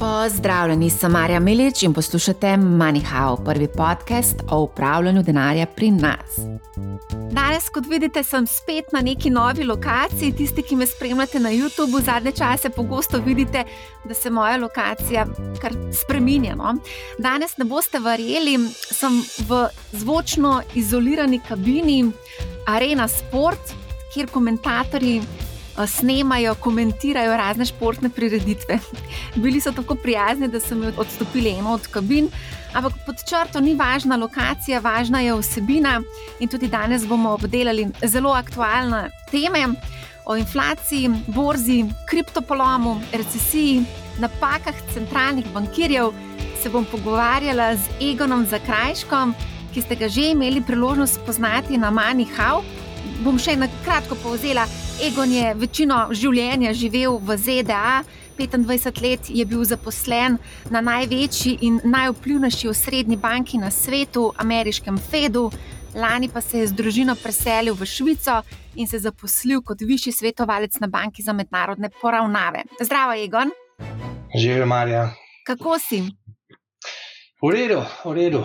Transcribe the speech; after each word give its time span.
Pozdravljeni, 0.00 0.90
sem 0.90 1.12
Marja 1.12 1.40
Milič 1.40 1.82
in 1.82 1.92
poslušate 1.92 2.46
MoneyHow, 2.56 3.44
prvi 3.44 3.68
podcast 3.68 4.36
o 4.50 4.60
upravljanju 4.62 5.22
denarja 5.22 5.66
pri 5.66 5.90
nas. 5.90 6.38
Danes, 7.30 7.68
kot 7.68 7.84
vidite, 7.86 8.22
sem 8.24 8.46
spet 8.46 8.92
na 8.92 9.00
neki 9.00 9.30
novi 9.30 9.64
lokaciji. 9.64 10.32
Tisti, 10.32 10.62
ki 10.62 10.76
me 10.76 10.86
spremljate 10.86 11.40
na 11.40 11.52
YouTubu, 11.52 12.00
zadnje 12.04 12.32
čase 12.32 12.70
pogosto 12.70 13.20
vidite, 13.26 13.64
da 14.04 14.14
se 14.14 14.30
moja 14.30 14.56
lokacija 14.56 15.26
kar 15.60 15.76
spremenja. 15.92 16.54
No? 16.54 16.74
Danes 17.18 17.56
ne 17.56 17.64
boste 17.64 18.00
verjeli, 18.00 18.56
sem 18.72 19.20
v 19.48 19.66
zvočno 19.92 20.62
izolirani 20.74 21.40
kabini 21.48 22.06
Arena 22.66 23.08
Sport, 23.08 23.76
kjer 24.14 24.32
komentatorji 24.32 25.22
snemajo, 25.86 26.54
komentirajo 26.54 27.36
razne 27.36 27.66
športne 27.66 28.08
prireditve. 28.08 28.78
Bili 29.42 29.60
so 29.60 29.72
tako 29.72 29.94
prijazni, 29.94 30.48
da 30.48 30.60
so 30.60 30.74
mi 30.74 30.92
odstopili 30.96 31.50
eno 31.50 31.72
od 31.72 31.86
kabin. 31.86 32.28
Ampak 32.72 32.92
pod 33.06 33.16
črto 33.28 33.60
ni 33.60 33.74
važna 33.74 34.16
lokacija, 34.16 34.80
važna 34.80 35.20
je 35.20 35.34
vsebina. 35.34 36.00
In 36.40 36.48
tudi 36.48 36.68
danes 36.68 37.06
bomo 37.06 37.30
obdelali 37.34 37.88
zelo 38.02 38.32
aktualne 38.32 39.10
teme 39.30 39.66
o 40.24 40.36
inflaciji, 40.36 41.10
borzi, 41.26 41.84
kriptopolomu, 42.06 43.00
recesiji, 43.12 43.84
napakah 44.18 44.74
centralnih 44.94 45.46
bankirjev. 45.54 46.12
Se 46.62 46.70
bom 46.70 46.84
pogovarjala 46.84 47.76
z 47.76 47.88
Egonom 48.00 48.46
Zakrajškom, 48.46 49.34
ki 49.74 49.82
ste 49.82 49.96
ga 49.96 50.08
že 50.08 50.30
imeli 50.30 50.60
priložnost 50.60 51.14
spoznati 51.22 51.78
na 51.78 51.90
MoneyHow. 51.90 52.62
Bom 53.20 53.36
še 53.36 53.52
na 53.60 53.66
kratko 53.84 54.16
povzela. 54.22 54.62
Egon 55.04 55.28
je 55.28 55.50
večino 55.60 55.96
življenja 56.16 56.70
živel 56.72 57.18
v 57.20 57.36
ZDA, 57.36 58.00
25 58.40 59.02
let 59.04 59.28
je 59.28 59.44
bil 59.44 59.60
zaposlen 59.68 60.38
na 60.72 60.80
največji 60.80 61.58
in 61.68 61.76
najvplivnejši 61.84 62.70
osrednji 62.72 63.18
banki 63.20 63.60
na 63.60 63.68
svetu, 63.70 64.30
ameriškem 64.40 64.96
Fedu, 64.96 65.50
lani 65.92 66.30
pa 66.32 66.40
se 66.40 66.62
je 66.62 66.70
z 66.72 66.78
družino 66.78 67.12
preselil 67.20 67.76
v 67.76 67.84
Švico 67.84 68.40
in 68.80 68.88
se 68.88 69.02
zaposlil 69.04 69.60
kot 69.60 69.84
višji 69.84 70.16
svetovalec 70.16 70.80
na 70.80 70.88
banki 70.88 71.20
za 71.22 71.36
mednarodne 71.36 71.92
poravnave. 72.00 72.64
Zdravo, 72.80 73.20
Egon. 73.20 73.52
Živijo, 74.32 74.66
Marja. 74.66 75.10
Kako 75.44 75.76
si? 75.78 76.06
V 77.40 77.48
redu, 77.48 77.80
v 78.04 78.12
redu. 78.12 78.44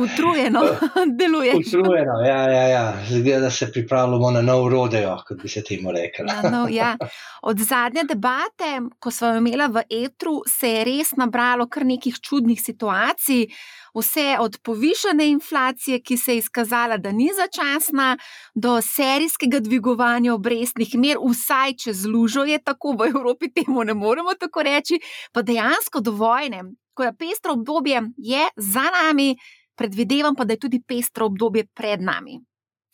Utrujeno 0.00 0.60
deluje. 1.20 1.52
Utrujeno, 1.56 2.20
ja, 2.24 2.48
ja, 2.48 2.68
ja. 2.68 3.04
Zgleda, 3.10 3.40
da 3.40 3.50
se 3.50 3.72
pripravljamo 3.72 4.30
na 4.30 4.42
nov 4.42 4.68
rodeo, 4.68 5.18
kot 5.28 5.42
bi 5.42 5.48
se 5.48 5.62
temu 5.64 5.92
rekli. 5.92 6.24
no, 6.52 6.66
ja. 6.70 6.96
Od 7.42 7.58
zadnje 7.58 8.04
debate, 8.08 8.80
ko 8.98 9.10
smo 9.10 9.34
imeli 9.36 9.68
v 9.68 9.82
Etru, 10.04 10.40
se 10.48 10.70
je 10.70 10.84
res 10.84 11.12
nabralo 11.16 11.68
kar 11.68 11.84
nekih 11.84 12.16
čudnih 12.20 12.60
situacij. 12.60 13.46
Vse 13.94 14.36
od 14.40 14.58
povišene 14.62 15.28
inflacije, 15.28 16.00
ki 16.00 16.16
se 16.16 16.32
je 16.32 16.38
izkazala, 16.38 16.96
da 16.96 17.12
ni 17.12 17.28
začasna, 17.36 18.16
do 18.54 18.80
serijskega 18.80 19.60
dvigovanja 19.60 20.34
obrestnih 20.34 20.94
mer, 20.94 21.20
vsaj 21.20 21.76
čez 21.84 22.04
lužo 22.06 22.44
je 22.44 22.58
tako 22.64 22.96
v 22.96 23.08
Evropi, 23.08 23.52
temu 23.52 23.84
ne 23.84 23.94
moremo 23.94 24.36
tako 24.40 24.62
reči, 24.62 25.00
pa 25.32 25.42
dejansko 25.42 26.00
do 26.00 26.12
vojne, 26.16 26.62
ko 26.98 27.06
je 27.06 27.14
pestro 27.14 27.54
obdobje 27.54 28.00
je 28.18 28.48
za 28.56 28.86
nami, 28.90 29.36
predvidevam 29.78 30.34
pa, 30.34 30.44
da 30.44 30.56
je 30.56 30.64
tudi 30.66 30.82
pestro 30.82 31.30
obdobje 31.30 31.68
pred 31.74 32.02
nami. 32.02 32.40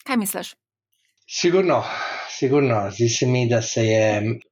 Kaj 0.04 0.20
misliš? 0.20 0.50
Sigurno, 1.24 1.78
sigurno. 2.38 2.90
Zdi 2.92 3.08
se 3.08 3.26
mi, 3.26 3.46
da 3.48 3.62
se 3.62 3.86
je, 3.86 4.08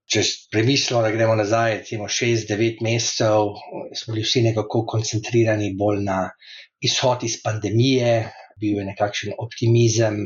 če 0.09 0.22
premislimo, 0.50 1.03
da 1.05 1.11
gremo 1.12 1.34
nazaj, 1.36 1.77
recimo 1.83 2.09
šest, 2.09 2.48
devet 2.48 2.81
mesecev, 2.81 3.53
smo 4.00 4.14
bili 4.14 4.25
vsi 4.25 4.47
nekako 4.48 4.86
koncentrirani 4.94 5.75
bolj 5.77 6.00
na 6.06 6.22
izhod 6.81 7.27
iz 7.28 7.37
pandemije, 7.44 8.15
bil 8.60 8.81
je 8.81 8.88
nekakšen 8.88 9.37
optimizem, 9.44 10.22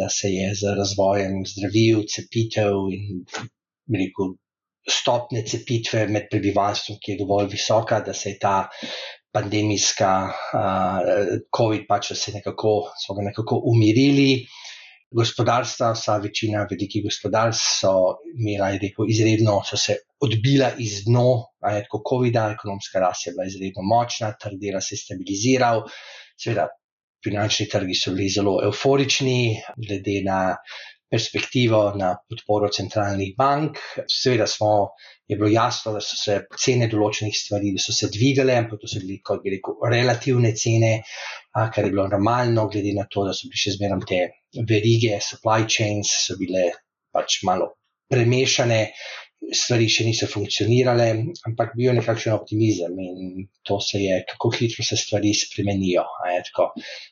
da 0.00 0.08
se 0.08 0.32
je 0.32 0.54
z 0.56 0.72
razvojem 0.80 1.42
zdravil, 1.52 2.06
cepitev 2.08 2.88
in 2.96 3.26
rekel, 4.00 4.34
stopnje 4.88 5.44
cepitve 5.46 6.06
med 6.08 6.28
prebivalstvom, 6.30 6.98
ki 7.02 7.12
je 7.12 7.20
dovolj 7.20 7.50
visoka, 7.52 8.00
da 8.00 8.14
se 8.14 8.34
je 8.34 8.38
ta 8.40 8.56
pandemijska 9.32 10.12
uh, 10.26 11.38
COVID 11.56 11.86
pač 11.88 12.12
se 12.18 12.32
nekako, 12.34 12.90
so 12.98 13.14
ga 13.14 13.28
nekako 13.30 13.60
umirili. 13.72 14.46
Gospodarstva, 15.10 15.90
vsa 15.96 16.20
večina 16.22 16.66
velikih 16.70 17.02
gospodarstv 17.02 17.64
so 17.80 17.92
imela, 18.30 18.70
rekel, 18.78 19.08
izredno, 19.10 19.56
so 19.66 19.78
se 19.78 19.96
odbila 20.22 20.70
iz 20.78 21.00
dno, 21.06 21.50
aj 21.66 21.80
tako 21.86 22.02
COVID-a, 22.10 22.52
ekonomska 22.54 23.02
rast 23.02 23.26
je 23.26 23.32
bila 23.34 23.48
izredno 23.50 23.82
močna, 23.82 24.30
trg 24.38 24.60
dela 24.62 24.80
se 24.80 24.94
je 24.94 25.02
stabiliziral, 25.02 25.82
seveda 26.38 26.68
finančni 27.24 27.66
trgi 27.68 27.94
so 27.98 28.14
bili 28.14 28.30
zelo 28.30 28.60
euforični, 28.64 29.58
glede 29.76 30.20
na 30.24 30.38
perspektivo 31.10 31.80
na 31.98 32.12
podporo 32.28 32.68
centralnih 32.72 33.34
bank. 33.38 33.78
Seveda 34.06 34.46
smo, 34.46 34.70
je 35.26 35.36
bilo 35.36 35.50
jasno, 35.50 35.92
da 35.96 36.02
so 36.04 36.18
se 36.18 36.36
cene 36.58 36.88
določenih 36.90 37.34
stvari, 37.36 37.72
da 37.74 37.82
so 37.82 37.94
se 37.96 38.10
dvigale, 38.14 38.56
ampak 38.62 38.82
to 38.82 38.90
so 38.90 39.02
bili, 39.02 39.18
kot 39.24 39.42
bi 39.42 39.56
rekel, 39.56 39.78
relativne 39.90 40.54
cene, 40.56 40.92
kar 41.54 41.84
je 41.84 41.90
bilo 41.90 42.06
normalno, 42.10 42.68
glede 42.70 42.94
na 42.96 43.08
to, 43.10 43.26
da 43.26 43.34
so 43.34 43.50
bile 43.50 43.64
še 43.64 43.76
zmeraj 43.76 44.06
te 44.10 44.22
verige, 44.70 45.18
supply 45.24 45.66
chains, 45.66 46.14
so 46.28 46.38
bile 46.40 46.70
pač 47.10 47.42
malo 47.46 47.72
premešane 48.10 48.80
stvari 49.40 49.88
še 49.90 50.04
niso 50.06 50.28
funkcionirale, 50.30 51.06
ampak 51.48 51.72
bil 51.76 51.88
je 51.88 51.96
nekakšen 51.98 52.34
optimizem 52.36 52.98
in 53.02 53.46
to 53.66 53.80
se 53.80 54.02
je, 54.02 54.18
kako 54.28 54.50
hitro 54.56 54.84
se 54.84 54.98
stvari 55.00 55.32
spremenijo. 55.34 56.04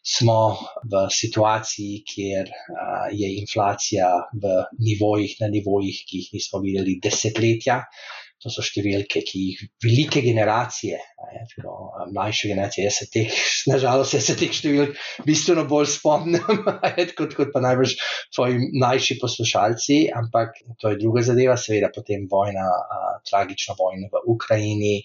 Smo 0.05 0.39
v 0.85 1.05
situaciji, 1.13 2.03
kjer 2.09 2.53
a, 2.53 3.09
je 3.13 3.33
inflacija 3.41 4.11
v 4.33 4.55
nivojih, 4.85 5.37
na 5.41 5.51
nivojih, 5.53 6.05
ki 6.07 6.23
jih 6.23 6.39
nismo 6.39 6.63
videli 6.65 6.99
desetletja. 7.03 7.83
To 8.45 8.53
so 8.55 8.63
številke, 8.63 9.25
ki 9.27 9.41
jih 9.43 9.63
velike 9.83 10.21
generacije, 10.23 10.99
je, 11.35 11.41
tako, 11.51 11.73
mlajše 12.15 12.51
generacije, 12.53 12.85
jaz 12.87 12.99
se 13.01 13.07
teh, 13.11 13.39
nažalost, 13.67 14.15
se 14.23 14.37
teh 14.39 14.53
številk 14.55 14.95
bistveno 15.27 15.65
bolj 15.67 15.89
spomnim, 15.97 16.61
je, 17.01 17.09
kot, 17.19 17.35
kot 17.35 17.51
pa 17.55 17.63
najbrž 17.65 17.97
tvoji 18.37 18.61
mlajši 18.77 19.19
poslušalci, 19.19 19.99
ampak 20.21 20.63
to 20.79 20.93
je 20.93 21.01
druga 21.03 21.25
zadeva, 21.27 21.59
seveda 21.59 21.91
potem 21.95 22.29
vojna, 22.31 22.69
a, 22.69 23.01
tragična 23.27 23.75
vojna 23.79 24.07
v 24.13 24.23
Ukrajini. 24.31 24.97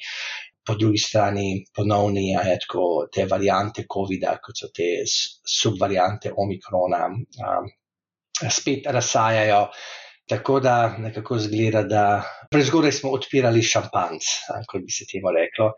Po 0.63 0.77
drugi 0.79 1.01
strani 1.01 1.65
ponovni 1.75 2.29
je 2.29 2.59
tako 2.63 3.09
te 3.11 3.25
variante 3.27 3.83
COVID-a, 3.83 4.38
kot 4.39 4.61
so 4.61 4.69
te 4.71 4.94
subvariante 5.03 6.31
Omikrona, 6.38 7.09
a, 7.50 7.57
spet 8.53 8.88
razsajajo. 8.94 9.65
Tako 10.29 10.59
da 10.63 10.97
nekako 10.97 11.38
zgleda, 11.39 11.81
da 11.84 12.03
prezgodaj 12.51 12.91
smo 12.95 13.09
odpirali 13.11 13.61
šampanc, 13.61 14.29
kot 14.72 14.85
bi 14.85 14.95
se 14.95 15.07
temu 15.09 15.34
reklo. 15.35 15.73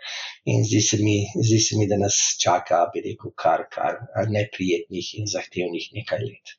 In 0.53 0.61
zdi 0.69 0.81
se 0.81 0.99
mi, 1.01 1.15
zdi 1.47 1.59
se 1.59 1.79
mi 1.79 1.87
da 1.89 1.97
nas 1.97 2.19
čaka, 2.43 2.83
bi 2.93 3.01
rekel, 3.07 3.33
kar, 3.43 3.65
kar 3.73 3.97
neprijetnih 4.29 5.09
in 5.19 5.31
zahtevnih 5.33 5.89
nekaj 5.97 6.21
let. 6.27 6.55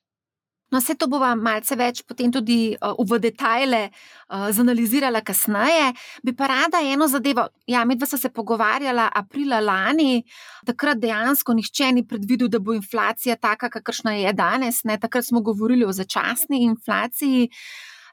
No, 0.71 0.81
vse 0.81 0.97
to 0.99 1.07
bova 1.07 1.31
malce 1.39 1.77
več 1.79 2.01
potem 2.03 2.33
tudi 2.35 2.75
uh, 2.75 2.99
v 2.99 3.21
detajle 3.23 3.83
uh, 3.87 4.49
zanalizirala 4.51 5.23
kasneje. 5.23 5.93
Bi 6.27 6.35
pa 6.35 6.49
rada 6.51 6.81
eno 6.83 7.07
zadevo. 7.07 7.47
Ja, 7.71 7.85
medva 7.87 8.09
sta 8.11 8.19
se 8.19 8.33
pogovarjala 8.35 9.07
aprila 9.15 9.61
lani, 9.63 10.25
takrat 10.67 10.99
dejansko 10.99 11.55
nihče 11.55 11.93
ni 11.95 12.03
predvidel, 12.07 12.51
da 12.51 12.59
bo 12.59 12.75
inflacija 12.75 13.39
taka, 13.39 13.71
kakršna 13.71 14.17
je 14.19 14.33
danes. 14.35 14.83
Ne? 14.85 14.99
Takrat 14.99 15.29
smo 15.29 15.41
govorili 15.41 15.87
o 15.87 15.95
začasni 15.95 16.65
inflaciji. 16.67 17.47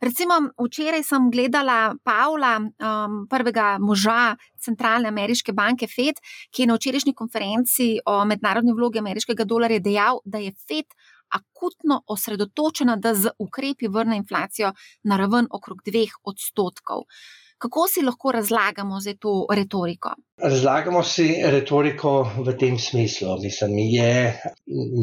Recimo, 0.03 0.35
včeraj 0.59 1.03
sem 1.07 1.29
gledala 1.31 1.95
Pavla, 2.03 2.57
um, 2.59 3.13
prvega 3.31 3.77
moža 3.79 4.35
centralne 4.59 5.07
ameriške 5.07 5.55
banke 5.55 5.87
Fed, 5.87 6.19
ki 6.51 6.63
je 6.63 6.67
na 6.67 6.75
včerajšnji 6.77 7.13
konferenci 7.15 7.87
o 8.05 8.19
mednarodni 8.27 8.75
vlogi 8.75 8.99
ameriškega 8.99 9.47
dolarja 9.47 9.79
dejal, 9.79 10.19
da 10.25 10.43
je 10.43 10.51
Fed 10.67 10.91
akutno 11.39 12.01
osredotočena, 12.07 12.95
da 12.95 13.13
z 13.13 13.33
ukrepi 13.39 13.87
vrne 13.87 14.17
inflacijo 14.17 14.73
na 15.03 15.17
raven 15.17 15.47
okrog 15.51 15.81
dveh 15.85 16.19
odstotkov. 16.23 17.07
Kako 17.63 17.85
si 17.87 18.01
lahko 18.03 18.31
razlagamo 18.35 18.99
za 18.99 19.13
to 19.19 19.33
retoriko? 19.55 20.09
Razlagamo 20.43 21.03
si 21.03 21.27
retoriko 21.55 22.11
v 22.47 22.55
tem 22.59 22.79
smislu. 22.79 23.37
Mislim, 23.43 23.77
je, 23.79 24.41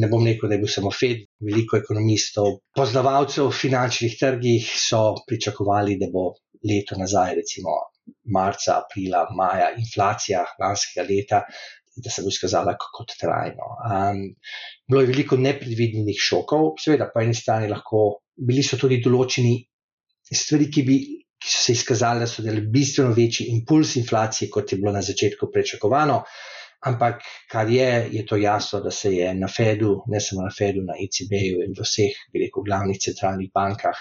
ne 0.01 0.11
bom 0.13 0.27
rekel, 0.27 0.49
da 0.49 0.59
je 0.59 0.65
bil 0.65 0.69
samo 0.69 0.93
Fed, 0.93 1.25
veliko 1.41 1.79
ekonomistov, 1.81 2.59
poznavalcev 2.77 3.49
v 3.49 3.57
finančnih 3.63 4.19
trgih 4.21 4.69
so 4.77 5.01
pričakovali, 5.27 5.97
da 6.03 6.11
bo 6.13 6.35
leto 6.69 7.01
nazaj, 7.01 7.35
recimo 7.41 7.79
marca, 8.37 8.77
aprila, 8.83 9.25
maja, 9.37 9.71
inflacija 9.81 10.45
lanskega 10.61 11.07
leta 11.09 11.43
da 12.03 12.11
se 12.11 12.23
bo 12.23 12.33
izkazala 12.33 12.77
kot 12.81 13.15
trajno. 13.21 13.71
Um, 13.87 14.23
bilo 14.89 15.05
je 15.05 15.11
veliko 15.13 15.37
nepredvidenih 15.37 16.21
šokov, 16.21 16.75
seveda, 16.83 17.11
po 17.13 17.23
eni 17.23 17.35
strani 17.37 17.71
lahko 17.71 18.05
bili 18.37 18.65
so 18.67 18.79
tudi 18.81 19.01
določeni 19.05 19.57
stvari, 20.31 20.71
ki 20.73 20.87
bi 20.87 21.01
ki 21.41 21.49
so 21.49 21.61
se 21.65 21.73
izkazali, 21.73 22.21
da 22.21 22.29
so 22.29 22.43
dali 22.45 22.61
bistveno 22.73 23.15
večji 23.17 23.47
impuls 23.55 23.95
inflacije, 23.97 24.51
kot 24.53 24.73
je 24.73 24.79
bilo 24.79 24.93
na 24.93 25.03
začetku 25.03 25.49
pričakovano. 25.53 26.23
Ampak, 26.89 27.25
kar 27.51 27.69
je, 27.69 28.09
je 28.13 28.25
to 28.27 28.37
jasno, 28.41 28.81
da 28.81 28.91
se 28.91 29.13
je 29.15 29.33
na 29.35 29.49
Fedu, 29.49 30.03
ne 30.09 30.21
samo 30.21 30.43
na 30.43 30.53
Fedu, 30.59 30.85
na 30.85 30.97
ECB-ju 30.97 31.65
in 31.65 31.75
v 31.77 31.85
vseh, 31.85 32.21
bi 32.33 32.45
rekel, 32.45 32.65
glavnih 32.65 33.01
centralnih 33.01 33.51
bankah, 33.55 33.97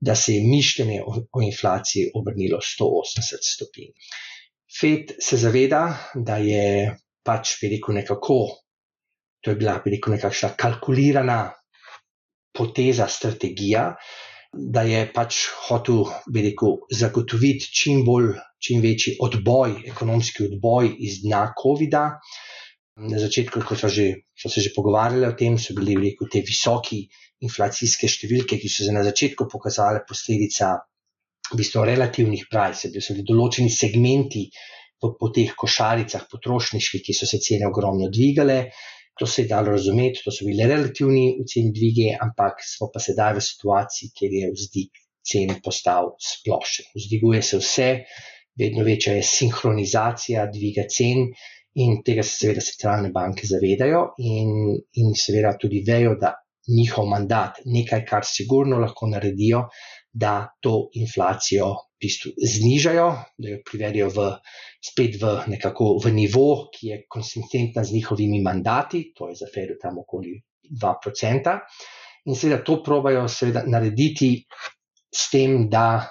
da 0.00 0.14
se 0.14 0.34
je 0.34 0.46
mišljenje 0.46 1.02
o, 1.06 1.14
o 1.32 1.42
inflaciji 1.42 2.10
obrnilo 2.14 2.58
180 2.62 3.46
stopinj. 3.52 3.94
Fed 4.80 5.14
se 5.22 5.38
zaveda, 5.38 5.82
da 6.14 6.36
je 6.42 6.64
pač, 7.24 7.58
bi 7.60 7.72
rekel, 7.74 7.98
nekako, 8.00 8.40
to 9.44 9.52
je 9.52 9.58
bila, 9.60 9.78
bi 9.84 9.94
rekel, 9.96 10.16
nekakšna 10.16 10.54
kalkulirana 10.58 11.38
poteza, 12.54 13.06
strategija, 13.08 13.92
da 14.52 14.82
je 14.88 15.04
pač 15.12 15.44
hotel, 15.68 16.06
bi 16.32 16.42
rekel, 16.48 16.78
zagotoviti 16.90 17.70
čim 17.80 18.04
bolj, 18.06 18.32
čim 18.64 18.82
večji 18.82 19.18
odboj, 19.22 19.82
ekonomski 19.92 20.48
odboj 20.48 20.94
iz 20.98 21.20
dna 21.24 21.52
COVID-a. 21.58 22.04
Na 22.98 23.18
začetku, 23.22 23.62
ko 23.62 23.76
so, 23.78 23.86
že, 23.92 24.08
so 24.34 24.50
se 24.50 24.64
že 24.64 24.72
pogovarjali 24.74 25.28
o 25.28 25.36
tem, 25.38 25.58
so 25.58 25.76
bili 25.76 25.94
rekel, 26.00 26.26
te 26.32 26.42
visoki 26.42 27.04
inflacijske 27.46 28.08
številke, 28.10 28.58
ki 28.58 28.70
so 28.72 28.86
se 28.86 28.94
na 28.94 29.04
začetku 29.06 29.46
pokazale 29.46 30.02
posledica 30.08 30.74
v 31.52 31.60
bistvu 31.60 31.84
relativnih 31.86 32.48
price, 32.50 32.90
da 32.90 33.00
so 33.00 33.14
bili 33.14 33.28
določeni 33.28 33.70
segmenti 33.70 34.48
po, 35.00 35.14
po 35.18 35.30
teh 35.34 35.54
košaricah 35.56 36.28
potrošniških, 36.30 37.04
ki 37.06 37.16
so 37.16 37.28
se 37.30 37.40
cene 37.42 37.68
ogromno 37.68 38.10
dvigale. 38.12 38.60
To 39.18 39.26
se 39.26 39.42
je 39.42 39.50
dalo 39.50 39.72
razumeti, 39.74 40.22
to 40.22 40.30
so 40.30 40.46
bile 40.46 40.68
relativni 40.70 41.42
ceni 41.50 41.72
dvige, 41.74 42.12
ampak 42.22 42.62
smo 42.62 42.86
pa 42.94 43.02
sedaj 43.02 43.34
v 43.34 43.42
situaciji, 43.42 44.12
kjer 44.14 44.36
je 44.40 44.50
vzdig 44.54 45.00
cen 45.28 45.54
postal 45.64 46.12
splošen. 46.22 46.92
Vzdiguje 46.94 47.42
se 47.42 47.58
vse, 47.58 47.88
vedno 48.58 48.84
večja 48.86 49.16
je 49.18 49.26
sinhronizacija 49.26 50.46
dviga 50.54 50.86
cen 50.90 51.26
in 51.82 51.98
tega 52.06 52.22
se 52.22 52.36
seveda 52.44 52.62
centralne 52.64 53.10
banke 53.14 53.46
zavedajo 53.46 54.04
in, 54.22 54.52
in 55.02 55.14
seveda 55.18 55.56
tudi 55.58 55.82
vejo, 55.86 56.14
da 56.20 56.36
njihov 56.68 57.06
mandat, 57.08 57.62
nekaj, 57.64 58.04
kar 58.04 58.26
sigurno 58.28 58.78
lahko 58.82 59.08
naredijo, 59.08 59.62
da 60.12 60.48
to 60.60 60.88
inflacijo 60.98 61.68
v 61.74 62.06
bistvu 62.06 62.32
znižajo, 62.38 63.08
da 63.38 63.48
jo 63.52 63.58
privedejo 63.66 64.08
v, 64.14 64.26
spet 64.84 65.18
v 65.20 65.32
nekako 65.52 65.96
v 66.04 66.12
nivo, 66.14 66.68
ki 66.72 66.92
je 66.92 67.00
konsistentna 67.10 67.84
z 67.84 67.98
njihovimi 67.98 68.42
mandati, 68.42 69.12
to 69.14 69.28
je 69.28 69.34
za 69.42 69.50
Fedu 69.54 69.78
tam 69.80 69.98
okoli 69.98 70.38
2%. 70.70 71.58
In 72.28 72.36
seveda 72.36 72.62
to 72.64 72.82
probajo 72.84 73.26
seveda 73.28 73.64
narediti 73.66 74.30
s 75.14 75.30
tem, 75.30 75.68
da 75.68 76.06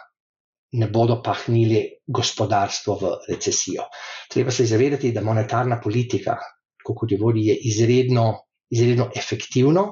ne 0.78 0.88
bodo 0.92 1.22
pahnili 1.24 2.04
gospodarstvo 2.06 2.96
v 3.00 3.12
recesijo. 3.30 3.88
Treba 4.30 4.52
se 4.52 4.66
zavedati, 4.66 5.12
da 5.12 5.24
monetarna 5.24 5.80
politika, 5.84 6.36
kot 6.84 7.12
jo 7.12 7.18
vodi, 7.22 7.48
je 7.48 7.56
izredno, 7.70 8.28
izredno 8.70 9.10
efektivno, 9.16 9.86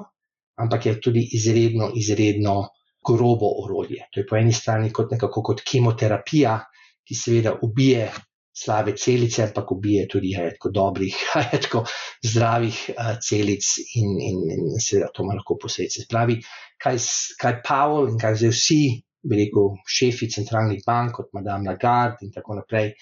ampak 0.60 0.86
je 0.86 1.00
tudi 1.00 1.22
izredno, 1.32 1.90
izredno 1.94 2.68
grobo 3.06 3.50
orodje. 3.64 4.08
To 4.12 4.20
je 4.20 4.26
po 4.26 4.36
eni 4.36 4.52
strani 4.52 4.92
kot 4.92 5.12
nekako 5.14 5.42
kot 5.42 5.62
kemoterapija, 5.66 6.58
ki 7.06 7.14
seveda 7.14 7.54
ubije 7.62 8.08
slabe 8.56 8.94
celice, 8.96 9.42
ampak 9.44 9.72
ubije 9.72 10.06
tudi 10.08 10.32
tako 10.34 10.70
dobrih, 10.70 11.16
tako 11.64 11.84
zdravih 12.24 12.78
celic 13.22 13.64
in, 14.00 14.14
in, 14.20 14.38
in 14.54 14.80
seveda 14.80 15.10
to 15.14 15.24
ima 15.26 15.36
lahko 15.36 15.58
posledice. 15.60 16.06
Spravi, 16.06 16.38
kaj, 16.82 16.96
kaj 17.40 17.60
Pavel 17.66 18.08
in 18.12 18.18
kaj 18.20 18.40
zdaj 18.40 18.54
vsi, 18.54 18.80
bi 19.26 19.40
rekel, 19.42 19.74
šefi 19.90 20.28
centralnih 20.30 20.82
bank, 20.86 21.16
kot 21.18 21.32
Madame 21.36 21.68
Lagarde 21.70 22.26
in 22.26 22.32
tako 22.32 22.60
naprej, 22.60 22.92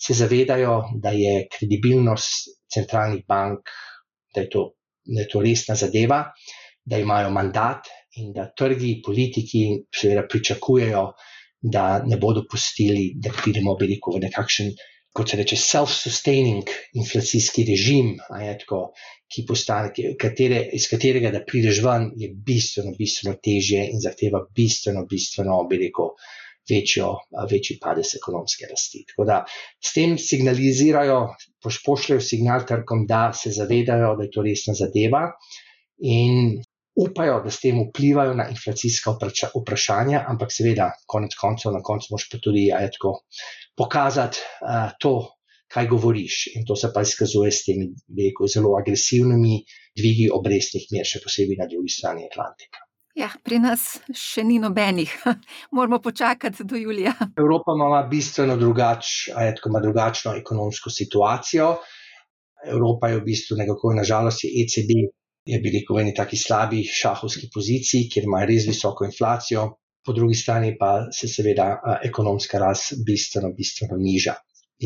se 0.00 0.16
zavedajo, 0.16 0.80
da 1.02 1.12
je 1.14 1.44
kredibilnost 1.52 2.50
centralnih 2.74 3.24
bank, 3.28 3.70
da 4.34 4.42
je 4.42 4.50
to, 4.50 4.64
da 5.04 5.20
je 5.22 5.28
to 5.30 5.42
resna 5.44 5.76
zadeva, 5.78 6.24
da 6.84 6.98
imajo 6.98 7.30
mandat, 7.30 7.88
in 8.20 8.32
da 8.32 8.48
trgi, 8.56 9.00
politiki, 9.04 9.64
seveda, 9.94 10.26
pričakujejo, 10.30 11.04
da 11.64 12.02
ne 12.04 12.18
bodo 12.20 12.44
pustili, 12.50 13.12
da 13.16 13.32
pridemo 13.32 13.76
veliko 13.80 14.12
v 14.14 14.26
nekakšen, 14.26 14.74
kot 15.14 15.30
se 15.30 15.38
reče, 15.38 15.56
self-sustaining 15.56 16.70
inflacijski 17.00 17.64
režim, 17.68 18.16
tako, 18.60 18.88
ki 19.30 19.44
postane, 19.48 19.92
katere, 20.20 20.60
iz 20.76 20.88
katerega, 20.90 21.30
da 21.34 21.44
prideš 21.46 21.80
ven, 21.84 22.10
je 22.20 22.32
bistveno, 22.46 22.94
bistveno 22.98 23.38
težje 23.42 23.86
in 23.92 24.02
zahteva 24.02 24.42
bistveno, 24.54 25.06
bistveno, 25.10 25.62
bi 25.70 25.84
rekel. 25.86 26.16
Večjo, 26.64 27.10
večji 27.50 27.74
padec 27.76 28.14
ekonomske 28.16 28.64
rasti. 28.70 29.02
Tako 29.10 29.26
da 29.28 29.42
s 29.84 29.90
tem 29.92 30.14
signalizirajo, 30.16 31.18
pošljajo 31.60 32.22
signal 32.24 32.64
trgom, 32.64 33.02
da 33.04 33.34
se 33.36 33.52
zavedajo, 33.52 34.14
da 34.16 34.24
je 34.24 34.30
to 34.32 34.44
resna 34.46 34.72
zadeva, 34.78 35.26
in 36.00 36.62
upajo, 36.96 37.40
da 37.44 37.50
s 37.50 37.60
tem 37.60 37.80
vplivajo 37.88 38.34
na 38.38 38.48
inflacijska 38.48 39.16
vprašanja, 39.54 40.24
ampak 40.28 40.52
seveda, 40.52 40.92
konec 41.06 41.34
koncev, 41.40 41.72
na 41.74 41.82
koncu 41.82 42.14
moš 42.14 42.28
pa 42.30 42.38
tudi 42.42 42.68
ajetko 42.72 43.16
pokazati 43.76 44.38
uh, 44.62 44.92
to, 45.00 45.14
kaj 45.74 45.88
govoriš. 45.90 46.46
In 46.54 46.66
to 46.66 46.76
se 46.76 46.90
pa 46.94 47.02
izkazuje 47.02 47.50
s 47.52 47.64
temi 47.66 47.90
veliko, 48.08 48.46
zelo 48.46 48.76
agresivnimi 48.78 49.58
dvigi 49.98 50.28
obrestnih 50.32 50.86
mer, 50.94 51.08
še 51.08 51.22
posebej 51.24 51.58
na 51.58 51.66
drugi 51.70 51.90
strani 51.90 52.28
Atlantika. 52.30 52.84
Ja, 53.14 53.28
pri 53.46 53.60
nas 53.62 54.00
še 54.18 54.42
ni 54.46 54.58
nobenih, 54.58 55.10
moramo 55.76 56.00
počakati 56.02 56.66
do 56.66 56.78
julija. 56.78 57.14
Evropa 57.38 57.74
ima 57.78 58.00
bistveno 58.10 58.56
drugač, 58.58 59.30
ajetko 59.34 59.70
ima 59.70 59.82
drugačno 59.82 60.34
ekonomsko 60.38 60.90
situacijo. 60.90 61.76
Evropa 62.64 63.12
je 63.12 63.20
v 63.20 63.26
bistvu 63.26 63.58
nekako, 63.60 63.92
nažalost, 63.98 64.42
je 64.44 64.50
ECB 64.62 64.90
je 65.44 65.58
bil 65.60 65.80
v 65.88 66.00
eni 66.00 66.14
taki 66.16 66.36
slabi 66.40 66.84
šahovski 66.88 67.50
poziciji, 67.54 68.08
kjer 68.12 68.28
ima 68.28 68.44
res 68.48 68.68
visoko 68.68 69.04
inflacijo, 69.04 69.66
po 70.04 70.12
drugi 70.12 70.36
strani 70.36 70.74
pa 70.78 71.06
se 71.12 71.28
seveda 71.28 71.98
ekonomska 72.04 72.60
rast 72.60 72.94
bistveno, 73.06 73.52
bistveno 73.56 73.96
niža. 74.00 74.34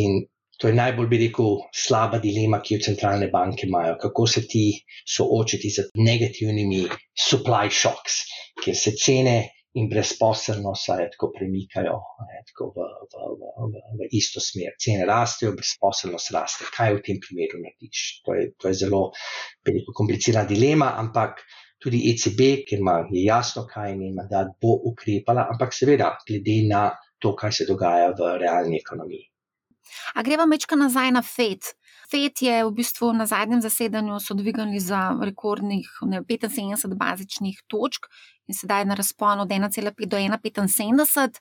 In 0.03 0.25
to 0.59 0.69
je 0.69 0.75
najbolj, 0.75 1.07
bi 1.07 1.21
rekel, 1.23 1.61
slaba 1.75 2.19
dilema, 2.23 2.59
ki 2.63 2.75
jo 2.75 2.85
centralne 2.89 3.29
banke 3.31 3.67
imajo. 3.67 3.95
Kako 4.03 4.27
se 4.27 4.43
ti 4.51 4.65
soočiti 5.07 5.71
z 5.71 5.89
negativnimi 5.95 6.83
supply 7.15 7.71
shocks, 7.71 8.25
kjer 8.63 8.77
se 8.77 8.95
cene 8.99 9.37
in 9.79 9.89
brezposelnost 9.91 10.91
tako 11.15 11.31
premikajo 11.35 11.97
tako 12.51 12.73
v, 12.75 12.87
v, 13.13 13.53
v, 13.73 13.83
v 14.01 14.09
isto 14.19 14.43
smer. 14.43 14.75
Cene 14.81 15.07
rastejo, 15.07 15.55
brezposelnost 15.57 16.33
raste. 16.35 16.67
Kaj 16.75 16.99
v 16.99 17.05
tem 17.07 17.21
primeru 17.23 17.63
narediš? 17.63 18.05
To 18.27 18.37
je, 18.37 18.51
to 18.59 18.73
je 18.73 18.81
zelo 18.85 19.03
veliko 19.67 19.95
komplicirana 19.97 20.49
dilema, 20.49 20.95
ampak 21.01 21.43
tudi 21.79 22.03
ECB, 22.11 22.41
ker 22.67 22.83
ima 22.83 23.01
jasno, 23.15 23.67
kaj 23.71 23.93
je 23.93 23.99
njen 24.01 24.17
mandat, 24.19 24.55
bo 24.61 24.75
ukrepala, 24.91 25.47
ampak 25.53 25.75
seveda 25.75 26.17
glede 26.27 26.61
na 26.69 26.89
to, 27.23 27.35
kaj 27.39 27.61
se 27.61 27.67
dogaja 27.69 28.11
v 28.19 28.35
realni 28.43 28.81
ekonomiji. 28.81 29.29
A 30.15 30.23
greva 30.23 30.47
mečka 30.47 30.77
nazaj 30.77 31.13
na 31.15 31.23
FED. 31.23 31.75
FED 32.11 32.43
je 32.43 32.65
v 32.65 32.71
bistvu 32.73 33.13
na 33.13 33.27
zadnjem 33.27 33.61
zasedanju 33.61 34.21
so 34.21 34.35
dvigali 34.35 34.81
za 34.81 35.13
rekordnih 35.21 35.89
ne, 36.09 36.23
75 36.23 36.95
bazičnih 36.97 37.63
točk 37.67 38.09
in 38.49 38.55
sedaj 38.55 38.81
je 38.81 38.87
na 38.93 38.95
razponu 38.95 39.43
od 39.43 39.49
1,5 39.49 40.07
do 40.07 40.17
1,75. 40.17 41.41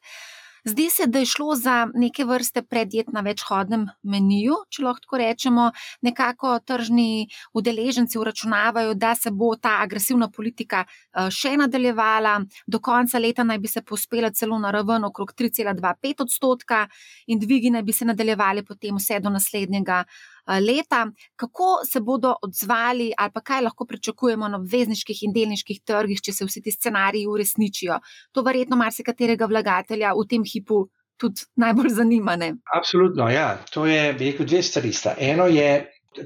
Zdi 0.67 0.89
se, 0.89 1.07
da 1.07 1.19
je 1.19 1.25
šlo 1.25 1.55
za 1.55 1.87
neke 1.93 2.25
vrste 2.25 2.61
predjet 2.61 3.07
na 3.13 3.21
večhodnem 3.21 3.85
meniju, 4.03 4.55
če 4.69 4.83
lahko 4.83 4.99
tako 5.05 5.17
rečemo. 5.21 5.69
Nekako 6.01 6.57
tržni 6.59 7.27
udeleženci 7.53 8.19
uračunavajo, 8.19 8.93
da 8.93 9.13
se 9.15 9.31
bo 9.31 9.53
ta 9.55 9.77
agresivna 9.85 10.27
politika 10.29 10.83
eh, 10.83 11.29
še 11.31 11.53
nadaljevala. 11.61 12.41
Do 12.67 12.81
konca 12.83 13.19
leta 13.19 13.45
naj 13.47 13.61
bi 13.63 13.71
se 13.71 13.81
pospela 13.81 14.31
celo 14.31 14.59
na 14.59 14.71
raven 14.71 15.07
okrog 15.07 15.31
3,25 15.39 16.25
odstotka 16.27 16.87
in 17.27 17.39
dvigi 17.39 17.71
naj 17.71 17.83
bi 17.87 17.93
se 17.93 18.05
nadaljevali 18.05 18.65
potem 18.65 18.99
vse 18.99 19.21
do 19.23 19.29
naslednjega 19.29 20.03
leta, 20.47 21.05
kako 21.35 21.81
se 21.91 21.99
bodo 21.99 22.35
odzvali 22.41 23.11
ali 23.17 23.31
pa 23.33 23.41
kaj 23.41 23.61
lahko 23.61 23.85
pričakujemo 23.85 24.47
na 24.47 24.57
obvezniških 24.57 25.23
in 25.23 25.33
delniških 25.33 25.81
trgih, 25.83 26.21
če 26.23 26.33
se 26.33 26.45
vsi 26.45 26.61
ti 26.61 26.71
scenariji 26.71 27.27
uresničijo. 27.27 27.99
To 28.31 28.41
verjetno 28.41 28.79
marsikaterega 28.79 29.45
vlagatelja 29.45 30.13
v 30.15 30.27
tem 30.29 30.45
hipu 30.47 30.87
tudi 31.17 31.45
najbolj 31.55 31.89
zanima. 31.99 32.35
Ne? 32.35 32.55
Absolutno, 32.77 33.29
ja. 33.29 33.57
To 33.73 33.85
je 33.85 34.13
veliko 34.13 34.45
dve 34.45 34.63
stvari. 34.63 34.93
Eno 35.19 35.47
je, 35.47 35.69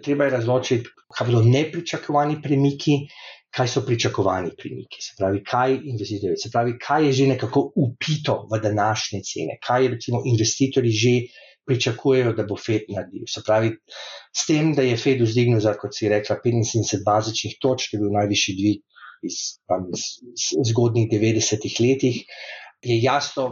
treba 0.04 0.28
je 0.28 0.38
razločiti, 0.38 0.90
kaj 1.18 1.28
bodo 1.28 1.44
nepričakovani 1.48 2.42
premiki. 2.44 3.06
Kaj 3.51 3.68
so 3.68 3.82
pričakovani 3.84 4.54
premiki, 4.56 5.01
se 5.04 5.12
pravi, 5.18 5.42
kaj 5.44 5.74
investitorji, 5.75 6.38
se 6.40 6.50
pravi, 6.54 6.78
kaj 6.80 7.06
je 7.06 7.13
že 7.18 7.25
nekako 7.34 7.66
upito 7.75 8.48
v 8.48 8.60
današnje 8.63 9.20
cene, 9.28 9.58
kaj 9.60 9.84
je 9.84 9.90
recimo 9.92 10.22
investitorji 10.25 10.92
že 10.92 11.12
pričakujejo, 11.68 12.34
da 12.38 12.46
bo 12.48 12.58
Fed 12.58 12.89
naredil. 12.89 13.27
Se 13.30 13.44
pravi, 13.46 13.74
s 14.36 14.48
tem, 14.48 14.74
da 14.77 14.86
je 14.86 14.98
Fed 14.98 15.22
vzdignil 15.22 15.62
za, 15.63 15.75
kot 15.80 15.96
si 15.98 16.10
rekla, 16.12 16.39
75 16.44 17.06
bazičnih 17.06 17.58
točk, 17.62 17.94
je 17.94 18.01
bil 18.01 18.13
najvišji 18.18 18.58
dvig 18.58 18.82
iz, 19.27 19.38
iz 20.34 20.72
zgodnjih 20.72 21.10
90-ih 21.12 21.80
letih. 21.86 22.25
je 22.82 22.96
jasno, 22.98 23.44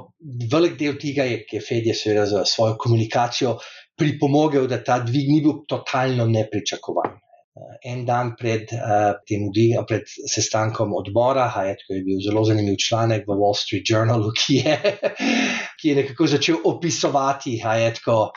velik 0.51 0.79
del 0.79 0.95
tega 0.97 1.23
je, 1.29 1.43
ki 1.45 1.59
je 1.59 1.61
Fed 1.61 1.85
je 1.85 1.93
seveda 1.93 2.25
za 2.25 2.45
svojo 2.49 2.77
komunikacijo 2.81 3.59
pripomogel, 3.97 4.65
da 4.67 4.79
ta 4.83 4.97
dvig 5.05 5.29
ni 5.29 5.41
bil 5.45 5.59
totalno 5.69 6.25
nepričakovan. 6.25 7.19
En 7.83 8.05
dan 8.05 8.33
pred, 8.39 8.71
uh, 8.75 9.83
pred 9.87 10.07
sestankom 10.07 10.93
odbora, 10.95 11.47
Hajet, 11.55 11.83
ko 11.87 11.97
je 11.97 12.03
bil 12.05 12.21
zelo 12.23 12.43
zanimiv 12.47 12.77
članek 12.79 13.27
v 13.27 13.37
Wall 13.39 13.57
Street 13.57 13.89
Journalu, 13.89 14.31
ki 14.39 14.61
je, 14.63 14.77
ki 15.79 15.91
je 15.91 15.97
nekako 16.03 16.27
začel 16.27 16.61
opisovati, 16.71 17.57
Hajet, 17.63 18.01
ko, 18.05 18.29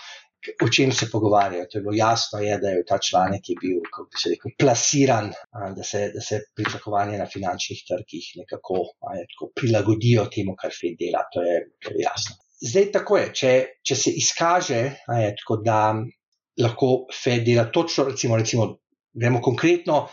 o 0.62 0.69
čem 0.69 0.93
se 0.93 1.11
pogovarjajo. 1.11 1.67
To 1.71 1.79
je 1.79 1.83
bilo 1.83 1.95
jasno, 1.97 2.41
je, 2.43 2.59
da 2.59 2.69
je 2.69 2.85
ta 2.88 2.99
članek 2.99 3.49
je 3.49 3.57
bil 3.61 3.79
rekel, 4.26 4.55
plasiran, 4.59 5.31
da 5.76 5.83
se, 5.87 6.11
da 6.14 6.21
se 6.21 6.41
pričakovanja 6.57 7.19
na 7.19 7.26
finančnih 7.26 7.85
trgih 7.88 8.31
nekako 8.43 8.83
je, 9.19 9.26
prilagodijo 9.55 10.26
temu, 10.35 10.57
kar 10.59 10.75
Fed 10.75 10.99
dela. 10.99 11.23
To 11.35 11.45
je, 11.47 11.61
to 11.85 11.95
je 11.95 12.02
jasno. 12.02 12.37
Zdaj 12.62 12.91
tako 12.95 13.19
je, 13.19 13.31
če, 13.35 13.52
če 13.87 13.97
se 13.99 14.11
izkaže, 14.19 14.83
tako, 15.07 15.59
da 15.67 15.79
lahko 16.62 16.93
Fed 17.14 17.47
dela 17.47 17.69
točno, 17.75 18.11
recimo, 18.11 18.37
recimo, 18.37 18.69
gremo 19.12 19.40
konkretno, 19.40 20.07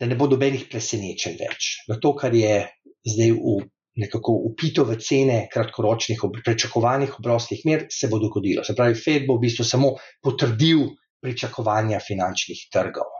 da 0.00 0.06
ne 0.06 0.16
bo 0.18 0.26
dobenih 0.30 0.66
presenečenj 0.70 1.38
več. 1.38 1.70
To, 2.02 2.14
kar 2.18 2.34
je 2.34 2.64
zdaj 3.06 3.32
v 3.36 3.62
nekako 3.94 4.32
upito 4.50 4.84
v 4.84 4.96
cene 4.98 5.36
kratkoročnih 5.52 6.18
pričakovanih 6.44 7.18
obrostnih 7.18 7.62
mer, 7.64 7.86
se 7.90 8.08
bo 8.10 8.18
dogodilo. 8.18 8.64
Se 8.66 8.74
pravi, 8.74 8.96
Fed 8.98 9.26
bo 9.28 9.36
v 9.38 9.46
bistvu 9.46 9.66
samo 9.66 9.94
potrdil 10.22 10.88
pričakovanja 11.22 12.00
finančnih 12.02 12.66
trgov. 12.74 13.12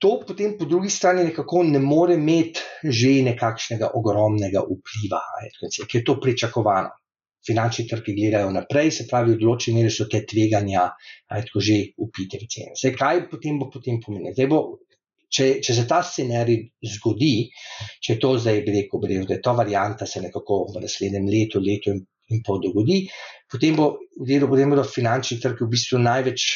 To 0.00 0.10
potem 0.26 0.54
po 0.56 0.64
drugi 0.64 0.88
strani 0.92 1.26
nekako 1.26 1.64
ne 1.68 1.80
more 1.82 2.14
imeti 2.14 2.60
že 2.84 3.18
nekakšnega 3.26 3.90
ogromnega 3.98 4.62
vpliva, 4.64 5.20
ker 5.58 5.98
je 5.98 6.04
to 6.04 6.16
pričakovano. 6.20 6.99
Finančni 7.46 7.86
trgi 7.88 8.12
gledajo 8.12 8.50
naprej, 8.52 8.90
se 8.92 9.06
pravi, 9.08 9.34
v 9.34 9.40
določeni 9.40 9.78
meri 9.78 9.92
so 9.92 10.04
te 10.10 10.20
tveganja 10.28 10.90
že 11.56 11.76
upite 11.96 12.36
v 12.36 12.48
cene. 12.52 12.76
Zdaj, 12.76 12.94
kaj 12.98 13.22
potem 13.30 13.58
bo 13.58 13.70
potem 13.72 14.00
pomenilo? 14.02 14.34
Zdaj 14.36 14.48
bo 14.50 14.60
če, 15.30 15.46
če 15.64 15.76
se 15.76 15.86
ta 15.88 16.00
scenarij 16.04 16.60
zgodi, 16.96 17.34
če 18.02 18.18
to 18.22 18.34
zdaj 18.38 18.62
bi 18.66 18.76
rekel, 18.76 19.04
rekel, 19.06 19.26
da 19.28 19.36
je 19.36 19.44
ta 19.44 19.54
varianta 19.56 20.06
se 20.06 20.22
nekako 20.24 20.64
v 20.74 20.84
naslednjem 20.84 21.28
letu, 21.30 21.62
letu 21.64 21.94
in, 21.94 22.02
in 22.30 22.42
pol 22.46 22.60
dogodi, 22.62 23.02
potem 23.50 23.74
bo 23.76 23.86
v 24.20 24.26
delu, 24.28 24.48
potem 24.50 24.70
bodo 24.70 24.84
finančni 24.86 25.40
trgi 25.42 25.66
v 25.66 25.70
bistvu 25.72 25.98
največ 26.02 26.46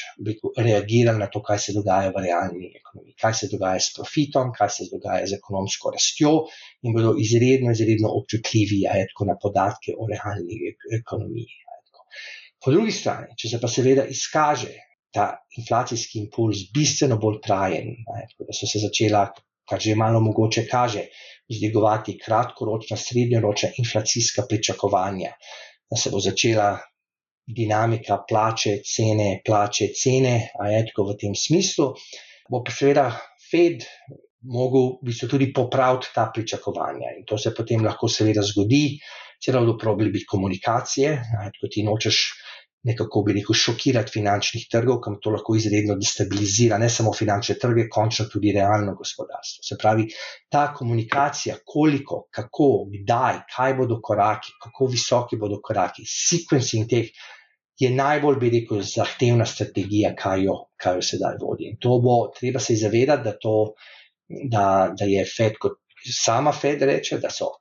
reagirali 0.59 1.19
na 1.19 1.29
to, 1.33 1.43
kaj 1.43 1.59
se 1.67 1.75
dogaja 1.75 2.13
v 2.15 2.23
realni 2.27 2.71
ekonomiji, 2.79 3.17
kaj 3.21 3.35
se 3.41 3.51
dogaja 3.53 3.83
s 3.83 3.95
profitom, 3.97 4.53
kaj 4.55 4.71
se 4.77 4.89
dogaja 4.93 5.27
z 5.27 5.41
ekonomsko 5.41 5.95
rastjo 5.97 6.35
in 6.87 6.95
bodo 6.95 7.17
izredno, 7.19 7.75
izredno 7.75 8.15
občutljivi 8.21 8.85
ajatko, 8.95 9.29
na 9.31 9.39
podatke 9.41 9.97
o 9.99 10.09
realni 10.11 10.75
ekonomiji. 11.01 11.61
Ajatko. 11.75 12.07
Po 12.65 12.75
drugi 12.75 12.95
strani, 12.95 13.35
če 13.39 13.55
se 13.55 13.63
pa 13.63 13.71
seveda 13.71 14.07
izkaže, 14.11 14.75
ta 15.15 15.29
inflacijski 15.59 16.19
impuls 16.25 16.65
bistveno 16.75 17.19
bolj 17.23 17.39
trajen, 17.45 17.93
ne, 18.07 18.25
da 18.39 18.55
so 18.57 18.67
se 18.67 18.81
začela, 18.83 19.29
kar 19.69 19.81
že 19.81 19.95
malo 19.95 20.21
mogoče 20.21 20.67
kaže, 20.71 21.07
vzdigovati 21.49 22.19
kratkoročna, 22.19 22.97
srednjeročna 22.97 23.69
inflacijska 23.79 24.47
pričakovanja, 24.49 25.33
da 25.91 25.97
se 25.97 26.11
bo 26.11 26.21
začela 26.21 26.79
dinamika 27.47 28.19
plače, 28.29 28.79
cene, 28.85 29.43
plače, 29.47 29.91
cene, 29.93 30.51
a 30.61 30.69
je 30.69 30.85
tako 30.89 31.11
v 31.11 31.17
tem 31.21 31.35
smislu, 31.37 31.93
bo 32.51 32.63
pa 32.65 32.73
seveda 32.73 33.11
Fed 33.51 33.85
mogel 34.45 34.97
v 35.01 35.11
bistvu 35.11 35.29
tudi 35.29 35.53
popraviti 35.53 36.13
ta 36.15 36.31
pričakovanja 36.35 37.15
in 37.19 37.25
to 37.29 37.39
se 37.39 37.53
potem 37.55 37.85
lahko 37.85 38.09
seveda 38.09 38.43
zgodi, 38.45 38.99
celo 39.45 39.65
do 39.65 39.77
problemi 39.77 40.25
komunikacije, 40.25 41.11
a 41.13 41.45
je 41.45 41.53
tako 41.57 41.69
ti 41.73 41.85
nočeš 41.85 42.21
nekako 42.85 43.23
bi 43.27 43.33
rekel, 43.39 43.57
šokirati 43.57 44.13
finančnih 44.13 44.67
trgov, 44.71 44.99
kam 45.05 45.17
to 45.23 45.33
lahko 45.33 45.57
izredno 45.57 45.97
destabilizira 46.01 46.79
ne 46.79 46.91
samo 46.93 47.13
finančne 47.17 47.57
trge, 47.61 47.87
končno 47.93 48.27
tudi 48.33 48.53
realno 48.53 48.95
gospodarstvo. 48.99 49.65
Se 49.65 49.79
pravi, 49.81 50.09
ta 50.53 50.67
komunikacija, 50.75 51.57
koliko, 51.65 52.27
kako, 52.35 52.69
kdaj, 52.93 53.41
kaj 53.57 53.77
bodo 53.81 54.01
koraki, 54.03 54.53
kako 54.63 54.91
visoki 54.93 55.41
bodo 55.41 55.61
koraki, 55.65 56.05
sequencing 56.05 56.91
teh 56.91 57.09
je 57.81 57.91
najbolj, 57.91 58.37
bi 58.43 58.53
rekel, 58.59 58.85
zahtevna 58.87 59.47
strategija, 59.49 60.13
kaj 60.19 60.45
jo, 60.45 60.59
kaj 60.81 61.01
jo 61.01 61.09
sedaj 61.09 61.41
vodi. 61.41 61.73
In 61.73 61.81
to 61.81 61.99
bo, 62.05 62.19
treba 62.37 62.61
se 62.61 62.77
zavedati, 62.79 63.25
da, 63.25 63.33
to, 63.41 63.57
da, 64.53 64.67
da 64.99 65.09
je 65.09 65.25
Fed 65.25 65.59
kot 65.61 65.81
sama 66.13 66.53
Fed 66.53 66.83
reče, 66.83 67.19
da 67.19 67.33
so 67.33 67.55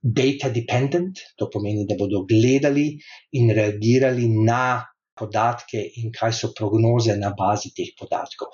data 0.00 0.48
dependent, 0.48 1.20
to 1.36 1.48
pomeni, 1.52 1.84
da 1.86 1.96
bodo 1.98 2.24
gledali 2.24 2.94
in 3.36 3.52
reagirali 3.52 4.28
na 4.28 4.80
podatke 5.16 5.82
in 6.00 6.12
kaj 6.12 6.32
so 6.32 6.52
prognoze 6.56 7.16
na 7.20 7.34
bazi 7.36 7.74
teh 7.76 7.92
podatkov. 7.98 8.48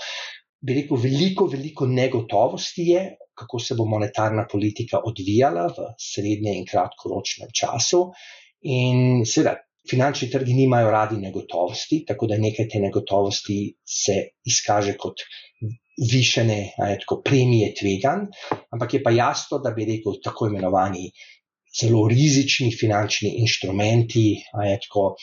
Bi 0.67 0.75
rekel, 0.81 0.99
veliko, 0.99 1.47
veliko 1.47 1.87
negotovosti 1.87 2.89
je, 2.91 3.05
kako 3.37 3.61
se 3.61 3.77
bo 3.79 3.85
monetarna 3.87 4.47
politika 4.51 5.03
odvijala 5.05 5.69
v 5.77 5.93
srednje 6.01 6.57
in 6.57 6.67
kratkoročnem 6.67 7.53
času. 7.55 8.01
In 8.67 9.23
seveda, 9.29 9.55
finančni 9.87 10.31
trgi 10.33 10.57
nimajo 10.57 10.91
radi 10.91 11.21
negotovosti, 11.23 12.03
tako 12.09 12.27
da 12.27 12.41
nekaj 12.43 12.69
te 12.73 12.81
negotovosti 12.83 13.61
se 13.87 14.17
izkaže 14.45 14.97
kot 14.99 15.23
višene, 16.11 16.59
tako 17.01 17.21
premije 17.25 17.71
tvegan, 17.79 18.27
ampak 18.75 18.95
je 18.95 19.03
pa 19.03 19.13
jasno, 19.15 19.61
da 19.65 19.71
bi 19.77 19.87
rekel, 19.89 20.19
tako 20.25 20.51
imenovani 20.51 21.07
zelo 21.81 22.07
rizični 22.09 22.71
finančni 22.73 23.35
inštrumenti, 23.43 24.27
tako, 24.87 25.15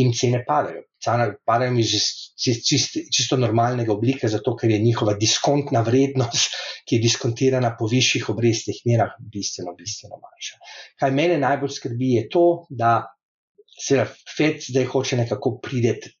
in 0.00 0.12
cene 0.16 0.42
padajo. 0.46 0.84
Cene 1.02 1.28
padajo 1.44 1.76
iz 1.78 1.92
čist, 2.36 2.96
čisto 3.12 3.36
normalnega 3.36 3.92
oblike, 3.92 4.28
zato 4.32 4.56
ker 4.56 4.70
je 4.72 4.78
njihova 4.82 5.14
diskontna 5.20 5.82
vrednost, 5.86 6.56
ki 6.88 6.96
je 6.96 7.02
diskontirana 7.02 7.74
po 7.78 7.88
višjih 7.90 8.30
obrestnih 8.32 8.80
merah, 8.86 9.12
bistveno, 9.32 9.74
bistveno 9.78 10.20
manjša. 10.22 10.60
Kaj 11.00 11.12
mene 11.14 11.38
najbolj 11.42 11.74
skrbi, 11.76 12.14
je 12.20 12.28
to, 12.32 12.46
da 12.70 12.94
se 13.76 14.06
Fed 14.36 14.62
zdaj 14.70 14.88
hoče 14.92 15.16
nekako 15.16 15.58
prideti, 15.62 16.14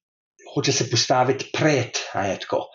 hoče 0.54 0.72
se 0.72 0.90
postaviti 0.90 1.50
pred, 1.52 1.96
tako. 2.12 2.66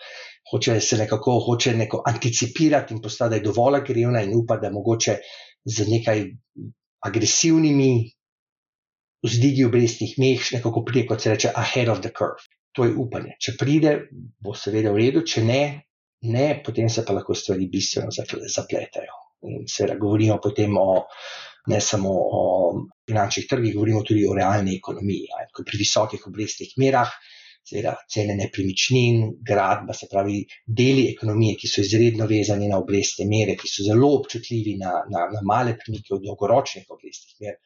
Hoče 0.50 0.80
se 0.84 0.96
nekako 0.98 1.38
hoče 1.46 1.72
neko 1.76 2.02
anticipirati 2.06 2.94
in 2.94 3.00
postati, 3.00 3.38
je 3.38 3.44
dovolj 3.46 3.78
agrivna 3.78 4.20
in 4.22 4.34
upa, 4.36 4.58
da 4.60 4.70
mogoče 4.70 5.16
z 5.64 5.86
nekaj 5.88 6.24
agresivnimi 7.06 7.92
vzdigi 9.22 9.64
obrestnih 9.64 10.16
meh, 10.18 10.48
nekako 10.56 10.82
pride, 10.84 11.06
kot 11.06 11.22
se 11.22 11.30
reče, 11.30 11.52
ahead 11.54 11.88
of 11.88 12.02
the 12.02 12.10
curve. 12.10 12.42
To 12.76 12.86
je 12.88 12.94
upanje. 12.96 13.36
Če 13.42 13.54
pride, 13.60 13.92
bo 14.42 14.54
seveda 14.56 14.92
v 14.94 15.02
redu, 15.02 15.22
če 15.28 15.44
ne, 15.44 15.62
ne, 16.26 16.46
potem 16.64 16.88
se 16.90 17.04
pa 17.06 17.14
lahko 17.14 17.36
stvari 17.36 17.68
bistveno 17.70 18.10
zapletajo. 18.14 19.18
In 19.50 19.66
seveda 19.68 19.98
govorimo 20.00 20.38
potem 20.42 20.76
o 20.78 21.04
ne 21.70 21.78
samo 21.80 22.10
o 22.10 22.42
finančnih 23.06 23.46
trgih, 23.50 23.74
govorimo 23.74 24.02
tudi 24.06 24.24
o 24.26 24.34
realni 24.34 24.76
ekonomiji. 24.78 25.28
Pri 25.58 25.78
visokih 25.78 26.26
obrestnih 26.26 26.74
merah 26.82 27.10
seveda 27.68 27.94
cene 28.10 28.34
nepremičnin, 28.38 29.22
gradba, 29.48 29.94
se 29.94 30.08
pravi, 30.10 30.42
deli 30.66 31.06
ekonomije, 31.12 31.56
ki 31.60 31.70
so 31.70 31.84
izredno 31.86 32.26
vezani 32.30 32.68
na 32.70 32.78
obrestne 32.82 33.26
mere, 33.30 33.56
ki 33.58 33.70
so 33.70 33.86
zelo 33.86 34.12
občutljivi 34.18 34.76
na, 34.82 34.92
na, 35.12 35.26
na 35.32 35.42
male 35.52 35.76
premike 35.78 36.14
v 36.14 36.22
dolgoročnih 36.26 36.90
obrestnih 36.90 37.36
mer, 37.46 37.58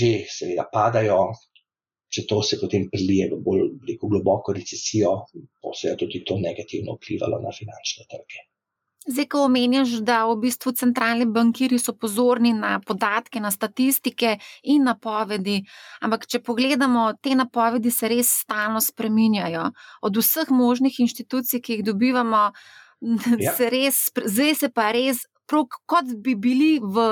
že 0.00 0.14
seveda 0.38 0.68
padajo. 0.72 1.20
Če 2.14 2.22
to 2.30 2.36
se 2.46 2.60
potem 2.60 2.84
prelije 2.92 3.24
v 3.32 3.40
bolj 3.42 3.96
globoko 3.98 4.52
recesijo, 4.54 5.14
bo 5.34 5.72
se 5.74 5.96
tudi 5.98 6.20
to 6.22 6.36
negativno 6.38 6.94
vplivalo 6.94 7.40
na 7.42 7.50
finančne 7.50 8.06
trge. 8.06 8.44
Zdaj, 9.04 9.26
ko 9.28 9.42
omenjaš, 9.44 9.98
da 10.00 10.22
v 10.30 10.38
bistvu 10.46 10.72
centralni 10.72 11.26
bankiri 11.28 11.76
so 11.78 11.92
pozorni 11.92 12.54
na 12.56 12.78
podatke, 12.80 13.40
na 13.40 13.50
statistike 13.52 14.38
in 14.62 14.86
napovedi, 14.88 15.58
ampak 16.00 16.24
če 16.26 16.40
pogledamo, 16.40 17.10
te 17.20 17.34
napovedi 17.36 17.92
se 17.92 18.08
res 18.08 18.32
stalno 18.44 18.80
spreminjajo. 18.80 19.66
Od 20.08 20.16
vseh 20.16 20.48
možnih 20.48 21.00
inštitucij, 21.04 21.60
ki 21.60 21.78
jih 21.78 21.84
dobivamo, 21.84 22.46
ja. 23.44 23.52
se 23.52 23.68
res, 23.70 24.08
zdaj 24.24 24.54
se 24.62 24.72
pa 24.72 24.88
res, 24.96 25.26
prav, 25.44 25.68
kot 25.84 26.08
bi 26.24 26.32
bili 26.34 26.78
v 26.80 27.10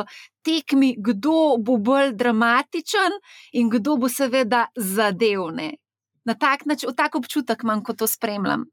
tekmi, 0.49 0.95
kdo 0.97 1.59
bo 1.61 1.77
bolj 1.77 2.15
dramatičen 2.17 3.21
in 3.53 3.69
kdo 3.69 3.99
bo 4.01 4.09
seveda 4.09 4.71
zadevne. 4.77 5.75
Na 6.25 6.35
tak 6.35 6.65
način, 6.65 6.89
v 6.89 6.97
tak 6.97 7.21
občutek 7.21 7.69
imam, 7.69 7.85
ko 7.85 7.93
to 7.93 8.09
spremljam. 8.09 8.65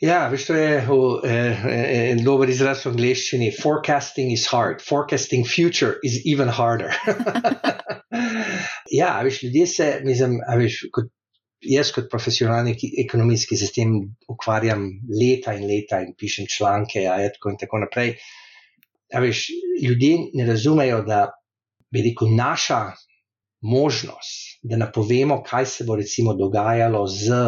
Ja, 0.00 0.28
veš, 0.32 0.46
to 0.48 0.54
je 0.56 0.80
en 2.10 2.22
dober 2.24 2.48
izraz 2.48 2.86
v 2.86 2.94
angleščini. 2.94 3.50
Forecasting 3.52 4.30
is 4.32 4.46
hard, 4.48 4.80
forecasting 4.80 5.44
future 5.44 5.98
is 6.02 6.22
even 6.24 6.48
harder. 6.48 6.94
ja, 9.00 9.10
veš, 9.26 9.42
ljudje 9.42 9.66
se, 9.66 9.88
mislim, 10.04 10.38
veš, 10.56 10.78
kot, 10.96 11.12
jaz 11.60 11.92
kot 11.92 12.08
profesionalni 12.08 12.72
ekonomist, 13.04 13.50
ki 13.50 13.60
se 13.60 13.68
s 13.68 13.76
tem 13.76 13.92
ukvarjam 14.32 14.88
leta 15.20 15.52
in 15.58 15.68
leta 15.68 16.00
in 16.00 16.16
pišem 16.16 16.48
članke, 16.48 17.04
ja, 17.04 17.18
tako 17.36 17.52
in 17.52 17.60
tako 17.60 17.84
naprej. 17.84 18.16
Veš, 19.12 19.50
ljudje 19.84 20.16
ne 20.32 20.48
razumejo, 20.48 21.02
da 21.04 21.26
bi 21.92 22.08
rekel, 22.08 22.32
naša 22.40 22.86
možnost, 23.60 24.62
da 24.62 24.80
napovemo, 24.80 25.42
kaj 25.44 25.66
se 25.66 25.84
bo 25.84 26.00
recimo 26.00 26.32
dogajalo 26.34 27.04
z 27.06 27.44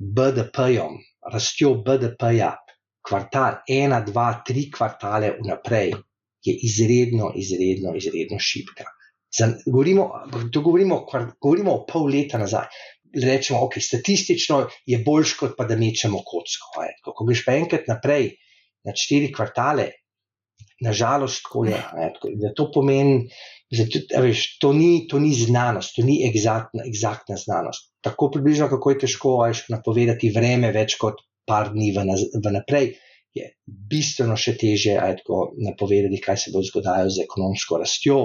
BDP-jem, 0.00 0.96
rastjo 1.32 1.74
BDP-ja, 1.84 2.52
kvartal, 3.04 3.62
ena, 3.68 4.00
dva, 4.04 4.30
tri 4.46 4.68
kvartale 4.72 5.34
vnaprej, 5.38 5.94
je 6.44 6.54
izredno, 6.68 7.32
izredno, 7.36 7.94
izredno 7.96 8.38
šipka. 8.38 8.84
Za, 9.34 9.48
govorimo, 9.66 10.10
govorimo, 10.54 11.06
govorimo 11.42 11.72
o 11.72 11.84
pol 11.88 12.10
leta 12.12 12.38
nazaj. 12.38 12.68
Rečemo, 13.14 13.60
ok, 13.66 13.78
statistično 13.78 14.64
je 14.90 14.98
boljš, 15.06 15.36
kot 15.38 15.52
pa 15.58 15.66
da 15.70 15.76
mečemo 15.78 16.18
kocko. 16.26 16.84
Ko 17.14 17.26
greš 17.26 17.44
pa 17.46 17.54
enkrat 17.54 17.86
naprej, 17.88 18.32
na 18.84 18.92
štiri 18.94 19.30
kvartale, 19.32 19.88
nažalost, 20.82 21.44
tako 21.46 21.64
je. 21.68 21.78
Da 22.42 22.52
to 22.56 22.68
pomeni, 22.74 23.28
da 23.78 24.22
veš, 24.24 24.44
to, 24.62 24.72
ni, 24.76 25.06
to 25.10 25.18
ni 25.22 25.32
znanost, 25.36 25.94
to 25.96 26.04
ni 26.06 26.20
egzaktna, 26.28 26.84
egzaktna 26.88 27.36
znanost. 27.40 27.90
Tako 28.04 28.30
približno, 28.34 28.68
kako 28.72 28.94
je 28.94 29.00
težko 29.06 29.34
veš, 29.42 29.64
napovedati 29.72 30.32
vreme 30.34 30.72
več 30.74 30.98
kot 31.00 31.22
par 31.48 31.72
dni 31.74 31.90
vnaprej, 31.94 32.94
je 33.34 33.50
bistveno 33.66 34.36
še 34.38 34.54
teže 34.60 34.94
napovedati, 35.66 36.22
kaj 36.22 36.38
se 36.44 36.54
bo 36.54 36.62
zgodilo 36.64 37.10
z 37.10 37.24
ekonomsko 37.26 37.80
rastjo. 37.82 38.18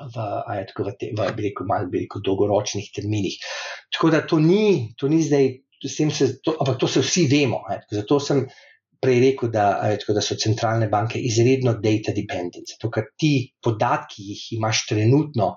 V, 0.00 0.22
tako, 0.70 0.86
v, 0.86 0.92
te, 0.96 1.10
v 1.12 1.24
rekel, 1.36 1.66
mal, 1.68 1.90
rekel, 1.92 2.22
dolgoročnih 2.24 2.86
terminih. 2.96 3.34
Tako 3.92 4.08
da 4.14 4.22
to 4.24 4.38
ni, 4.40 4.94
to 4.96 5.10
ni 5.12 5.20
zdaj, 5.20 5.50
se, 5.84 6.30
to, 6.40 6.54
ampak 6.56 6.78
to 6.80 6.88
se 6.88 7.02
vsi 7.04 7.26
vemo. 7.28 7.60
Zato 7.92 8.16
sem 8.16 8.46
prej 9.00 9.20
rekel, 9.24 9.50
da, 9.52 9.66
tako, 10.00 10.14
da 10.16 10.22
so 10.24 10.36
centralne 10.36 10.88
banke 10.92 11.20
izredno 11.20 11.74
data 11.80 12.14
dependent. 12.16 12.74
Zato, 12.74 12.90
ker 12.92 13.10
ti 13.18 13.32
podatki, 13.62 14.16
ki 14.20 14.28
jih 14.32 14.46
imaš 14.58 14.84
trenutno, 14.90 15.50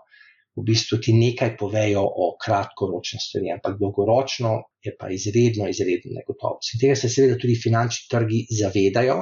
v 0.53 0.63
bistvu 0.67 0.99
ti 1.01 1.15
nekaj 1.17 1.55
povejo 1.57 2.03
o 2.05 2.29
kratkoročni 2.41 3.19
stvari, 3.19 3.51
ampak 3.55 3.79
dolgoročno 3.81 4.53
je 4.85 4.93
pa 4.99 5.09
izredno, 5.09 5.67
izredno 5.67 6.13
negotovo. 6.19 6.59
In 6.75 6.81
tega 6.83 6.95
se 6.99 7.09
seveda 7.09 7.39
tudi 7.41 7.57
finančni 7.57 8.05
trgi 8.11 8.45
zavedajo, 8.61 9.17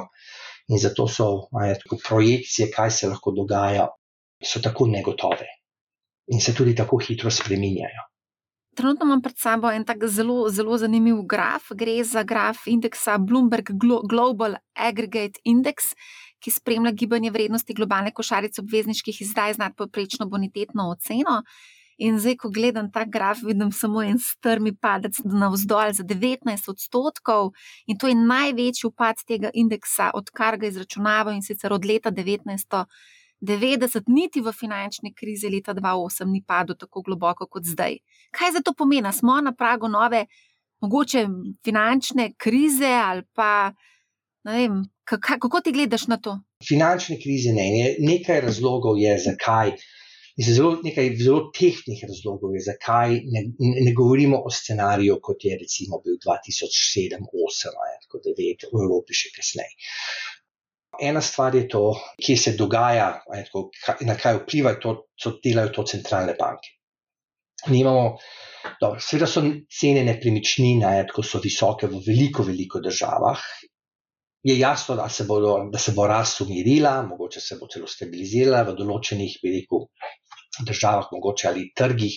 in 0.68 0.78
zato 0.78 1.08
so 1.08 1.48
tako, 1.50 1.98
projekcije, 2.08 2.70
kaj 2.70 2.90
se 2.90 3.08
lahko 3.08 3.32
dogaja, 3.36 3.88
so 4.44 4.60
tako 4.60 4.86
negotove 4.90 5.48
in 6.32 6.40
se 6.40 6.54
tudi 6.54 6.74
tako 6.74 6.98
hitro 7.02 7.30
spreminjajo. 7.30 8.04
Trenutno 8.74 9.04
imam 9.04 9.20
pred 9.20 9.36
sabo 9.36 9.70
en 9.70 9.84
tak 9.84 10.06
zelo, 10.08 10.48
zelo 10.48 10.76
zanimiv 10.80 11.18
graf. 11.28 11.68
Gre 11.76 11.98
za 12.04 12.22
graf 12.22 12.64
indeksa 12.66 13.18
Bloomberg 13.18 13.68
Global 14.08 14.56
Aggregate 14.74 15.42
Index, 15.44 15.92
ki 16.40 16.50
spremlja 16.50 16.94
gibanje 16.96 17.30
vrednosti 17.30 17.74
globalne 17.76 18.14
košarice 18.16 18.62
obvezniških 18.64 19.20
izdaj 19.22 19.54
z 19.54 19.62
nadpoprečno 19.62 20.26
bonitetno 20.26 20.88
oceno. 20.90 21.42
In 21.98 22.16
zdaj, 22.18 22.38
ko 22.40 22.48
gledam 22.50 22.88
ta 22.90 23.04
graf, 23.04 23.42
vidim 23.44 23.70
samo 23.72 24.02
en 24.02 24.16
strmi 24.18 24.72
padec 24.74 25.20
navzdol 25.24 25.92
za 25.92 26.02
19 26.08 26.70
odstotkov, 26.72 27.52
in 27.86 27.98
to 27.98 28.08
je 28.08 28.16
največji 28.16 28.88
upad 28.88 29.20
tega 29.28 29.50
indeksa, 29.54 30.10
odkar 30.14 30.56
ga 30.56 30.66
izračunavajo 30.66 31.36
in 31.36 31.44
sicer 31.44 31.72
od 31.72 31.84
leta 31.84 32.10
1990, 33.42 34.08
niti 34.08 34.40
v 34.40 34.52
finančni 34.54 35.14
krizi 35.14 35.50
leta 35.50 35.74
2008 35.74 36.30
ni 36.30 36.42
padel 36.46 36.78
tako 36.78 37.02
globoko 37.02 37.46
kot 37.46 37.66
zdaj. 37.66 37.98
Kaj 38.30 38.56
za 38.58 38.62
to 38.64 38.74
pomeni? 38.78 39.12
Smo 39.12 39.40
na 39.40 39.52
pragu 39.52 39.88
nove, 39.88 40.26
mogoče 40.80 41.26
finančne 41.64 42.32
krize 42.38 42.94
ali 43.02 43.22
pa 43.34 43.72
ne 44.44 44.52
vem, 44.58 44.82
Kako 45.04 45.60
ti 45.60 45.72
gledaš 45.72 46.06
na 46.06 46.16
to? 46.16 46.38
Finančne 46.68 47.18
krize 47.22 47.52
ne. 47.52 47.96
Nekaj 47.98 48.40
razlogov 48.40 48.98
je, 48.98 49.16
zakaj. 49.18 49.74
Zelo, 50.46 50.78
nekaj 50.84 51.10
zelo 51.20 51.40
tehničnih 51.58 52.04
razlogov 52.08 52.54
je, 52.56 52.62
zakaj 52.64 53.18
ne, 53.34 53.42
ne 53.86 53.92
govorimo 53.98 54.38
o 54.46 54.50
scenariju, 54.50 55.18
kot 55.26 55.44
je 55.44 55.58
recimo 55.60 55.98
bil 56.04 56.16
2007, 56.22 57.26
2008, 57.28 58.08
kot 58.14 58.30
je 58.30 58.36
vedno 58.38 58.70
v 58.72 58.86
Evropi 58.86 59.18
še 59.18 59.34
kasneje. 59.36 59.74
Ena 61.00 61.20
stvar 61.24 61.54
je 61.56 61.64
to, 61.68 61.82
kje 62.20 62.36
se 62.36 62.52
dogaja, 62.58 63.22
tako, 63.46 63.70
na 64.04 64.16
kaj 64.18 64.42
vplivajo 64.42 64.80
to, 64.82 64.94
co 65.16 65.34
delajo 65.44 65.72
to 65.72 65.84
centralne 65.88 66.34
banke. 66.38 66.74
Nimamo, 67.72 68.18
dobro, 68.80 69.00
seveda 69.00 69.28
so 69.30 69.42
cene 69.72 70.02
nepremičnin, 70.04 70.82
tako 71.08 71.24
so 71.24 71.40
visoke 71.42 71.88
v 71.88 72.02
veliko, 72.06 72.44
veliko 72.44 72.82
državah 72.84 73.40
je 74.42 74.58
jasno, 74.58 74.96
da 74.96 75.08
se, 75.08 75.24
bodo, 75.24 75.68
da 75.72 75.78
se 75.78 75.92
bo 75.96 76.06
rast 76.06 76.40
umirila, 76.40 77.02
mogoče 77.02 77.40
se 77.40 77.56
bo 77.60 77.68
celo 77.70 77.86
stabilizirala 77.86 78.64
v 78.66 78.74
določenih, 78.78 79.36
bi 79.42 79.52
rekel, 79.54 79.86
državah, 80.66 81.12
mogoče 81.14 81.48
ali 81.48 81.68
trgih, 81.76 82.16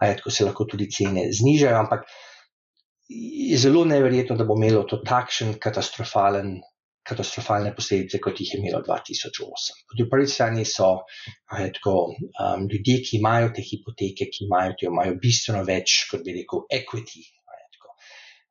ali 0.00 0.18
tako 0.18 0.30
se 0.30 0.44
lahko 0.44 0.66
tudi 0.68 0.90
cene 0.92 1.24
znižajo, 1.32 1.78
ampak 1.78 2.04
je 3.08 3.56
zelo 3.58 3.84
neverjetno, 3.88 4.36
da 4.36 4.44
bo 4.48 4.56
imelo 4.60 4.84
to 4.88 5.00
takšen 5.06 5.56
katastrofalen. 5.60 6.58
Katastrofalne 7.08 7.72
posledice, 7.74 8.20
kot 8.22 8.40
jih 8.40 8.52
je 8.54 8.58
imelo 8.60 8.78
2008. 8.86 9.78
Po 9.90 10.06
prvi 10.10 10.28
strani 10.30 10.64
so 10.68 10.90
tako, 11.50 11.94
um, 12.14 12.68
ljudje, 12.70 13.00
ki 13.08 13.16
imajo 13.18 13.50
te 13.56 13.64
hipoteke, 13.66 14.28
ki 14.30 14.46
imajo, 14.46 14.76
te, 14.78 14.86
imajo 14.90 15.16
bistveno 15.22 15.64
več, 15.66 16.04
kot 16.10 16.22
bi 16.26 16.36
rekel, 16.38 16.62
equity. 16.78 17.24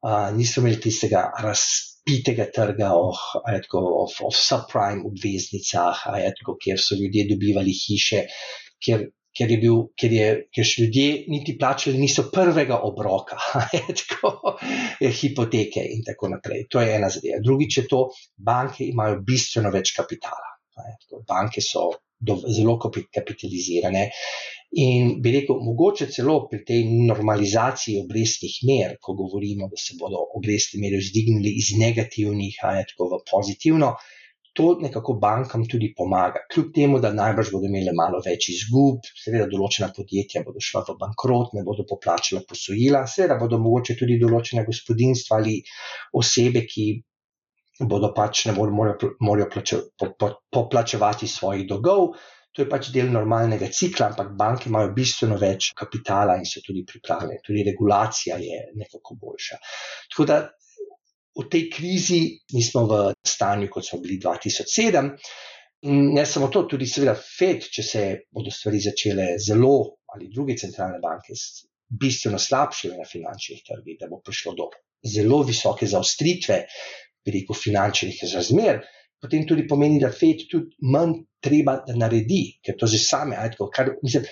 Uh, 0.01 0.31
niso 0.35 0.63
imeli 0.63 0.81
tistega 0.81 1.27
rast, 1.45 1.91
pitega 2.03 2.47
trga, 2.53 2.91
o 2.97 3.11
oh, 3.11 4.31
subprime 4.33 5.05
obveznicah, 5.05 6.05
tako, 6.39 6.57
kjer 6.61 6.81
so 6.81 6.97
ljudje 6.97 7.27
dobivali 7.29 7.73
hiše, 7.77 8.23
kjer, 8.81 9.05
kjer, 9.37 9.51
je 9.55 9.57
bil, 9.61 9.81
kjer, 9.97 10.13
je, 10.15 10.29
kjer 10.53 10.67
še 10.67 10.83
ljudje 10.83 11.07
niti 11.31 11.55
plačali, 11.59 11.99
niso 12.01 12.27
prvega 12.33 12.81
obroka, 12.87 13.39
tako, 14.01 14.55
hipoteke 14.99 15.83
in 15.95 16.05
tako 16.07 16.31
naprej. 16.35 16.67
To 16.71 16.83
je 16.83 16.95
ena 16.97 17.09
zadeva. 17.13 17.41
Drugič 17.43 17.81
je 17.81 17.87
to, 17.91 18.05
banke 18.37 18.85
imajo 18.87 19.21
bistveno 19.27 19.73
več 19.73 19.95
kapitala. 19.97 20.55
Tako, 20.75 21.23
banke 21.27 21.61
so 21.63 21.89
do, 22.21 22.37
zelo 22.47 22.77
kapitalizirane. 22.79 24.09
In 24.81 25.17
bi 25.19 25.33
rekel, 25.35 25.57
mogoče 25.59 26.07
celo 26.07 26.37
pri 26.47 26.61
tej 26.67 26.85
normalizaciji 27.09 28.05
obrestnih 28.05 28.53
mer, 28.69 28.95
ko 29.03 29.17
govorimo, 29.19 29.67
da 29.67 29.79
se 29.79 29.97
bodo 29.99 30.21
obrestne 30.39 30.79
mere 30.79 31.01
vzdignili 31.01 31.51
iz 31.59 31.73
negativnih, 31.79 32.61
ne 32.77 32.85
tako 32.87 33.09
v 33.11 33.19
pozitivno, 33.27 33.91
to 34.53 34.77
nekako 34.81 35.13
bankam 35.13 35.63
tudi 35.69 35.93
pomaga. 35.97 36.43
Kljub 36.53 36.73
temu, 36.75 36.99
da 36.99 37.13
najbrž 37.15 37.51
bodo 37.53 37.69
imeli 37.69 37.93
malo 37.95 38.19
več 38.25 38.49
izgub, 38.51 39.05
seveda 39.23 39.47
določena 39.51 39.91
podjetja 39.95 40.43
bodo 40.47 40.63
šla 40.63 40.83
v 40.89 40.97
bankrot, 40.99 41.53
ne 41.55 41.63
bodo 41.67 41.85
poplačala 41.87 42.43
posojila, 42.47 43.05
seveda 43.07 43.39
bodo 43.39 43.61
mogoče 43.63 43.95
tudi 44.01 44.19
določena 44.19 44.65
gospodinstva 44.67 45.39
ali 45.39 45.55
osebe, 46.19 46.65
ki 46.67 46.89
bodo 47.87 48.11
pač 48.13 48.45
ne 48.49 48.57
morajo, 48.57 49.15
morajo 49.23 49.49
poplačevati 50.51 51.31
svojih 51.31 51.67
dolgov. 51.71 52.15
To 52.51 52.65
je 52.65 52.67
pač 52.67 52.89
del 52.91 53.07
normalnega 53.07 53.69
cikla, 53.71 54.09
ampak 54.11 54.33
banke 54.35 54.67
imajo 54.67 54.89
bistveno 54.95 55.37
več 55.39 55.69
kapitala 55.79 56.35
in 56.35 56.43
so 56.43 56.59
tudi 56.65 56.83
pripravljene. 56.83 57.39
Tudi 57.45 57.63
regulacija 57.63 58.35
je 58.43 58.65
nekako 58.75 59.15
boljša. 59.21 59.59
Tako 60.11 60.25
da 60.27 60.39
v 61.37 61.47
tej 61.49 61.69
krizi 61.71 62.21
nismo 62.53 62.85
v 62.89 62.99
stanju, 63.23 63.69
kot 63.71 63.87
smo 63.87 63.99
bili 64.03 64.19
2007. 64.19 65.11
In 65.89 66.11
ne 66.13 66.25
samo 66.25 66.51
to, 66.53 66.65
tudi 66.69 66.85
seveda 66.85 67.15
FED, 67.17 67.67
če 67.73 67.83
se 67.83 68.01
bodo 68.29 68.51
stvari 68.53 68.81
začele 68.83 69.27
zelo 69.41 69.75
ali 70.13 70.27
druge 70.29 70.57
centralne 70.59 70.99
banke 71.01 71.33
bistveno 71.91 72.37
slabše 72.39 72.91
na 72.93 73.05
finančnih 73.07 73.63
trgih, 73.65 73.97
da 73.99 74.09
bo 74.11 74.19
prišlo 74.23 74.53
do 74.55 74.67
zelo 75.07 75.41
visoke 75.47 75.87
zaostritve, 75.87 76.59
veliko 77.25 77.55
finančnih 77.55 78.19
razmer 78.33 78.83
potem 79.21 79.45
tudi 79.45 79.67
pomeni, 79.67 79.99
da 80.01 80.09
FED 80.09 80.47
tudi 80.49 80.89
manj 80.89 81.21
treba 81.43 81.77
naredi, 81.93 82.57
ker 82.65 82.75
to 82.77 82.89
že 82.89 82.99
same, 82.99 83.37
ajtko, 83.37 83.69
kar 83.69 83.93
mislim, 84.01 84.25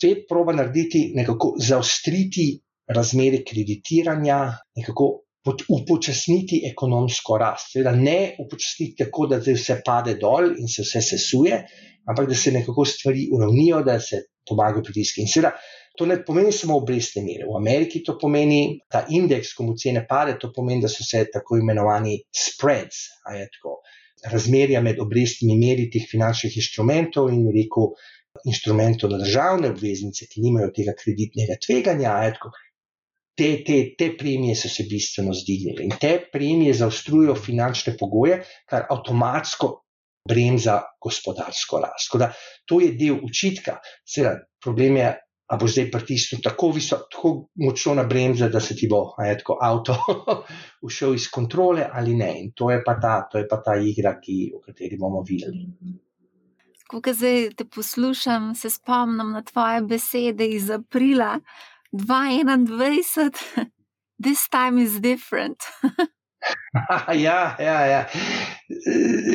FED 0.00 0.24
proba 0.28 0.54
narediti, 0.56 1.10
nekako 1.14 1.52
zaostriti 1.60 2.46
razmere 2.88 3.42
kreditiranja, 3.46 4.38
nekako 4.80 5.21
upočasniti 5.46 6.62
ekonomsko 6.70 7.38
rast. 7.38 7.72
Seveda 7.72 7.92
ne 7.96 8.34
upočasniti 8.38 9.04
tako, 9.04 9.26
da 9.26 9.40
se 9.42 9.56
vse 9.58 9.80
pade 9.84 10.14
dol 10.20 10.52
in 10.58 10.68
se 10.70 10.86
vse 10.86 11.02
sesuje, 11.02 11.62
ampak 12.08 12.28
da 12.28 12.34
se 12.34 12.52
nekako 12.54 12.84
stvari 12.84 13.28
uravnijo, 13.32 13.82
da 13.86 13.98
se 14.00 14.22
pomagajo 14.48 14.84
pritiski. 14.86 15.22
In 15.22 15.30
seveda, 15.30 15.56
to 15.98 16.06
ne 16.06 16.20
pomeni 16.24 16.52
samo 16.52 16.76
obrestne 16.78 17.22
mere. 17.26 17.46
V 17.48 17.56
Ameriki 17.58 18.02
to 18.06 18.16
pomeni 18.18 18.78
ta 18.90 19.04
indeks, 19.10 19.52
ko 19.56 19.66
mu 19.66 19.76
cene 19.78 20.06
pade, 20.08 20.38
to 20.40 20.52
pomeni, 20.54 20.82
da 20.82 20.88
so 20.88 21.04
se 21.04 21.26
tako 21.32 21.58
imenovani 21.60 22.16
spreads, 22.32 23.08
ajtko 23.28 23.80
razmerja 24.30 24.80
med 24.80 25.00
obrestnimi 25.02 25.56
meri 25.58 25.88
teh 25.90 26.04
finančnih 26.10 26.56
inštrumentov 26.60 27.30
in 27.34 27.48
rekel, 27.54 27.92
inštrumentov 28.48 29.10
na 29.12 29.18
državne 29.20 29.72
obveznice, 29.74 30.28
ki 30.30 30.44
nimajo 30.44 30.70
tega 30.76 30.94
kreditnega 30.98 31.58
tveganja. 31.66 32.14
Te, 33.38 33.62
te, 33.64 33.76
te 33.96 34.10
premije 34.18 34.58
so 34.60 34.68
se 34.68 34.84
bistveno 34.90 35.32
zdignile 35.32 35.86
in 35.86 35.94
te 36.00 36.18
premije 36.32 36.74
zaostrujejo 36.82 37.34
finančne 37.34 37.94
pogoje, 37.96 38.42
kar 38.68 38.84
avtomatsko 38.92 39.70
bremza 40.28 40.80
gospodarsko 41.00 41.80
rast. 41.80 42.16
Da, 42.18 42.32
to 42.68 42.80
je 42.80 42.92
del 42.98 43.18
učitka. 43.24 43.78
Seveda, 44.04 44.36
problem 44.62 44.96
je, 45.00 45.08
a 45.52 45.58
bo 45.60 45.68
zdaj 45.68 45.90
pritisnil 45.92 46.40
tako, 46.44 46.70
visok, 46.76 47.08
tako 47.12 47.32
močno 47.64 47.96
na 47.98 48.04
bremze, 48.08 48.48
da 48.48 48.60
se 48.60 48.76
ti 48.76 48.88
bo 48.90 49.02
je, 49.24 49.34
tako, 49.42 49.58
avto 49.60 49.96
ušel 50.86 51.14
iz 51.18 51.28
kontrole 51.30 51.88
ali 51.92 52.14
ne. 52.14 52.32
In 52.44 52.52
to 52.56 52.70
je 52.70 52.80
pa 52.84 52.96
ta, 53.00 53.18
to 53.32 53.38
je 53.38 53.48
pa 53.48 53.60
ta 53.64 53.76
igra, 53.76 54.16
ki, 54.20 54.38
o 54.56 54.62
kateri 54.64 54.96
bomo 55.00 55.24
videli. 55.28 55.66
Ko 56.92 57.00
zdaj 57.00 57.54
te 57.56 57.64
poslušam, 57.64 58.54
se 58.54 58.70
spomnim 58.70 59.32
na 59.32 59.40
tvoje 59.42 59.80
besede 59.88 60.46
iz 60.46 60.70
aprila 60.70 61.38
2021. 61.94 63.70
This 64.18 64.48
time 64.48 64.78
is 64.78 65.00
different. 65.00 65.58
ja, 67.08 67.56
ja, 67.58 67.86
ja. 67.86 68.08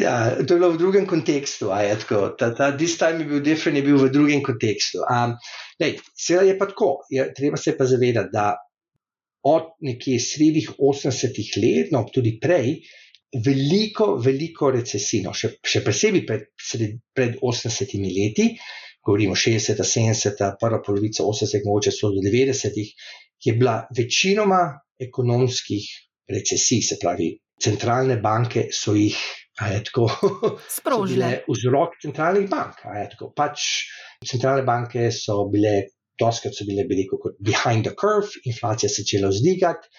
ja, 0.01 0.35
to 0.45 0.53
je 0.53 0.59
bilo 0.59 0.71
v 0.71 0.77
drugem 0.77 1.05
kontekstu. 1.07 1.71
Ta, 2.39 2.53
ta, 2.55 2.71
this 2.77 2.97
time 2.97 3.19
je 3.19 3.25
bil 3.25 3.41
different, 3.41 3.77
je 3.77 3.83
bil 3.83 3.97
v 3.97 4.11
drugem 4.11 4.43
kontekstu. 4.43 5.03
Um, 5.05 5.37
Seveda 6.17 6.47
je 6.47 6.57
pa 6.57 6.65
tako, 6.65 7.03
je, 7.09 7.27
treba 7.35 7.57
se 7.57 7.77
pa 7.77 7.85
zavedati, 7.85 8.33
da 8.33 8.55
od 9.47 9.75
nekje 9.81 10.19
sredih 10.19 10.71
80-ih 10.79 11.51
let, 11.61 11.91
no 11.93 12.05
tudi 12.13 12.37
prej, 12.41 12.79
veliko, 13.45 14.15
veliko 14.23 14.71
recesij, 14.73 15.21
no, 15.27 15.33
še, 15.35 15.57
še 15.63 15.83
posebej 15.85 16.25
pred, 16.27 16.47
pred 17.15 17.37
80-imi 17.43 18.11
leti, 18.15 18.49
govorimo 19.07 19.35
60, 19.35 19.79
70, 19.79 20.43
prva 20.59 20.81
polovica 20.83 21.23
80, 21.23 21.63
mogoče 21.65 21.93
so 21.95 22.11
do 22.11 22.23
90-ih, 22.25 22.91
je 23.45 23.53
bila 23.55 23.79
večinoma 23.97 24.61
ekonomskih 24.99 25.85
recesij, 26.27 26.81
se 26.83 26.97
pravi, 27.01 27.31
centralne 27.63 28.19
banke 28.21 28.67
so 28.71 28.95
jih. 28.97 29.17
Sprožile. 30.77 31.29
Vzrok 31.47 31.95
centralnih 32.03 32.49
bank. 32.49 32.83
Pač 33.33 33.63
centralne 34.29 34.61
banke 34.67 35.07
so 35.09 35.47
bile, 35.49 35.87
doskrat 36.21 36.53
so 36.53 36.67
bile, 36.67 36.85
bi 36.85 36.99
rekel, 36.99 37.17
kot 37.23 37.39
behind 37.41 37.87
the 37.87 37.95
curve, 37.97 38.43
inflacija 38.45 38.89
se 38.89 39.01
je 39.01 39.05
začela 39.05 39.31
vzdigati 39.33 39.89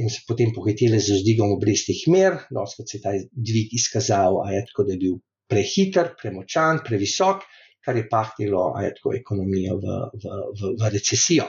in 0.00 0.08
se 0.08 0.22
potem 0.24 0.54
pohitele 0.56 0.96
z 0.96 1.18
vzdigom 1.18 1.52
obrestnih 1.58 2.06
mer, 2.08 2.38
doskrat 2.48 2.88
se 2.88 2.96
je 2.96 3.02
ta 3.04 3.12
dvig 3.36 3.74
izkazal, 3.76 4.40
tako, 4.70 4.86
da 4.88 4.94
je 4.94 5.02
bil 5.02 5.18
prehiter, 5.52 6.14
premočan, 6.16 6.80
previsok, 6.86 7.44
kar 7.84 7.96
je 7.98 8.08
pahnilo 8.08 8.72
ekonomijo 9.18 9.78
v, 9.82 9.96
v, 10.14 10.34
v, 10.58 10.74
v 10.80 10.90
recesijo. 10.94 11.48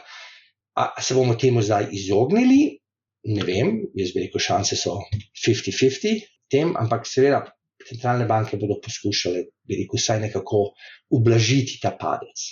A 0.76 1.02
se 1.02 1.13
bomo 1.13 1.36
temu 1.38 1.62
zdaj 1.62 1.91
izognili? 1.93 2.80
Ne 3.30 3.43
vem, 3.48 3.76
jaz 3.96 4.12
bi 4.12 4.26
rekel, 4.26 4.41
šanse 4.41 4.76
so 4.76 4.98
50-50, 5.46 6.74
ampak 6.82 7.06
seveda 7.08 7.43
centralne 7.88 8.26
banke 8.28 8.58
bodo 8.60 8.80
poskušale, 8.84 9.46
bi 9.67 9.80
rekel, 9.84 10.02
vsaj 10.02 10.19
nekako 10.26 10.65
ublažiti 11.13 11.80
ta 11.82 11.93
padec. 12.00 12.50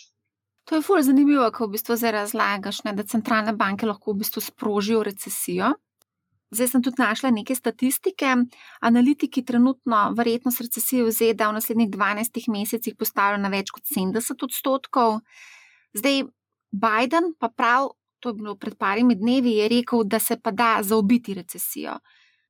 To 0.69 0.77
je 0.77 0.85
fully 0.85 1.03
zanimivo, 1.03 1.49
ko 1.51 1.67
v 1.67 1.75
bistvu 1.75 1.97
zdaj 1.97 2.13
razlagaš, 2.15 2.83
ne, 2.85 2.93
da 2.95 3.03
centralne 3.03 3.53
banke 3.57 3.89
lahko 3.89 4.13
v 4.13 4.21
bistvu 4.21 4.43
sprožijo 4.45 5.01
recesijo. 5.03 5.73
Zdaj 6.51 6.67
sem 6.67 6.83
tudi 6.83 6.99
našla 6.99 7.31
neke 7.31 7.55
statistike. 7.55 8.35
Analitiki 8.81 9.45
trenutno 9.45 10.11
verjetnost 10.17 10.61
recesije 10.61 11.05
v 11.07 11.11
ZDA 11.11 11.47
v 11.49 11.57
naslednjih 11.59 11.89
12 11.89 12.51
mesecih 12.51 12.95
postavljajo 12.99 13.41
na 13.41 13.49
več 13.49 13.71
kot 13.71 13.87
70 13.87 14.43
odstotkov. 14.43 15.21
Zdaj 15.95 16.25
Biden 16.71 17.33
pa 17.39 17.49
prav 17.49 17.91
to 18.21 18.29
je 18.29 18.33
bilo 18.33 18.55
pred 18.55 18.77
parimi 18.77 19.15
dnevi, 19.15 19.51
je 19.51 19.67
rekel, 19.67 20.03
da 20.03 20.19
se 20.19 20.37
pa 20.39 20.51
da 20.51 20.77
zaobiti 20.81 21.33
recesijo. 21.33 21.97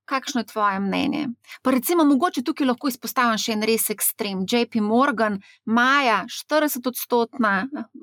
Kakšno 0.05 0.41
je 0.41 0.45
tvoje 0.45 0.79
mnenje? 0.79 1.27
Pa 1.63 1.71
recimo, 1.71 2.03
mogoče 2.05 2.43
tukaj 2.43 2.67
lahko 2.67 2.89
izpostavim 2.91 3.39
še 3.39 3.55
en 3.55 3.63
res 3.69 3.87
ekstrem. 3.93 4.43
JP 4.49 4.81
Morgan, 4.83 5.39
maja 5.65 6.25
40-odstotna 6.27 7.53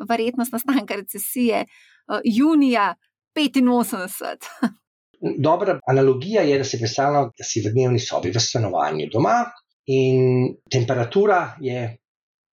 verjetnost 0.08 0.54
nastanka 0.56 0.96
recesije, 0.96 1.66
uh, 1.66 2.20
junija 2.24 2.94
85. 3.36 4.48
Dobra 5.20 5.78
analogija 5.86 6.42
je, 6.46 6.58
da 6.58 6.64
si 6.64 6.78
predstavljamo, 6.78 7.32
da 7.38 7.44
si 7.44 7.62
v 7.64 7.72
dnevni 7.74 7.98
sobi, 7.98 8.30
v 8.30 8.40
stanovanju 8.40 9.08
doma 9.12 9.40
in 9.90 10.52
temperatura 10.70 11.56
je 11.60 11.80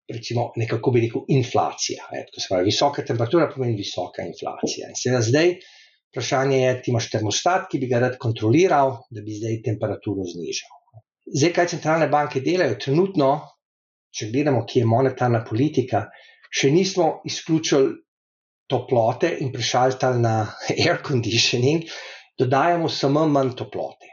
recimo, 0.08 0.52
nekako 0.56 0.92
bi 0.92 1.02
rekel, 1.02 1.26
inflacija. 1.28 2.06
Pravi, 2.50 2.66
visoka 2.66 3.06
temperatura 3.06 3.50
pomeni 3.54 3.78
visoka 3.78 4.26
inflacija. 4.26 4.90
In 4.90 4.98
seveda 5.00 5.22
zdaj 5.26 5.56
vprašanje 6.14 6.60
je, 6.60 6.74
ti 6.82 6.92
imaš 6.92 7.10
termostat, 7.12 7.68
ki 7.72 7.82
bi 7.82 7.90
ga 7.92 8.00
rad 8.06 8.18
kontroliral, 8.22 9.00
da 9.12 9.26
bi 9.26 9.36
zdaj 9.36 9.62
temperaturo 9.66 10.28
znižal. 10.30 11.02
Zdaj, 11.26 11.54
kaj 11.58 11.70
centralne 11.74 12.08
banke 12.08 12.42
delajo? 12.46 12.78
Trenutno, 12.80 13.30
če 14.16 14.30
gledamo, 14.32 14.64
kje 14.70 14.84
je 14.84 14.90
monetarna 14.90 15.42
politika, 15.48 16.06
še 16.54 16.70
nismo 16.72 17.10
izključili 17.26 17.96
toplote 18.70 19.32
in 19.42 19.52
prešaltali 19.54 20.22
na 20.22 20.36
air 20.86 21.02
conditioning, 21.06 21.90
dodajamo 22.40 22.90
samo 22.90 23.26
manj 23.28 23.56
toplote. 23.60 24.12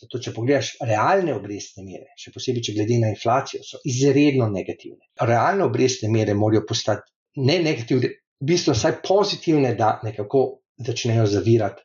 Zato, 0.00 0.16
če 0.16 0.32
pogledaš 0.32 0.70
realne 0.88 1.34
obrestne 1.36 1.82
mere, 1.84 2.14
še 2.16 2.32
posebej, 2.32 2.62
če 2.64 2.74
glede 2.78 2.96
na 3.02 3.10
inflacijo, 3.12 3.60
so 3.66 3.82
izredno 3.84 4.46
negativne. 4.48 5.10
Realne 5.28 5.66
obrestne 5.66 6.08
mere 6.08 6.32
morajo 6.32 6.62
postati 6.70 7.44
ne 7.44 7.58
negativne, 7.60 8.08
v 8.40 8.48
bistvu 8.48 8.72
vsaj 8.72 8.94
pozitivne, 9.04 9.74
da 9.76 9.98
nekako 10.00 10.62
začnejo 10.80 11.26
zavirati 11.28 11.84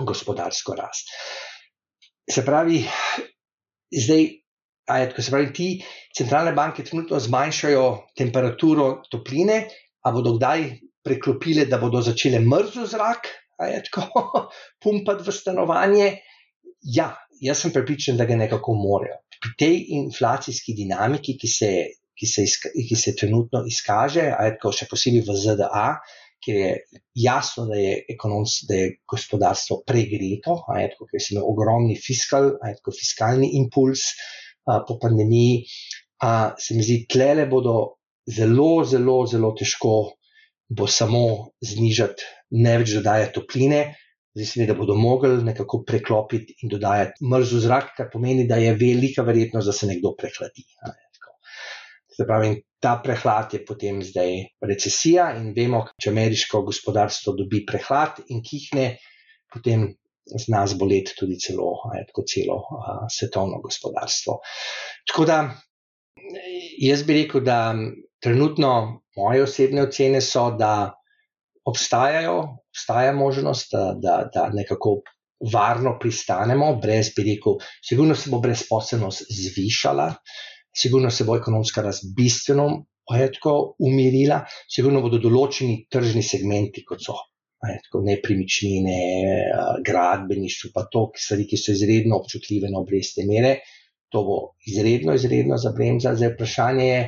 gospodarsko 0.00 0.78
rast. 0.78 1.12
Se 2.24 2.40
pravi, 2.46 2.80
zdaj, 3.92 4.24
ko 5.12 5.26
se 5.26 5.34
pravi, 5.34 5.52
ti 5.52 5.68
centralne 6.16 6.56
banke 6.56 6.86
trenutno 6.88 7.20
zmanjšajo 7.20 7.84
temperaturo 8.16 8.88
topline, 9.12 9.66
a 10.02 10.14
bodo 10.16 10.38
kdaj 10.38 10.64
preklopile, 11.04 11.68
da 11.68 11.76
bodo 11.82 12.00
začele 12.00 12.40
mrzlo 12.40 12.88
zrak, 12.88 13.28
ajed, 13.66 13.90
ko 13.94 14.06
pumpati 14.82 15.26
v 15.26 15.34
stanovanje. 15.34 16.08
Ja, 16.82 17.12
jaz 17.42 17.62
sem 17.62 17.74
prepričan, 17.74 18.18
da 18.18 18.26
ga 18.28 18.38
nekako 18.38 18.74
morajo. 18.78 19.20
Pri 19.42 19.52
tej 19.58 19.78
inflacijski 19.98 20.74
dinamiki, 20.78 21.36
ki 21.38 21.48
se, 21.50 21.70
ki 22.18 22.28
se, 22.30 22.44
izka, 22.46 22.70
ki 22.74 22.98
se 22.98 23.14
trenutno 23.18 23.64
izkaže, 23.66 24.28
tako 24.56 24.74
še 24.76 24.86
posebej 24.90 25.24
v 25.26 25.38
ZDA, 25.44 25.86
kjer 26.42 26.56
je 26.56 26.70
jasno, 27.22 27.66
da 27.70 27.78
je, 27.78 27.96
ekonoms, 28.10 28.62
da 28.68 28.78
je 28.78 28.90
gospodarstvo 29.08 29.82
pregreto, 29.86 30.58
tako, 30.66 31.06
ker 31.10 31.22
se 31.22 31.34
ima 31.36 31.44
ogromni 31.46 31.96
fiskal, 31.98 32.54
tako, 32.62 32.94
fiskalni 32.98 33.52
impuls 33.60 34.08
a, 34.66 34.82
po 34.86 34.98
pandemiji, 35.02 35.62
a, 36.22 36.32
se 36.58 36.74
mi 36.78 36.86
zdi, 36.86 37.04
tlele 37.10 37.46
bodo 37.50 37.76
zelo, 38.26 38.82
zelo, 38.88 39.22
zelo 39.30 39.54
težko. 39.58 39.94
Bo 40.72 40.86
samo 40.88 41.24
znižati, 41.64 42.28
ne 42.64 42.78
več 42.80 42.94
dodajati 42.96 43.34
topline, 43.36 43.82
Zdaj 44.32 44.46
se 44.46 44.60
mi, 44.60 44.66
da 44.66 44.74
bodo 44.74 44.94
mogli 44.96 45.42
nekako 45.44 45.82
preklopiti 45.84 46.54
in 46.64 46.70
dodajati 46.72 47.24
mrzlo 47.28 47.58
zrak, 47.60 47.90
kar 47.96 48.08
pomeni, 48.12 48.46
da 48.48 48.56
je 48.56 48.72
velika 48.80 49.22
verjetnost, 49.26 49.68
da 49.68 49.74
se 49.76 49.88
nekdo 49.90 50.14
prehladi. 50.16 50.64
Se 52.16 52.24
pravi, 52.28 52.54
ta 52.80 52.94
prehlad 53.04 53.52
je 53.52 53.60
potem 53.64 54.00
zdaj 54.04 54.32
recesija 54.68 55.30
in 55.36 55.52
vemo, 55.56 55.82
če 56.00 56.12
ameriško 56.12 56.62
gospodarstvo 56.68 57.34
dobi 57.36 57.60
prehlad 57.68 58.22
in 58.32 58.40
kihne, 58.44 58.86
potem 59.52 59.90
z 60.32 60.48
nas 60.52 60.72
bo 60.80 60.88
let 60.88 61.12
tudi 61.18 61.36
celo, 61.40 61.74
tako 62.08 62.24
celo 62.32 62.56
a, 62.78 62.96
svetovno 63.12 63.60
gospodarstvo. 63.60 64.38
Tako 65.12 65.28
da 65.28 65.38
jaz 66.80 67.04
bi 67.04 67.20
rekel, 67.20 67.44
da 67.44 67.58
trenutno 68.22 69.02
moje 69.16 69.42
osebne 69.42 69.82
ocene 69.82 70.20
so, 70.20 70.50
da 70.58 70.92
obstajajo, 71.64 72.36
obstaja 72.70 73.12
možnost, 73.12 73.74
da, 73.74 73.92
da, 74.02 74.16
da 74.34 74.48
nekako 74.52 75.00
varno 75.52 75.96
pristanemo, 76.00 76.76
brez 76.82 77.10
bi 77.16 77.26
rekel, 77.32 77.58
sigurno 77.82 78.14
se 78.14 78.30
bo 78.30 78.38
brezposelnost 78.40 79.26
zvišala, 79.30 80.12
sigurno 80.76 81.10
se 81.10 81.24
bo 81.24 81.36
ekonomska 81.36 81.82
rast 81.82 82.06
bistveno 82.16 82.84
tako 83.34 83.74
umirila, 83.82 84.38
sigurno 84.70 85.02
bodo 85.02 85.18
določeni 85.20 85.82
tržni 85.90 86.22
segmenti, 86.22 86.84
kot 86.86 87.02
so. 87.02 87.18
Tako 87.62 88.00
nepremičnine, 88.02 88.94
gradbeništvo, 89.86 90.70
pa 90.74 90.86
to, 90.90 91.04
ki 91.14 91.20
stvari, 91.22 91.44
ki 91.46 91.58
so 91.60 91.74
izredno 91.76 92.16
občutljive 92.18 92.70
na 92.72 92.80
obrestne 92.80 93.26
mere, 93.28 93.52
to 94.10 94.24
bo 94.26 94.38
izredno, 94.66 95.14
izredno 95.14 95.58
zabremza. 95.62 96.16
Zdaj 96.18 96.32
vprašanje 96.32 96.88
je, 96.88 97.04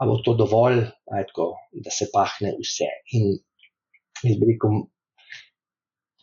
ali 0.00 0.10
bo 0.10 0.22
to 0.24 0.34
dovolj, 0.38 0.80
tako, 1.10 1.52
da 1.84 1.92
se 1.94 2.10
pahne 2.12 2.54
vse. 2.58 2.90
In 3.18 3.30
jaz 4.24 4.40
bi 4.40 4.50
rekel, 4.50 4.82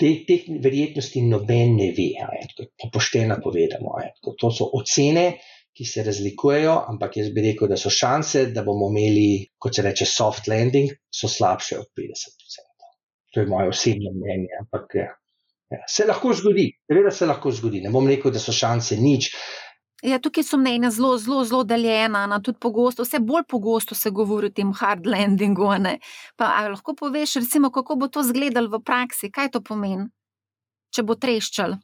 te, 0.02 0.12
teh 0.28 0.50
verjetnosti 0.64 1.24
noben 1.28 1.78
ne 1.80 1.92
ve, 1.98 2.10
tako 2.52 2.92
pošteno 2.94 3.40
povedano. 3.44 3.96
To 4.42 4.52
so 4.52 4.70
ocene, 4.78 5.26
ki 5.78 5.88
se 5.88 6.04
razlikujejo, 6.04 6.74
ampak 6.92 7.16
jaz 7.22 7.32
bi 7.32 7.46
rekel, 7.46 7.70
da 7.72 7.78
so 7.80 7.92
šanse, 7.94 8.50
da 8.56 8.64
bomo 8.68 8.90
imeli, 8.92 9.46
kot 9.62 9.78
se 9.78 9.86
reče, 9.86 10.08
soft 10.10 10.50
landing, 10.52 10.92
so 11.08 11.30
slabše 11.32 11.80
od 11.80 11.88
50%. 11.98 12.68
To 13.32 13.40
je 13.40 13.48
moje 13.48 13.72
osebno 13.72 14.12
mnenje, 14.12 14.50
ampak 14.60 14.96
ja, 15.00 15.08
ja, 15.72 15.80
se 15.88 16.06
lahko 16.06 16.34
zgodi, 16.36 16.68
seveda 16.88 17.14
se 17.16 17.30
lahko 17.30 17.54
zgodi. 17.56 17.80
Ne 17.86 17.94
bom 17.94 18.10
rekel, 18.12 18.34
da 18.36 18.42
so 18.44 18.52
šanse 18.56 19.00
nič. 19.00 19.32
Ja, 20.02 20.18
tukaj 20.18 20.44
so 20.44 20.58
mnenja 20.58 20.90
zelo, 20.90 21.14
zelo, 21.22 21.44
zelo 21.46 21.64
deljena, 21.64 22.24
na 22.28 22.40
tudi 22.42 22.58
pogosto, 22.60 23.06
vse 23.06 23.20
bolj 23.22 23.44
pogosto 23.50 23.96
se 23.96 24.10
govori 24.10 24.50
o 24.50 24.56
tem 24.56 24.74
hard 24.74 25.06
landingu. 25.06 25.70
Pa, 26.36 26.50
lahko 26.72 26.96
poveš, 26.98 27.36
recimo, 27.44 27.70
kako 27.72 27.96
bo 27.96 28.08
to 28.08 28.24
izgledalo 28.26 28.72
v 28.74 28.82
praksi, 28.86 29.30
kaj 29.32 29.52
to 29.54 29.62
pomeni, 29.62 30.10
če 30.96 31.06
bo 31.06 31.16
treščal? 31.16 31.78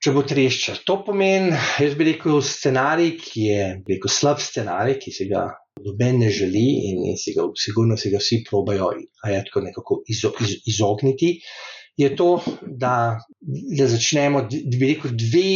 Če 0.00 0.12
bo 0.16 0.22
treščal. 0.24 0.80
To 0.88 1.02
pomeni, 1.04 1.52
jaz 1.84 1.96
bi 1.98 2.08
rekel, 2.08 2.40
scenarij, 2.40 3.12
ki 3.20 3.44
je 3.44 3.66
rekel, 3.90 4.08
slab 4.08 4.40
scenarij, 4.40 4.96
ki 5.02 5.12
se 5.12 5.28
ga 5.28 5.44
noben 5.84 6.22
ne 6.24 6.30
želi 6.32 6.64
in, 6.88 7.04
in 7.12 7.20
si 7.20 7.36
ga, 7.36 7.44
sigurno 7.60 8.00
si 8.00 8.08
ga 8.12 8.22
vsi 8.22 8.40
probajo, 8.48 8.94
a 9.24 9.34
je 9.34 9.44
tako 9.44 9.66
nekako 9.68 10.00
izo, 10.08 10.32
iz, 10.40 10.56
izogniti 10.72 11.34
je 12.00 12.10
to, 12.16 12.28
da, 12.80 12.94
da 13.78 13.86
začnemo, 13.90 14.42
da 14.48 14.76
bi 14.78 14.92
rekel, 14.94 15.12
dve, 15.18 15.50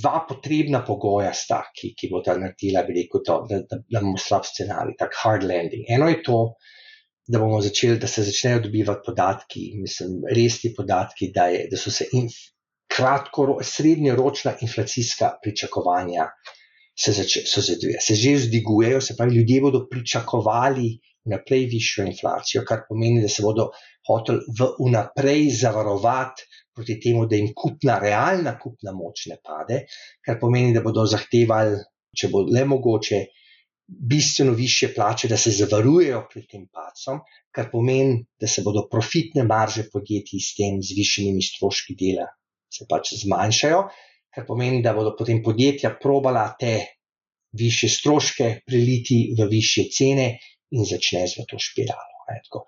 dva 0.00 0.22
potrebna 0.28 0.80
pogoja 0.86 1.32
sta, 1.36 1.62
ki, 1.76 1.92
ki 1.98 2.10
bo 2.12 2.22
ta 2.24 2.36
naredila, 2.40 2.84
bi 2.88 2.96
rekel, 3.00 3.22
to, 3.26 3.38
da, 3.50 3.60
da, 3.68 3.80
da 3.82 4.02
bomo 4.04 4.20
slab 4.20 4.46
scenarij, 4.48 4.96
tak 5.00 5.18
hard 5.22 5.44
landing. 5.48 5.84
Eno 5.92 6.08
je 6.10 6.22
to, 6.24 6.38
da 7.28 7.42
bomo 7.42 7.60
začeli, 7.64 8.00
da 8.00 8.10
se 8.10 8.24
začnejo 8.26 8.64
dobivati 8.66 9.06
podatki, 9.06 9.66
mislim, 9.82 10.22
resni 10.32 10.72
podatki, 10.76 11.30
da, 11.34 11.50
je, 11.52 11.66
da 11.70 11.80
so 11.80 11.92
se 11.94 12.08
inf, 12.18 12.40
kratko, 12.92 13.58
srednjeročna 13.64 14.56
inflacijska 14.60 15.36
pričakovanja 15.42 16.28
se, 16.98 17.12
so 17.14 17.60
zadvije, 17.60 18.00
se 18.00 18.14
že 18.14 18.36
zdigujejo, 18.46 19.00
se 19.00 19.14
pravi, 19.16 19.36
ljudje 19.36 19.60
bodo 19.60 19.86
pričakovali 19.90 20.98
naprej 21.30 21.66
višjo 21.70 22.06
inflacijo, 22.08 22.64
kar 22.68 22.82
pomeni, 22.88 23.22
da 23.22 23.28
se 23.28 23.44
bodo 23.44 23.68
hoteli 24.08 24.40
vnaprej 24.80 25.46
zavarovati 25.60 26.48
proti 26.74 26.98
temu, 27.00 27.26
da 27.30 27.36
jim 27.36 27.52
kupna, 27.54 27.98
realna 28.02 28.56
kupna 28.58 28.94
moč 28.96 29.26
ne 29.30 29.38
pade, 29.44 29.84
kar 30.26 30.40
pomeni, 30.40 30.74
da 30.74 30.82
bodo 30.82 31.06
zahtevali, 31.06 31.78
če 32.16 32.28
bo 32.32 32.42
le 32.48 32.64
mogoče, 32.68 33.22
bistveno 33.86 34.52
više 34.56 34.92
plače, 34.94 35.28
da 35.28 35.36
se 35.36 35.52
zavarujejo 35.52 36.26
pred 36.32 36.48
tem 36.50 36.66
pacom, 36.72 37.20
kar 37.54 37.68
pomeni, 37.70 38.22
da 38.40 38.48
se 38.48 38.64
bodo 38.64 38.86
profitne 38.90 39.44
marže 39.44 39.88
podjetij 39.92 40.40
s 40.40 40.54
tem 40.58 40.78
zvišenimi 40.82 41.44
stroški 41.44 41.98
dela 41.98 42.30
se 42.72 42.88
pač 42.88 43.12
zmanjšajo, 43.20 43.84
kar 44.32 44.46
pomeni, 44.48 44.80
da 44.84 44.94
bodo 44.96 45.14
potem 45.18 45.42
podjetja 45.44 45.92
probala 46.00 46.46
te 46.58 46.74
više 47.58 47.88
stroške 47.92 48.62
preliti 48.66 49.34
v 49.36 49.48
više 49.50 49.84
cene 49.92 50.28
in 50.72 50.88
začne 50.88 51.26
z 51.28 51.44
to 51.48 51.60
špiralo. 51.60 52.64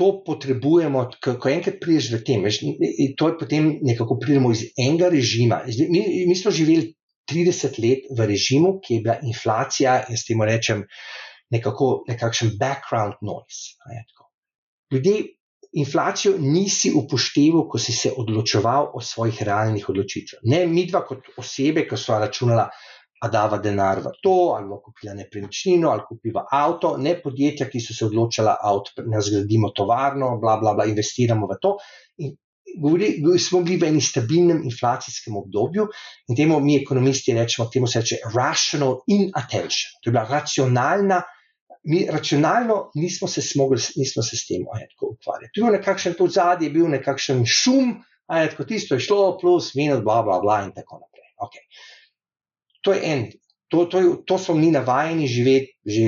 To 0.00 0.06
potrebujemo, 0.24 1.10
ko 1.20 1.48
enkrat 1.50 1.76
prideš 1.82 2.08
v 2.14 2.20
tem, 2.24 2.44
veš, 2.46 2.62
to 3.18 3.28
je 3.28 3.34
potem 3.36 3.64
nekako 3.84 4.16
pridemo 4.16 4.52
iz 4.54 4.70
enega 4.78 5.10
režima. 5.12 5.60
Mi, 5.68 6.24
mi 6.24 6.36
smo 6.36 6.54
živeli 6.54 6.94
30 7.28 7.76
let 7.84 8.06
v 8.08 8.26
režimu, 8.26 8.78
ki 8.80 8.94
je 8.94 9.02
bila 9.04 9.18
inflacija, 9.22 10.06
jaz 10.08 10.24
temu 10.24 10.48
rečem, 10.48 10.86
nekako 11.52 12.04
nekakšen 12.08 12.56
background 12.58 13.20
noise. 13.20 13.76
Ljudje, 14.90 15.36
inflacijo 15.72 16.34
nisi 16.38 16.92
upošteval, 16.96 17.68
ko 17.68 17.78
si 17.78 17.92
se 17.92 18.10
odločeval 18.16 18.90
o 18.94 19.00
svojih 19.00 19.42
realnih 19.42 19.88
odločitvah. 19.88 20.40
Ne 20.44 20.64
mi 20.66 20.86
dva 20.86 21.04
kot 21.06 21.28
osebe, 21.38 21.84
ki 21.86 21.98
so 21.98 22.18
računala, 22.18 22.70
a 23.20 23.28
dava 23.28 23.58
denar 23.60 24.00
v 24.00 24.12
to, 24.22 24.36
ali 24.56 24.68
bo 24.68 24.78
kupila 24.80 25.12
nepremičnino, 25.14 25.90
ali 25.92 26.06
kupiva 26.08 26.46
avto, 26.56 26.94
ne 26.96 27.18
podjetja, 27.20 27.66
ki 27.68 27.80
so 27.80 27.96
se 27.96 28.06
odločila, 28.06 28.54
da 28.96 29.20
zgradimo 29.20 29.72
tovarno, 29.76 30.38
bla, 30.40 30.56
bla, 30.60 30.72
bla, 30.74 30.86
investiramo 30.88 31.48
v 31.50 31.58
to. 31.60 31.74
In 32.24 32.32
govori, 32.80 33.10
smo 33.38 33.60
bili 33.66 33.76
v 33.76 33.90
enem 33.90 34.04
stabilnem 34.04 34.62
inflacijskem 34.64 35.36
obdobju 35.36 35.88
in 36.30 36.38
temu 36.38 36.60
mi, 36.64 36.78
ekonomisti, 36.80 37.36
rečemo, 37.36 37.68
temu 37.68 37.90
se 37.90 38.00
reče 38.00 38.22
rational 38.32 39.02
inattention. 39.06 40.00
To 40.00 40.08
je 40.08 40.14
bila 40.14 40.24
racionalna. 40.30 41.20
Mi 41.90 42.02
racionalno 42.08 42.90
nismo 42.94 43.28
se, 43.28 43.42
smogli, 43.42 43.80
nismo 43.96 44.22
se 44.22 44.36
s 44.36 44.46
tem 44.48 44.64
ukvarjali. 44.64 45.52
Tu 45.54 45.64
je 45.64 45.76
nekakšen 45.76 46.16
to 46.16 46.26
zadnji, 46.28 46.68
je 46.68 46.72
bil 46.74 46.90
nekakšen 46.92 47.40
šum, 47.48 47.94
a 48.28 48.42
je 48.42 48.50
tako 48.52 48.68
tisto 48.68 48.96
je 48.96 49.04
šlo, 49.04 49.38
plus, 49.40 49.72
minus, 49.74 50.04
bla, 50.04 50.20
bla, 50.22 50.40
bla 50.44 50.60
in 50.64 50.74
tako 50.76 51.00
naprej. 51.00 51.32
Okay 51.40 51.64
to 52.80 52.96
je 52.96 53.00
en. 53.12 53.28
To, 53.70 53.84
to, 53.86 54.00
to 54.26 54.38
smo 54.38 54.56
mi 54.58 54.72
navajeni 54.74 55.28
živeti 55.30 55.76
že 55.86 56.06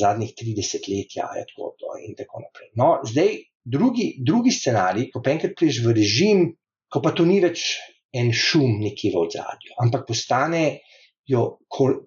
zadnjih 0.00 0.32
30 0.38 0.86
let, 0.88 1.16
ja, 1.16 1.28
tako, 1.28 1.74
to, 1.78 1.96
in 2.00 2.14
tako 2.16 2.40
naprej. 2.40 2.70
No, 2.80 2.88
zdaj, 3.04 3.34
drugi, 3.64 4.14
drugi 4.24 4.52
scenarij, 4.52 5.10
ko 5.12 5.20
enkrat 5.20 5.52
prideš 5.58 5.82
v 5.84 5.92
režim, 5.98 6.46
ko 6.88 7.02
pa 7.04 7.12
to 7.12 7.26
ni 7.28 7.42
več 7.44 7.74
en 8.14 8.32
šum, 8.32 8.78
neki 8.80 9.12
v 9.12 9.20
ozadju, 9.20 9.76
ampak 9.84 10.06
postane 10.08 10.64
jo, 11.26 11.44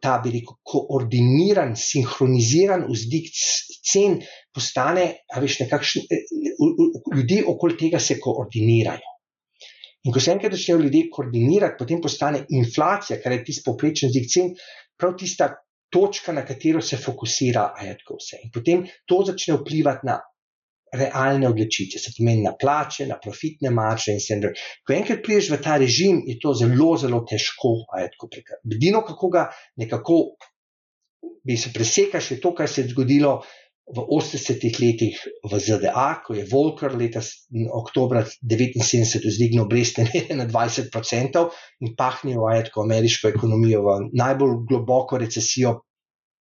ta, 0.01 0.17
bi 0.23 0.31
rekel, 0.35 0.57
koordiniran, 0.65 1.73
sinhroniziran 1.77 2.85
vzdik 2.89 3.29
cen, 3.33 4.19
postane, 4.53 5.07
a 5.33 5.41
veš, 5.41 5.61
nekakšen, 5.65 6.05
eh, 6.09 6.25
ljudje 7.15 7.43
okoli 7.53 7.77
tega 7.77 7.99
se 7.99 8.19
koordinirajo. 8.21 9.16
In 10.05 10.13
ko 10.13 10.21
se 10.23 10.31
enkrat 10.31 10.53
začnejo 10.53 10.81
ljudje 10.83 11.09
koordinirati, 11.11 11.77
potem 11.79 12.01
postane 12.01 12.43
inflacija, 12.49 13.19
kar 13.23 13.33
je 13.33 13.43
tisti 13.47 13.65
poprečen 13.65 14.13
zig 14.13 14.29
cen, 14.31 14.53
prav 14.97 15.17
tista 15.19 15.49
točka, 15.93 16.33
na 16.35 16.45
katero 16.45 16.81
se 16.81 16.99
fokusira 16.99 17.71
ajetko 17.81 18.17
vse. 18.19 18.41
In 18.43 18.51
potem 18.53 18.85
to 19.07 19.23
začne 19.27 19.57
vplivati 19.61 20.07
na 20.07 20.17
realne 20.93 21.49
odločitve, 21.49 21.99
se 21.99 22.13
pomeni 22.15 22.45
na 22.45 22.53
plače, 22.55 23.07
na 23.07 23.17
profitne 23.23 23.71
marže 23.75 24.15
in 24.15 24.21
vse. 24.21 24.53
Ko 24.87 24.95
enkrat 24.95 25.23
priješ 25.25 25.51
v 25.51 25.61
ta 25.63 25.77
režim, 25.81 26.21
je 26.27 26.37
to 26.39 26.53
zelo, 26.55 26.93
zelo 26.99 27.23
težko 27.27 27.73
ajetko 27.97 28.29
prekati. 28.31 28.63
Bedino, 28.63 29.03
kako 29.07 29.31
ga 29.33 29.47
nekako 29.75 30.21
bi 31.47 31.57
se 31.57 31.71
presekaš, 31.73 32.31
je 32.31 32.41
to, 32.43 32.53
kar 32.55 32.69
se 32.69 32.83
je 32.83 32.91
zgodilo 32.91 33.41
v 33.87 34.03
80-ih 34.03 34.79
letih 34.83 35.15
v 35.47 35.59
ZDA, 35.63 36.19
ko 36.25 36.35
je 36.35 36.43
Volker 36.51 36.91
leta 36.91 37.21
oktober 37.71 38.19
1979 38.43 39.23
vzdignil 39.31 39.63
obrestne 39.63 40.07
mere 40.11 40.35
na 40.35 40.45
20% 40.45 41.43
in 41.79 41.93
pahnil 41.95 42.43
ajetko 42.51 42.83
ameriško 42.83 43.31
ekonomijo 43.31 43.85
v 43.85 43.95
najbolj 44.11 44.57
globoko 44.67 45.19
recesijo 45.21 45.77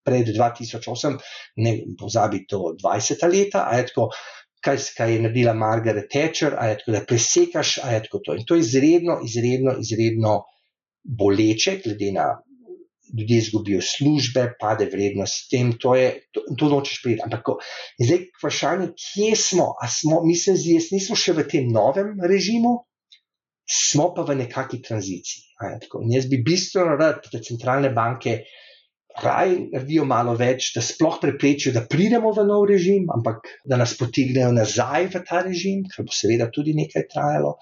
pred 0.07 0.27
2008, 0.27 1.19
ne 1.63 1.71
pozabi 1.99 2.45
to 2.47 2.75
20 2.79 3.23
leta, 3.31 3.65
ajetko, 3.71 4.09
kaj, 4.63 4.77
kaj 4.95 5.13
je 5.13 5.23
naredila 5.23 5.53
Margaret 5.55 6.07
Thatcher, 6.11 6.55
ajetko, 6.59 6.95
da 6.95 7.03
presekaš 7.07 7.77
ajetko 7.83 8.21
to. 8.23 8.35
In 8.39 8.47
to 8.47 8.55
je 8.55 8.63
izredno, 8.63 9.19
izredno, 9.23 9.75
izredno 9.83 10.37
boleče, 11.03 11.79
glede 11.83 12.11
na 12.15 12.29
ljudje 13.13 13.37
izgubijo 13.37 13.81
službe, 13.81 14.43
pade 14.59 14.89
vrednost 14.91 15.43
s 15.43 15.47
tem, 15.51 15.71
to, 15.79 15.95
je, 15.95 16.09
to, 16.33 16.43
to 16.59 16.69
nočeš 16.71 17.01
priti. 17.03 17.23
Ampak, 17.23 17.43
ko, 17.45 17.57
zdaj 18.01 18.25
vprašanje, 18.39 18.91
kje 18.99 19.31
smo, 19.39 19.71
a 19.81 19.89
smo, 19.91 20.21
mislim, 20.25 20.59
da 20.59 20.83
nismo 20.97 21.17
še 21.19 21.35
v 21.37 21.47
tem 21.47 21.71
novem 21.71 22.15
režimu, 22.19 22.77
smo 23.67 24.11
pa 24.15 24.23
v 24.27 24.37
nekakšni 24.43 24.81
tranziciji. 24.83 25.43
In 26.03 26.15
jaz 26.15 26.29
bi 26.31 26.39
bistveno 26.43 26.95
rad, 26.99 27.27
da 27.31 27.43
centralne 27.43 27.91
banke 27.95 28.41
raj 29.23 29.55
naredijo 29.73 30.05
malo 30.05 30.35
več, 30.37 30.71
da 30.75 30.83
sploh 30.85 31.17
preprečijo, 31.21 31.73
da 31.75 31.83
pridemo 31.89 32.31
v 32.35 32.45
nov 32.47 32.67
režim, 32.69 33.07
ampak 33.13 33.49
da 33.65 33.79
nas 33.79 33.95
potignejo 33.97 34.51
nazaj 34.55 35.09
v 35.15 35.23
ta 35.27 35.41
režim, 35.47 35.83
kar 35.89 36.05
bo 36.05 36.13
seveda 36.13 36.51
tudi 36.53 36.75
nekaj 36.77 37.07
trajalo, 37.11 37.57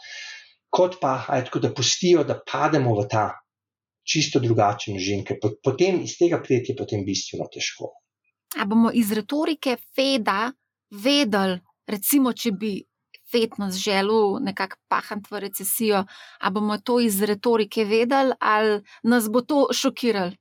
kot 0.75 0.99
pa, 1.01 1.21
ajtko, 1.37 1.63
da 1.63 1.71
pustijo, 1.73 2.25
da 2.27 2.37
pademo 2.37 2.97
v 2.99 3.07
ta 3.11 3.29
čisto 4.05 4.39
drugačen 4.39 4.97
režim, 4.99 5.23
ker 5.25 5.39
potem 5.63 6.01
iz 6.03 6.17
tega 6.19 6.41
prijeti 6.43 6.73
je 6.73 6.79
potem 6.81 7.05
bistveno 7.05 7.47
težko. 7.53 7.91
A 8.61 8.65
bomo 8.65 8.91
iz 8.93 9.11
retorike 9.11 9.77
Feda 9.95 10.51
vedeli, 11.03 11.59
recimo, 11.87 12.33
če 12.33 12.51
bi 12.51 12.75
Fed 13.31 13.57
nas 13.57 13.75
želel 13.81 14.37
nekako 14.45 14.77
pahati 14.87 15.31
v 15.31 15.39
recesijo, 15.47 16.03
a 16.39 16.49
bomo 16.53 16.77
to 16.77 16.99
iz 17.01 17.21
retorike 17.23 17.85
vedeli 17.85 18.37
ali 18.39 18.81
nas 19.03 19.29
bo 19.29 19.41
to 19.41 19.67
šokiralo? 19.73 20.31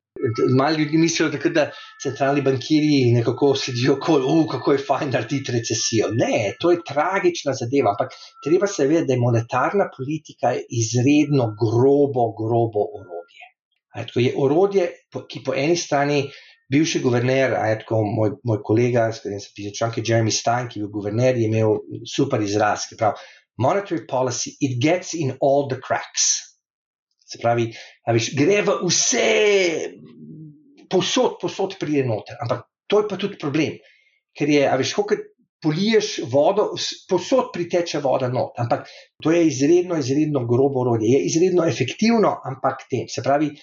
Malo 0.59 0.77
ljudi 0.79 0.98
mislijo, 0.98 1.29
da, 1.31 1.38
da 1.55 1.62
centralni 2.03 2.42
bankiri 2.42 2.98
nekako 3.16 3.48
sedijo 3.62 3.96
okoli, 3.96 4.29
uh, 4.35 4.44
kako 4.53 4.72
je 4.72 4.85
fajn 4.88 5.11
narediti 5.11 5.53
recesijo. 5.57 6.11
Ne, 6.20 6.53
to 6.61 6.70
je 6.70 6.85
tragična 6.90 7.55
zadeva, 7.61 7.90
ampak 7.94 8.14
treba 8.44 8.66
se 8.66 8.87
vedeti, 8.87 9.09
da 9.09 9.16
je 9.16 9.24
monetarna 9.24 9.88
politika 9.96 10.55
izredno 10.83 11.48
grobo, 11.62 12.29
grobo 12.40 12.87
orodje. 13.00 13.43
To 13.94 14.20
je 14.20 14.33
orodje, 14.37 14.88
ki 15.30 15.42
po 15.46 15.54
eni 15.54 15.76
strani 15.78 16.24
bivši 16.72 17.00
guverner, 17.04 17.54
tako 17.83 18.00
moj, 18.09 18.37
moj 18.48 18.61
kolega, 18.66 19.07
s 19.12 19.22
katerim 19.22 19.42
sem 19.42 19.54
pisal 19.54 19.76
članke, 19.78 20.02
Jeremy 20.02 20.33
Stein, 20.35 20.68
ki 20.70 20.80
je 20.80 20.87
bil 20.87 20.92
guverner, 20.96 21.38
je 21.38 21.46
imel 21.46 21.78
super 22.09 22.42
izraz, 22.42 22.88
ki 22.90 22.98
pravi: 22.98 23.30
Monetary 23.62 24.02
policy, 24.11 24.57
it 24.61 24.80
gets 24.83 25.14
in 25.14 25.37
all 25.40 25.68
the 25.70 25.78
cracks. 25.78 26.57
Se 27.24 27.38
pravi, 27.38 27.68
viš, 28.16 28.33
gre 28.37 28.62
v 28.66 28.78
vse, 28.83 29.28
posod, 30.90 31.38
posod 31.42 31.78
pride 31.78 32.02
noter. 32.09 32.40
Ampak 32.42 32.66
to 32.90 33.02
je 33.02 33.09
pa 33.11 33.18
tudi 33.20 33.38
problem, 33.40 33.78
ker 34.35 34.50
je, 34.50 34.66
viš, 34.83 34.96
kot 34.98 35.14
poliješ 35.64 36.18
vodo, 36.33 36.66
posod 37.09 37.48
priteče 37.54 38.02
voda 38.04 38.28
not. 38.28 38.59
Ampak 38.61 38.90
to 39.22 39.33
je 39.33 39.46
izredno, 39.48 39.96
izredno 39.98 40.44
grobo 40.46 40.83
orodje. 40.83 41.14
Je 41.14 41.22
izredno 41.30 41.64
efektivno, 41.68 42.35
ampak 42.44 42.85
tem. 42.90 43.09
Se 43.09 43.22
pravi, 43.24 43.54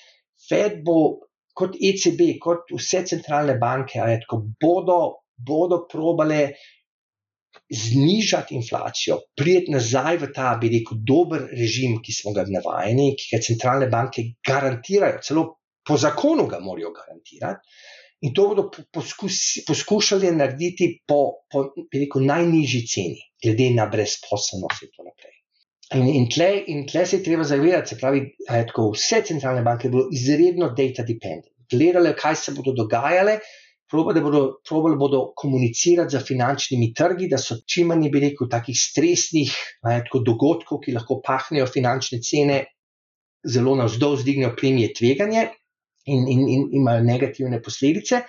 Fed 0.52 0.82
bo 0.86 0.98
kot 1.56 1.76
ECB, 1.80 2.36
kot 2.44 2.72
vse 2.76 3.06
centralne 3.08 3.58
banke, 3.62 4.04
tako, 4.26 4.44
bodo, 4.62 5.00
bodo 5.36 5.86
probale 5.92 6.44
znižati 7.72 8.56
inflacijo, 8.56 9.18
prijeti 9.36 9.72
nazaj 9.72 10.20
v 10.22 10.30
ta, 10.36 10.54
bi 10.60 10.70
rekel, 10.72 11.00
dober 11.08 11.48
režim, 11.52 11.98
ki 12.04 12.16
smo 12.16 12.34
ga 12.36 12.46
navajeni, 12.48 13.12
ki 13.20 13.32
ga 13.34 13.42
centralne 13.44 13.90
banke 13.92 14.26
garantirajo, 14.48 15.20
celo 15.28 15.44
po 15.88 15.98
zakonu 15.98 16.48
ga 16.52 16.62
morajo 16.64 16.94
garantirati. 16.96 17.76
In 18.22 18.36
to 18.38 18.48
bodo 18.52 18.68
poskus, 18.94 19.64
poskušali 19.68 20.30
narediti 20.38 20.92
po, 21.08 21.22
po 21.52 21.66
rekel, 21.92 22.28
najnižji 22.28 22.82
ceni, 22.88 23.24
glede 23.44 23.72
na 23.76 23.88
brezposelnost 23.92 24.86
in 24.86 24.92
tako 24.92 25.08
naprej. 25.10 25.41
In, 25.94 26.08
in, 26.08 26.28
tle, 26.32 26.64
in 26.72 26.86
tle 26.88 27.06
se 27.06 27.18
je 27.18 27.24
treba 27.24 27.44
zavedati, 27.44 27.90
se 27.90 27.98
pravi, 28.00 28.22
da 28.48 28.64
vse 28.64 29.24
centralne 29.28 29.64
banke 29.66 29.90
bodo 29.92 30.08
izredno 30.16 30.70
data 30.78 31.04
dependent. 31.04 31.52
Gledali, 31.72 32.14
kaj 32.16 32.38
se 32.40 32.54
bodo 32.56 32.72
dogajale, 32.76 33.40
probali 33.92 34.22
bodo, 34.24 34.62
probali 34.68 34.96
bodo 34.96 35.20
komunicirati 35.36 36.16
z 36.16 36.22
finančnimi 36.28 36.94
trgi, 36.96 37.28
da 37.28 37.38
so 37.38 37.58
čim 37.68 37.92
manj, 37.92 38.08
bi 38.12 38.22
rekel, 38.24 38.48
takih 38.52 38.78
stresnih 38.80 39.52
tako, 39.84 40.24
dogodkov, 40.32 40.80
ki 40.86 40.96
lahko 40.96 41.20
pahnejo 41.26 41.68
finančne 41.68 42.22
cene, 42.24 42.62
zelo 43.44 43.76
navzdol, 43.76 44.16
zdignejo 44.22 44.54
premije 44.56 44.94
tveganje 44.96 45.44
in, 46.06 46.24
in, 46.32 46.48
in 46.56 46.66
imajo 46.80 47.04
negativne 47.04 47.60
posledice. 47.64 48.24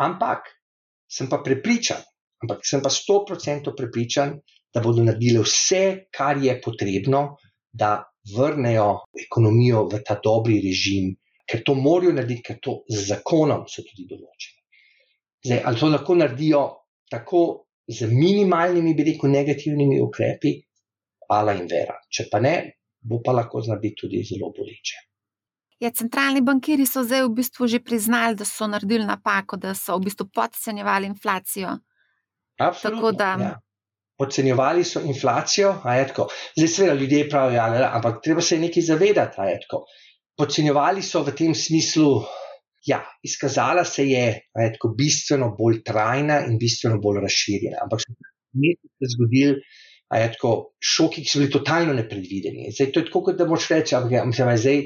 Ampak 0.00 0.48
sem 1.10 1.28
pa 1.28 1.42
prepričan, 1.44 2.00
ampak 2.42 2.64
sem 2.64 2.80
pa 2.82 2.90
sto 2.90 3.20
procentov 3.28 3.76
prepričan, 3.76 4.38
da 4.74 4.82
bodo 4.82 5.04
naredili 5.04 5.42
vse, 5.42 6.08
kar 6.10 6.40
je 6.42 6.56
potrebno, 6.60 7.36
da 7.72 8.02
vrnejo 8.36 9.04
ekonomijo 9.26 9.84
v 9.92 10.00
ta 10.06 10.18
dobri 10.24 10.60
režim, 10.64 11.12
ker 11.46 11.62
to 11.66 11.74
morajo 11.78 12.14
narediti, 12.16 12.42
ker 12.48 12.60
to 12.62 12.80
z 12.88 13.06
zakonom 13.10 13.66
so 13.68 13.84
tudi 13.86 14.08
določeni. 14.10 14.60
Zdaj, 15.44 15.60
ali 15.68 15.80
to 15.80 15.90
lahko 15.92 16.16
naredijo 16.16 16.62
tako 17.12 17.40
z 17.86 18.08
minimalnimi, 18.08 18.94
bi 18.96 19.04
rekel, 19.10 19.30
negativnimi 19.30 20.00
ukrepi, 20.00 20.54
ala 21.34 21.52
in 21.56 21.66
vera. 21.68 21.98
Če 22.08 22.28
pa 22.32 22.40
ne, 22.40 22.54
bo 23.04 23.20
pa 23.24 23.34
lahko 23.36 23.60
znati 23.64 23.92
tudi 23.98 24.22
zelo 24.24 24.50
boleče. 24.56 25.02
Ja, 25.82 25.90
centralni 25.90 26.40
bankiri 26.40 26.86
so 26.88 27.02
zdaj 27.04 27.26
v 27.26 27.34
bistvu 27.40 27.68
že 27.68 27.82
priznali, 27.84 28.38
da 28.38 28.46
so 28.48 28.66
naredili 28.70 29.04
napako, 29.04 29.58
da 29.60 29.74
so 29.76 29.98
v 29.98 30.08
bistvu 30.08 30.30
podcenjevali 30.32 31.10
inflacijo. 31.12 31.76
Absolutno. 32.58 33.12
Da... 33.12 33.30
Ja. 33.40 33.52
Podcenjevali 34.18 34.84
so 34.86 35.00
inflacijo, 35.02 35.74
a 35.82 35.96
je 35.98 36.08
tako. 36.08 36.28
Zdaj, 36.56 36.68
seveda, 36.68 36.94
ljudje 36.94 37.28
pravijo, 37.28 37.56
ja, 37.56 37.90
ampak 37.96 38.20
treba 38.22 38.40
se 38.40 38.58
nekaj 38.58 38.82
zavedati, 38.82 39.40
a 39.42 39.48
je 39.50 39.60
tako. 39.66 39.84
Podcenjevali 40.38 41.02
so 41.02 41.22
v 41.22 41.34
tem 41.34 41.54
smislu, 41.54 42.22
Ja, 42.84 43.00
izkazala 43.24 43.84
se 43.84 44.04
je 44.10 44.24
tako, 44.52 44.90
bistveno 44.98 45.54
bolj 45.58 45.80
trajna 45.88 46.42
in 46.48 46.58
bistveno 46.60 46.98
bolj 47.00 47.22
razširjena. 47.24 47.78
Ampak 47.82 48.02
se 48.04 48.12
je 49.00 49.08
zgodil, 49.14 49.54
da 50.10 50.20
je 50.20 50.32
tako 50.34 50.50
šoki, 50.84 51.24
ki 51.24 51.30
so 51.30 51.40
bili 51.40 51.52
totalno 51.52 51.94
nepredvideni. 51.96 52.68
Zdaj, 52.76 52.90
to 52.92 53.00
je 53.00 53.06
tako, 53.08 53.22
kot 53.28 53.38
da 53.40 53.48
moš 53.48 53.70
reči, 53.72 53.96
da 53.96 54.12
ja, 54.12 54.24
je 54.50 54.58
zdaj, 54.66 54.82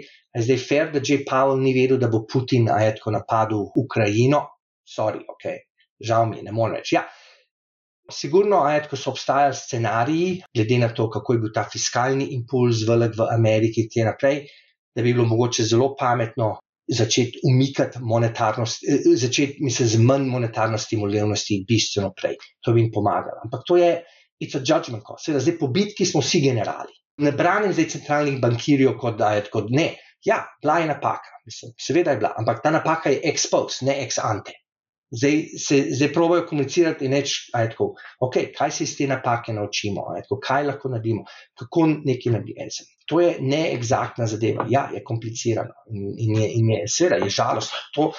zdaj 0.46 0.60
fair, 0.68 0.92
da 0.94 1.02
J. 1.02 1.24
Powell 1.26 1.58
ni 1.62 1.74
vedel, 1.74 1.98
da 1.98 2.08
bo 2.12 2.22
Putin 2.32 2.70
tako, 2.70 3.16
napadel 3.16 3.66
Ukrajino. 3.82 4.44
Sorry, 4.88 5.24
ok, 5.34 5.50
žal 6.00 6.30
mi 6.30 6.38
je, 6.38 6.46
ne 6.46 6.54
morem 6.54 6.78
reči. 6.78 6.94
Ja. 6.94 7.02
Sigurno, 8.10 8.62
ko 8.90 8.96
so 8.96 9.10
obstajali 9.10 9.54
scenariji, 9.54 10.30
glede 10.54 10.78
na 10.78 10.88
to, 10.94 11.10
kako 11.10 11.34
je 11.34 11.40
bil 11.42 11.52
ta 11.54 11.66
fiskalni 11.68 12.30
impuls 12.36 12.86
velik 12.88 13.18
v 13.18 13.26
Ameriki, 13.34 13.84
in 13.84 13.90
tako 13.92 14.08
naprej, 14.08 14.40
da 14.96 15.02
bi 15.02 15.12
bilo 15.12 15.26
mogoče 15.28 15.64
zelo 15.64 15.94
pametno 15.98 16.54
začeti 16.88 17.40
umikati 17.44 17.98
monetarnost, 18.00 18.84
eh, 18.88 19.16
začeti 19.16 19.58
mislim, 19.60 19.88
z 19.88 19.98
manj 20.00 20.28
monetarno 20.28 20.78
stimulativnosti 20.78 21.64
bistveno 21.68 22.12
prej. 22.16 22.38
To 22.64 22.72
bi 22.72 22.80
jim 22.80 22.90
pomagalo. 22.94 23.42
Ampak 23.44 23.66
to 23.66 23.76
je, 23.76 23.90
it's 24.40 24.56
a 24.56 24.62
judgment 24.64 25.04
call. 25.04 25.20
Seveda, 25.20 25.44
zdaj 25.44 25.58
po 25.58 25.68
bitki 25.68 26.06
smo 26.06 26.20
vsi 26.24 26.40
generali. 26.40 26.96
Ne 27.20 27.32
branim 27.32 27.72
zdaj 27.72 27.88
centralnih 27.88 28.40
bankirjev, 28.40 28.96
kot 28.98 29.18
da 29.18 29.34
je 29.34 29.44
tako, 29.44 29.66
ne. 29.68 29.90
Ja, 30.24 30.46
bila 30.62 30.78
je 30.78 30.86
napaka, 30.86 31.42
mislim, 31.46 31.72
seveda 31.78 32.10
je 32.10 32.22
bila, 32.22 32.32
ampak 32.38 32.62
ta 32.62 32.70
napaka 32.70 33.10
je 33.10 33.20
ex 33.24 33.50
post, 33.50 33.82
ne 33.82 34.00
ex 34.02 34.18
ante. 34.18 34.56
Zdaj 35.10 35.44
se 35.56 35.76
zdaj 35.96 36.12
probojajo 36.12 36.46
komunicirati 36.46 37.06
in 37.06 37.14
reči, 37.16 37.50
okay, 38.20 38.50
kaj 38.56 38.70
se 38.70 38.84
iz 38.84 38.96
te 38.96 39.06
napake 39.08 39.52
naučimo, 39.56 40.04
tako, 40.20 40.36
kaj 40.44 40.66
lahko 40.68 40.90
naredimo, 40.92 41.24
kako 41.58 41.86
nekaj 42.04 42.32
naredimo. 42.32 42.66
To 43.08 43.20
je 43.20 43.38
neexaktna 43.40 44.26
zadeva, 44.28 44.66
ja, 44.68 44.90
je 44.92 45.00
komplicirano 45.04 45.86
in, 45.88 46.12
in 46.18 46.36
je, 46.36 46.50
in 46.60 46.68
je 46.74 46.82
seveda, 46.92 47.24
je 47.24 47.30
žalostno. 47.32 47.78
To 47.94 48.10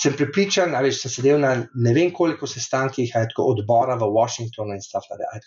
sem 0.00 0.16
pripričan, 0.16 0.74
ali 0.74 0.92
sem 0.96 1.12
sedel 1.12 1.42
na 1.42 1.52
ne 1.74 1.92
vem 1.92 2.12
koliko 2.12 2.48
sestankih 2.48 3.12
odbora 3.44 3.98
v 4.00 4.08
Washingtonu 4.14 4.72
in 4.72 4.80
stuff 4.80 5.10
like 5.12 5.20
that. 5.20 5.44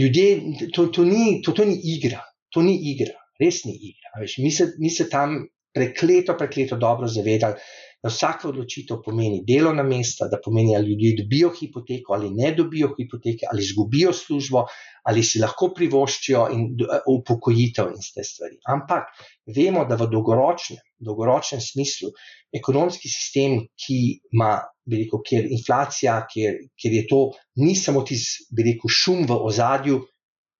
Ljudje, 0.00 0.68
to, 0.74 0.86
to, 0.92 1.04
ni, 1.08 1.40
to, 1.42 1.56
to 1.56 1.64
ni 1.64 1.78
igra, 1.94 2.20
to 2.52 2.62
ni 2.62 2.76
igra, 2.92 3.16
res 3.40 3.64
ni 3.64 3.72
igra. 3.72 4.20
Mi 4.20 4.52
se, 4.52 4.74
mi 4.78 4.90
se 4.90 5.08
tam 5.08 5.46
prekleto, 5.74 6.36
prekleto 6.38 6.76
dobro 6.76 7.08
zavedali 7.08 7.56
da 8.04 8.10
vsaka 8.12 8.50
odločitev 8.50 8.98
pomeni 9.04 9.40
delovna 9.48 9.82
mesta, 9.82 10.26
da 10.28 10.36
pomeni, 10.44 10.74
ali 10.76 10.90
ljudje 10.92 11.14
dobijo 11.22 11.50
hipoteko 11.56 12.12
ali 12.12 12.28
ne 12.30 12.50
dobijo 12.52 12.90
hipoteke, 12.98 13.46
ali 13.50 13.64
izgubijo 13.64 14.12
službo, 14.12 14.66
ali 15.08 15.22
si 15.24 15.40
lahko 15.40 15.70
privoščijo 15.76 16.42
in 16.52 16.66
eh, 16.84 16.98
upokojitev 17.08 17.94
in 17.94 18.04
te 18.14 18.24
stvari. 18.28 18.58
Ampak 18.74 19.08
vemo, 19.56 19.86
da 19.88 19.96
v 19.96 20.10
dolgoročnem, 20.12 20.82
dolgoročnem 21.00 21.62
smislu 21.64 22.10
ekonomski 22.54 23.08
sistem, 23.08 23.62
ki 23.72 23.98
ima, 24.36 24.58
bi 24.84 25.00
rekel, 25.00 25.22
kjer 25.24 25.48
inflacija, 25.56 26.18
kjer, 26.28 26.58
kjer 26.76 26.98
je 27.00 27.06
to 27.08 27.22
ni 27.64 27.72
samo 27.76 28.04
tisti, 28.04 28.50
bi 28.52 28.68
rekel, 28.68 28.92
šum 28.92 29.24
v 29.30 29.38
ozadju, 29.48 30.02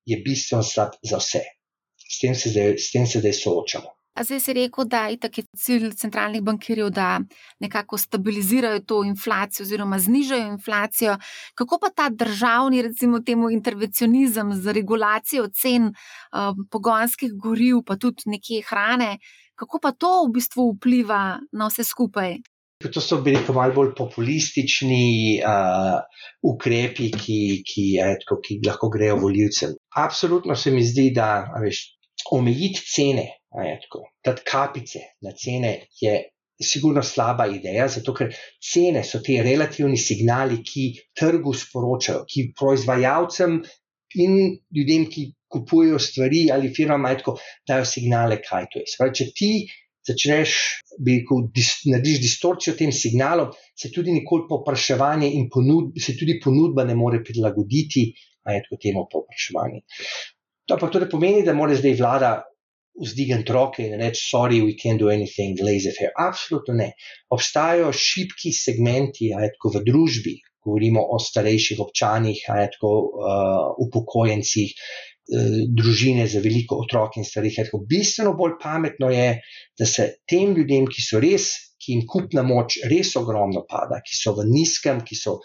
je 0.09 0.17
bistveno 0.25 0.65
slab 0.65 0.97
za 1.05 1.21
vse. 1.21 1.45
S 2.09 2.21
tem 2.21 2.35
se 2.37 2.53
zdaj, 2.53 2.75
tem 2.93 3.07
se 3.09 3.21
zdaj 3.21 3.37
soočamo. 3.37 3.93
A 4.15 4.23
zdaj 4.23 4.41
si 4.41 4.53
rekel, 4.55 4.87
da 4.87 5.07
je 5.11 5.17
tako 5.19 5.43
cilj 5.59 5.89
centralnih 5.99 6.43
bankirjev, 6.43 6.91
da 6.95 7.21
nekako 7.61 7.99
stabilizirajo 7.99 8.81
to 8.87 9.01
inflacijo 9.05 9.65
oziroma 9.65 9.99
znižajo 9.99 10.53
inflacijo. 10.53 11.17
Kako 11.55 11.79
pa 11.83 11.91
ta 11.91 12.09
državni, 12.09 12.83
recimo, 12.83 13.21
temu 13.21 13.51
intervencionizem 13.51 14.55
z 14.55 14.73
regulacijo 14.73 15.49
cen 15.49 15.91
uh, 15.91 16.55
pogonskih 16.71 17.35
goriv, 17.35 17.83
pa 17.87 17.97
tudi 17.97 18.23
nekje 18.27 18.63
hrane, 18.69 19.19
kako 19.55 19.83
pa 19.83 19.93
to 19.93 20.15
v 20.29 20.33
bistvu 20.39 20.71
vpliva 20.77 21.41
na 21.53 21.67
vse 21.67 21.85
skupaj? 21.85 22.39
To 22.85 23.01
so 23.01 23.19
bili 23.23 23.41
malo 23.49 23.75
bolj 23.75 23.95
populistični 23.99 25.41
uh, 25.43 25.99
ukrepi, 26.43 27.11
ki, 27.11 27.39
ki, 27.67 27.91
etko, 27.99 28.39
ki 28.39 28.61
lahko 28.67 28.95
grejo 28.95 29.19
voljivcem. 29.27 29.75
Absolutno 29.97 30.55
se 30.55 30.71
mi 30.71 30.87
zdi, 30.87 31.11
da 31.11 31.49
veš, 31.63 31.89
omejiti 32.31 32.83
cene 32.95 33.33
Tad 34.25 34.41
kapice 34.43 35.01
na 35.23 35.33
cene 35.33 35.87
je 36.01 36.15
sigurno 36.61 37.03
slaba 37.03 37.47
ideja, 37.51 37.87
zato 37.89 38.15
ker 38.15 38.35
cene 38.63 39.03
so 39.05 39.21
ti 39.23 39.41
relativni 39.43 39.99
signali, 39.99 40.61
ki 40.63 40.91
trgu 41.19 41.55
sporočajo, 41.55 42.25
ki 42.31 42.51
proizvajalcem 42.59 43.61
in 44.23 44.37
ljudem, 44.75 45.09
ki 45.11 45.33
kupujejo 45.51 45.99
stvari 45.99 46.49
ali 46.55 46.73
firmam, 46.75 47.07
tako, 47.19 47.37
dajo 47.69 47.87
signale, 47.87 48.41
kaj 48.43 48.69
to 48.73 48.83
je. 48.83 48.91
Spravi, 48.95 49.17
če 49.19 49.27
ti 49.35 49.51
začneš, 50.05 50.55
bi 51.03 51.19
rekel, 51.21 51.47
dis, 51.55 51.71
narediš 51.89 52.21
distorcijo 52.23 52.75
tem 52.79 52.93
signalom, 52.93 53.55
se 53.79 53.91
tudi 53.95 54.13
nikoli 54.15 54.47
popraševanje 54.51 55.31
in 55.39 55.49
ponud, 55.53 55.95
se 56.01 56.17
tudi 56.19 56.39
ponudba 56.43 56.85
ne 56.85 56.97
more 56.99 57.23
prilagoditi, 57.25 58.11
a 58.45 58.55
je 58.55 58.65
tako 58.67 58.81
temu 58.83 59.07
popraševanje. 59.11 59.85
To 60.69 60.77
pa 60.81 60.91
tudi 60.93 61.09
pomeni, 61.11 61.45
da 61.45 61.55
mora 61.57 61.77
zdaj 61.77 61.97
vlada 61.99 62.35
vzdigniti 62.95 63.53
roke 63.53 63.83
in 63.83 63.97
reči: 63.99 64.21
Sorry, 64.31 64.61
we 64.63 64.75
can't 64.75 64.99
do 64.99 65.11
anything, 65.11 65.59
lazy 65.61 65.93
fair. 65.93 66.13
Absolutno 66.17 66.75
ne. 66.75 66.93
Obstajajo 67.35 67.93
šibki 67.93 68.53
segmenti, 68.55 69.33
ajtko 69.35 69.75
v 69.75 69.83
družbi, 69.87 70.37
govorimo 70.65 71.03
o 71.03 71.19
starejših 71.21 71.83
občanih, 71.85 72.45
ajtko 72.55 72.93
uh, 72.93 73.67
upokojencih, 73.87 74.73
uh, 74.73 75.59
družine 75.75 76.29
za 76.31 76.41
veliko 76.45 76.79
otrok 76.85 77.19
in 77.19 77.27
starih. 77.29 77.59
Ajtko. 77.65 77.83
Bistveno 77.89 78.37
bolj 78.39 78.57
pametno 78.63 79.11
je, 79.13 79.29
da 79.79 79.87
se 79.91 80.11
tem 80.31 80.55
ljudem, 80.57 80.89
ki 80.89 81.05
so 81.05 81.21
res, 81.23 81.51
ki 81.83 81.99
jim 81.99 82.07
kupna 82.09 82.47
moč 82.47 82.79
res 82.89 83.13
ogromno 83.21 83.67
pada, 83.69 84.01
ki 84.07 84.17
so 84.17 84.33
v 84.39 84.47
nizkem, 84.49 85.03
ki, 85.05 85.19
so, 85.19 85.41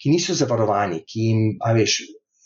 ki 0.00 0.10
niso 0.10 0.34
zavarovani, 0.34 1.04
ki 1.06 1.28
jim, 1.28 1.44
a 1.62 1.70
veš, 1.76 2.00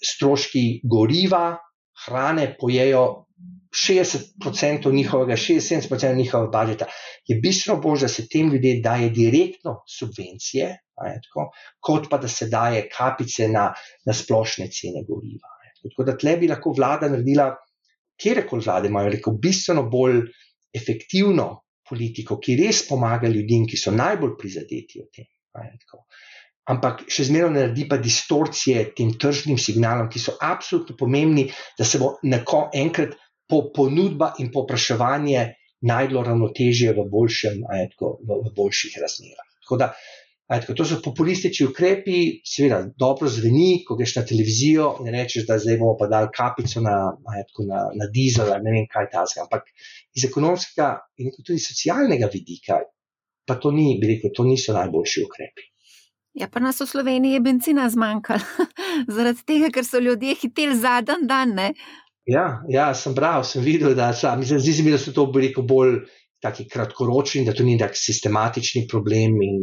stroški 0.05 0.83
goriva, 0.87 1.57
hrane 2.05 2.53
pojejo 2.61 3.28
60% 3.70 4.93
njihovega, 4.93 5.36
60-70% 5.36 6.16
njihovega 6.16 6.51
budžeta, 6.53 6.86
je 7.26 7.36
bistveno 7.41 7.80
bolje, 7.80 8.01
da 8.01 8.09
se 8.09 8.26
tem 8.28 8.51
ljudem 8.53 8.82
daje 8.82 9.11
direktno 9.11 9.82
subvencije, 9.99 10.70
tako, 10.97 11.51
kot 11.80 12.09
pa 12.11 12.18
da 12.18 12.28
se 12.28 12.49
daje 12.49 12.89
kapice 12.89 13.49
na, 13.49 13.72
na 14.07 14.14
splošne 14.14 14.70
cene 14.72 15.05
goriva. 15.09 15.55
Tako 15.82 16.05
da 16.05 16.16
tle 16.18 16.36
bi 16.36 16.49
lahko 16.49 16.72
vlada 16.76 17.09
naredila, 17.09 17.53
kjerkoli 18.18 18.64
vlade 18.64 18.89
imajo, 18.89 19.12
rekel, 19.14 19.36
bistveno 19.43 19.84
bolj 19.91 20.24
efektivno 20.74 21.49
politiko, 21.89 22.39
ki 22.41 22.57
res 22.59 22.82
pomaga 22.89 23.28
ljudem, 23.28 23.66
ki 23.68 23.78
so 23.80 23.93
najbolj 23.95 24.34
prizadeti 24.41 25.01
od 25.03 25.12
tem. 25.14 25.28
Ampak 26.68 27.07
še 27.09 27.24
zmeraj 27.30 27.53
naredi 27.55 27.86
pa 27.89 27.97
distorcije 27.97 28.91
tem 28.97 29.14
tržnim 29.16 29.57
signalom, 29.61 30.11
ki 30.12 30.20
so 30.20 30.34
absolutno 30.45 30.97
pomembni, 30.99 31.47
da 31.78 31.86
se 31.89 32.01
bo 32.03 32.16
neko 32.28 32.66
enkrat 32.76 33.16
po 33.49 33.64
ponudba 33.74 34.34
in 34.38 34.53
popraševanje 34.53 35.44
najdlo 35.88 36.22
ravnotežje 36.26 36.92
v, 36.92 37.05
boljšem, 37.11 37.62
ajetko, 37.70 38.18
v, 38.22 38.40
v 38.46 38.55
boljših 38.57 38.99
razmerah. 39.03 39.46
Tako 39.62 39.78
da 39.82 39.92
Ajtko, 40.49 40.72
to 40.72 40.84
so 40.88 40.96
populistični 41.05 41.66
ukrepi, 41.68 42.18
seveda 42.49 42.78
dobro 42.96 43.28
zveni, 43.28 43.82
ko 43.84 43.99
greš 43.99 44.14
na 44.16 44.22
televizijo 44.30 44.86
in 45.03 45.11
rečeš, 45.12 45.44
da 45.44 45.59
zdaj 45.61 45.76
bomo 45.76 45.92
pa 46.01 46.07
dali 46.09 46.30
kapico 46.32 46.80
na, 46.80 46.94
ajtko, 47.36 47.66
na, 47.68 47.82
na 48.01 48.07
dizel, 48.14 48.55
ne 48.64 48.72
vem 48.72 48.86
kaj 48.88 49.11
ta 49.12 49.26
zga. 49.28 49.44
Ampak 49.44 49.68
iz 50.16 50.24
ekonomskega 50.24 50.88
in 51.20 51.34
tudi 51.36 51.61
socialnega 51.61 52.30
vidika, 52.32 52.80
pa 53.44 53.59
to 53.61 53.74
ni, 53.76 53.99
bi 54.01 54.14
rekel, 54.14 54.32
to 54.32 54.49
niso 54.49 54.72
najboljši 54.72 55.26
ukrepi. 55.26 55.68
Ja, 56.40 56.49
pa 56.49 56.64
nas 56.64 56.80
v 56.80 56.88
Sloveniji 56.94 57.36
je 57.36 57.44
benzina 57.44 57.84
zmanjkalo, 57.92 58.68
zaradi 59.18 59.44
tega, 59.44 59.68
ker 59.74 59.84
so 59.84 60.01
ljudje 60.01 60.32
hiteli 60.46 60.80
zadnji 60.80 61.28
dan. 61.28 61.53
Ne? 61.61 61.74
Ja, 62.29 62.61
ja, 62.68 62.93
sem 62.95 63.14
bral, 63.16 63.45
sem 63.49 63.62
videl, 63.64 63.95
da, 63.97 64.11
mislim, 64.37 64.61
zdi 64.61 64.72
se 64.76 64.83
mi, 64.85 64.93
da 64.93 64.99
so 65.01 65.14
to 65.16 65.24
bolj 65.33 66.03
taki 66.45 66.66
kratkoročni, 66.68 67.47
da 67.47 67.55
to 67.57 67.64
ni 67.64 67.79
tak 67.81 67.97
sistematični 67.97 68.85
problem. 68.91 69.39
In, 69.43 69.55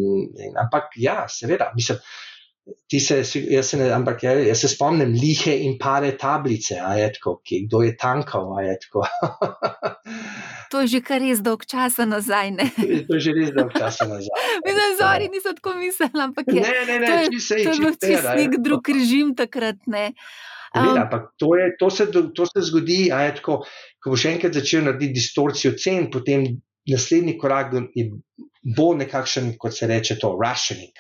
in, 0.48 0.56
ampak 0.64 0.84
ja, 0.98 1.28
seveda, 1.30 1.72
mislim. 1.76 1.98
Se, 2.90 3.20
jaz, 3.52 3.68
se 3.70 3.78
ne, 3.78 3.92
ampak, 3.94 4.24
ja, 4.26 4.32
jaz 4.42 4.64
se 4.64 4.68
spomnim 4.72 5.12
lihe 5.14 5.54
in 5.68 5.76
pare 5.78 6.16
tablice, 6.18 6.80
ajetko, 6.82 7.36
ki, 7.46 7.68
kdo 7.68 7.84
je 7.86 7.92
tankal. 8.02 8.50
to 10.72 10.82
je 10.82 10.88
že 10.96 11.02
kar 11.06 11.22
res 11.22 11.40
dolg 11.46 11.62
čas 11.70 12.00
nazaj. 12.02 12.50
Ne? 12.58 12.66
to 13.08 13.14
je 13.20 13.22
že 13.28 13.32
res 13.38 13.54
dolg 13.54 13.70
čas 13.78 14.02
nazaj. 14.02 14.34
Mi 14.66 14.72
na 14.74 14.88
zori 14.98 15.30
nismo 15.30 15.54
tako 15.60 15.72
mislili, 15.78 16.18
ampak 16.26 16.46
je, 16.50 16.66
ne, 16.66 16.74
ne, 16.90 16.98
ne, 17.06 17.08
to 17.12 17.14
je, 17.22 17.26
se, 17.40 17.56
to 17.62 17.70
je 17.70 17.78
bil 17.86 17.94
čist 18.02 18.26
nek 18.34 18.52
drug 18.66 18.84
režim 18.98 19.38
takrat. 19.38 19.78
Ne? 19.86 20.18
Um, 20.76 20.98
ampak 21.00 21.32
to, 21.40 21.56
je, 21.56 21.72
to, 21.80 21.90
se, 21.90 22.08
to 22.12 22.46
se 22.46 22.62
zgodi, 22.68 23.08
ajetko, 23.16 23.62
ko 24.04 24.12
boš 24.12 24.26
enkrat 24.34 24.58
začel 24.60 24.84
narediti 24.84 25.22
distorcijo 25.22 25.72
cen, 25.80 26.10
potem 26.12 26.48
naslednji 26.92 27.38
korak 27.40 27.74
bo 28.76 28.94
nekakšen, 28.98 29.56
kot 29.62 29.78
se 29.78 29.88
reče, 29.88 30.20
to 30.20 30.36
rationing. 30.42 30.92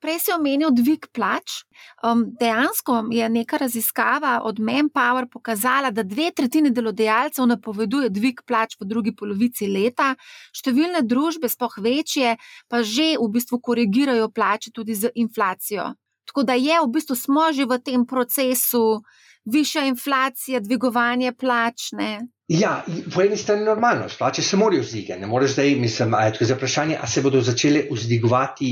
Prej 0.00 0.16
si 0.24 0.32
omenil 0.32 0.72
dvig 0.72 1.10
plač. 1.12 1.60
Um, 2.00 2.22
dejansko 2.40 3.02
je 3.12 3.26
neka 3.28 3.58
raziskava 3.60 4.38
od 4.48 4.60
Manpower 4.60 5.26
pokazala, 5.28 5.90
da 5.92 6.02
dve 6.02 6.30
tretjini 6.32 6.72
delodajalcev 6.72 7.44
napoveduje 7.46 8.08
dvig 8.08 8.40
plač 8.48 8.78
v 8.80 8.88
drugi 8.88 9.12
polovici 9.16 9.68
leta, 9.68 10.14
številne 10.56 11.04
družbe, 11.04 11.52
spoh 11.52 11.76
večje, 11.84 12.38
pa 12.68 12.80
že 12.80 13.12
v 13.20 13.28
bistvu 13.28 13.60
korigirajo 13.60 14.30
plače 14.32 14.72
tudi 14.72 14.96
z 14.96 15.12
inflacijo. 15.20 15.92
Tako 16.30 16.46
da 16.46 16.54
je 16.54 16.78
v 16.78 16.90
bistvu 16.94 17.16
smo 17.18 17.50
že 17.52 17.66
v 17.66 17.80
tem 17.82 18.06
procesu 18.06 19.02
višja 19.50 19.82
inflacija, 19.88 20.60
dvigovanje 20.60 21.32
plač. 21.34 21.90
Ne? 21.98 22.20
Ja, 22.48 22.84
po 23.14 23.22
eni 23.22 23.36
strani 23.36 23.64
je 23.64 23.70
normalno, 23.70 24.06
plače 24.18 24.42
se 24.42 24.56
morajo 24.56 24.84
vzdigati. 24.84 25.20
Ne 25.20 25.26
moreš 25.26 25.56
zdaj, 25.56 25.74
mislim, 25.80 26.14
da 26.14 26.22
je 26.28 26.38
to 26.38 26.54
vprašanje, 26.54 26.98
ali 27.00 27.08
se 27.08 27.22
bodo 27.22 27.42
začele 27.42 27.84
vzdigovati 27.90 28.70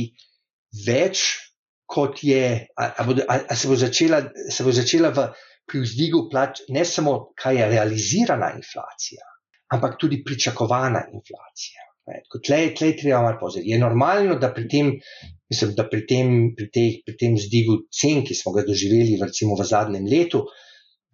več, 0.86 1.24
kot 1.86 2.22
je, 2.22 2.68
ali 2.76 3.56
se 3.56 3.68
bo 3.68 3.76
začela, 3.76 4.22
se 4.50 4.64
bo 4.64 4.72
začela 4.72 5.10
v, 5.16 5.26
pri 5.66 5.82
vzdigu 5.82 6.28
plač 6.30 6.62
ne 6.74 6.84
samo, 6.84 7.32
kaj 7.38 7.58
je 7.58 7.68
realizirana 7.74 8.52
inflacija, 8.56 9.24
ampak 9.74 9.98
tudi 10.00 10.22
pričakovana 10.24 11.08
inflacija. 11.12 11.86
Tlej, 12.44 12.70
tlej 12.76 12.94
treba 12.96 13.22
malo 13.22 13.36
pozoriti. 13.40 13.70
Je 13.70 13.78
normalno, 13.78 14.38
da 14.40 14.48
pri 14.54 14.68
tem, 14.68 14.94
mislim, 15.50 15.74
da 15.76 15.88
pri 15.88 16.04
tem, 16.06 16.32
pri 16.56 16.68
tej, 16.74 16.88
pri 17.06 17.16
tem 17.20 17.36
zdigu 17.40 17.78
cen, 17.94 18.22
ki 18.26 18.36
smo 18.36 18.52
ga 18.56 18.66
doživeli 18.68 19.18
recimo, 19.22 19.56
v 19.58 19.66
zadnjem 19.68 20.06
letu, 20.08 20.44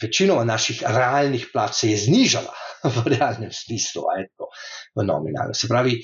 večinoma 0.02 0.44
naših 0.44 0.82
realnih 0.82 1.48
plač 1.52 1.80
se 1.80 1.90
je 1.92 2.02
znižala 2.08 2.54
v 2.96 3.06
realnem 3.14 3.52
smislu, 3.54 4.04
ajko, 4.16 4.50
v 4.98 5.06
nominalno. 5.06 5.54
Se 5.54 5.70
pravi, 5.70 6.00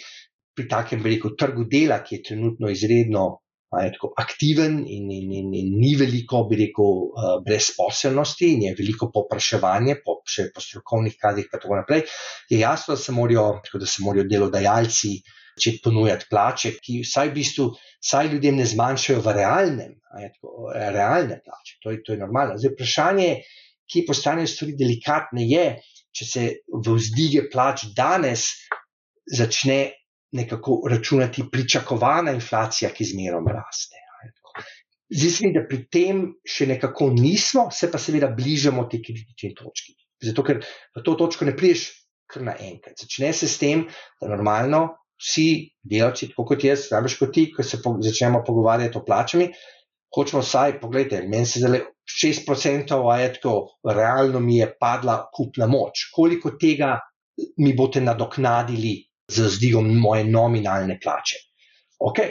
pri 0.57 0.69
takem 0.69 1.03
velikem 1.03 1.37
trgu 1.39 1.67
dela, 1.71 2.01
ki 2.05 2.19
je 2.19 2.27
trenutno 2.31 2.71
izredno 2.71 3.41
ajko, 3.71 4.11
aktiven 4.19 4.81
in, 4.83 5.11
in, 5.15 5.31
in, 5.33 5.51
in 5.55 5.75
ni 5.79 5.93
veliko, 5.99 6.43
bi 6.51 6.59
rekel, 6.59 6.89
uh, 7.07 7.35
brezposelnosti 7.47 8.49
in 8.57 8.65
je 8.67 8.73
veliko 8.79 9.11
popraševanje 9.15 10.01
po, 10.05 10.19
še 10.27 10.49
po 10.55 10.63
strokovnih 10.65 11.15
kadrih, 11.21 11.47
pa 11.51 11.61
tako 11.63 11.79
naprej, 11.79 12.03
je 12.51 12.59
jasno, 12.59 12.97
da 12.99 13.03
se 13.03 13.15
morajo, 13.15 13.61
da 13.75 13.87
se 13.87 14.03
morajo 14.07 14.27
delodajalci. 14.31 15.15
Če 15.61 15.77
ponujati 15.85 16.29
plače, 16.31 16.75
ki 16.81 17.01
vsaj 17.05 17.31
v 17.31 17.37
bistvu, 17.37 17.69
vsaj 18.01 18.31
ljudem 18.33 18.61
ne 18.61 18.67
zmanjšajo 18.69 19.23
v 19.25 19.35
realnem, 19.37 19.95
ajko, 20.17 20.71
realne 20.75 21.41
plače. 21.45 21.79
To 21.85 21.95
je, 21.95 22.03
to 22.07 22.17
je 22.17 22.23
normalno. 22.23 22.59
Zdaj, 22.59 22.75
vprašanje 22.77 23.27
je, 23.27 23.39
ki 23.91 24.05
postanejo 24.09 24.51
stvari 24.51 24.77
delikatne, 24.79 25.47
je, 25.51 25.65
če 26.17 26.27
se 26.27 26.45
v 26.71 26.97
vzdige 26.97 27.47
plač 27.53 27.89
danes 27.97 28.49
začne 29.31 29.81
nekako 30.33 30.83
računati 30.91 31.47
pričakovana 31.51 32.33
inflacija, 32.37 32.91
ki 32.95 33.09
zmerom 33.13 33.49
raste. 33.51 33.99
Zdi 35.11 35.31
se 35.31 35.47
mi, 35.47 35.55
da 35.55 35.65
pri 35.67 35.81
tem 35.91 36.21
še 36.47 36.69
nekako 36.71 37.09
nismo, 37.11 37.67
se 37.75 37.89
pa 37.91 37.99
seveda 37.99 38.29
bližamo 38.31 38.85
te 38.91 39.01
kritične 39.03 39.57
točke. 39.59 39.97
Zato, 40.23 40.45
ker 40.47 40.61
v 40.63 41.03
to 41.03 41.17
točko 41.19 41.49
ne 41.49 41.57
priješ 41.59 41.89
kar 42.31 42.45
naenkrat. 42.47 42.95
Začne 43.03 43.33
se 43.35 43.49
s 43.51 43.59
tem, 43.59 43.89
da 44.23 44.31
normalno 44.31 44.85
vsi 45.21 45.51
delavci, 45.85 46.31
tako 46.33 46.47
kot 46.53 46.65
jaz, 46.65 46.87
najbolj 46.93 47.17
kot 47.21 47.35
ti, 47.35 47.47
ko 47.53 47.65
se 47.67 47.81
po, 47.85 47.97
začnemo 48.03 48.43
pogovarjati 48.47 48.99
o 48.99 49.05
plačami, 49.05 49.51
hočemo 50.17 50.43
vsaj, 50.43 50.79
pogledajte, 50.81 51.29
meni 51.29 51.47
se 51.47 51.63
zdaj 51.63 51.85
6% 52.11 52.99
ajetko, 53.15 53.55
realno 53.87 54.41
mi 54.41 54.59
je 54.59 54.71
padla 54.81 55.21
kupna 55.35 55.69
moč. 55.71 56.09
Koliko 56.15 56.57
tega 56.61 56.97
mi 57.63 57.75
boste 57.77 58.03
nadoknadili 58.03 58.97
z 59.31 59.53
zdigom 59.57 59.93
moje 60.01 60.25
nominalne 60.27 60.99
plače? 61.03 61.45
Ok, 62.01 62.25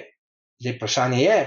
zdaj 0.59 0.75
vprašanje 0.75 1.21
je, 1.21 1.39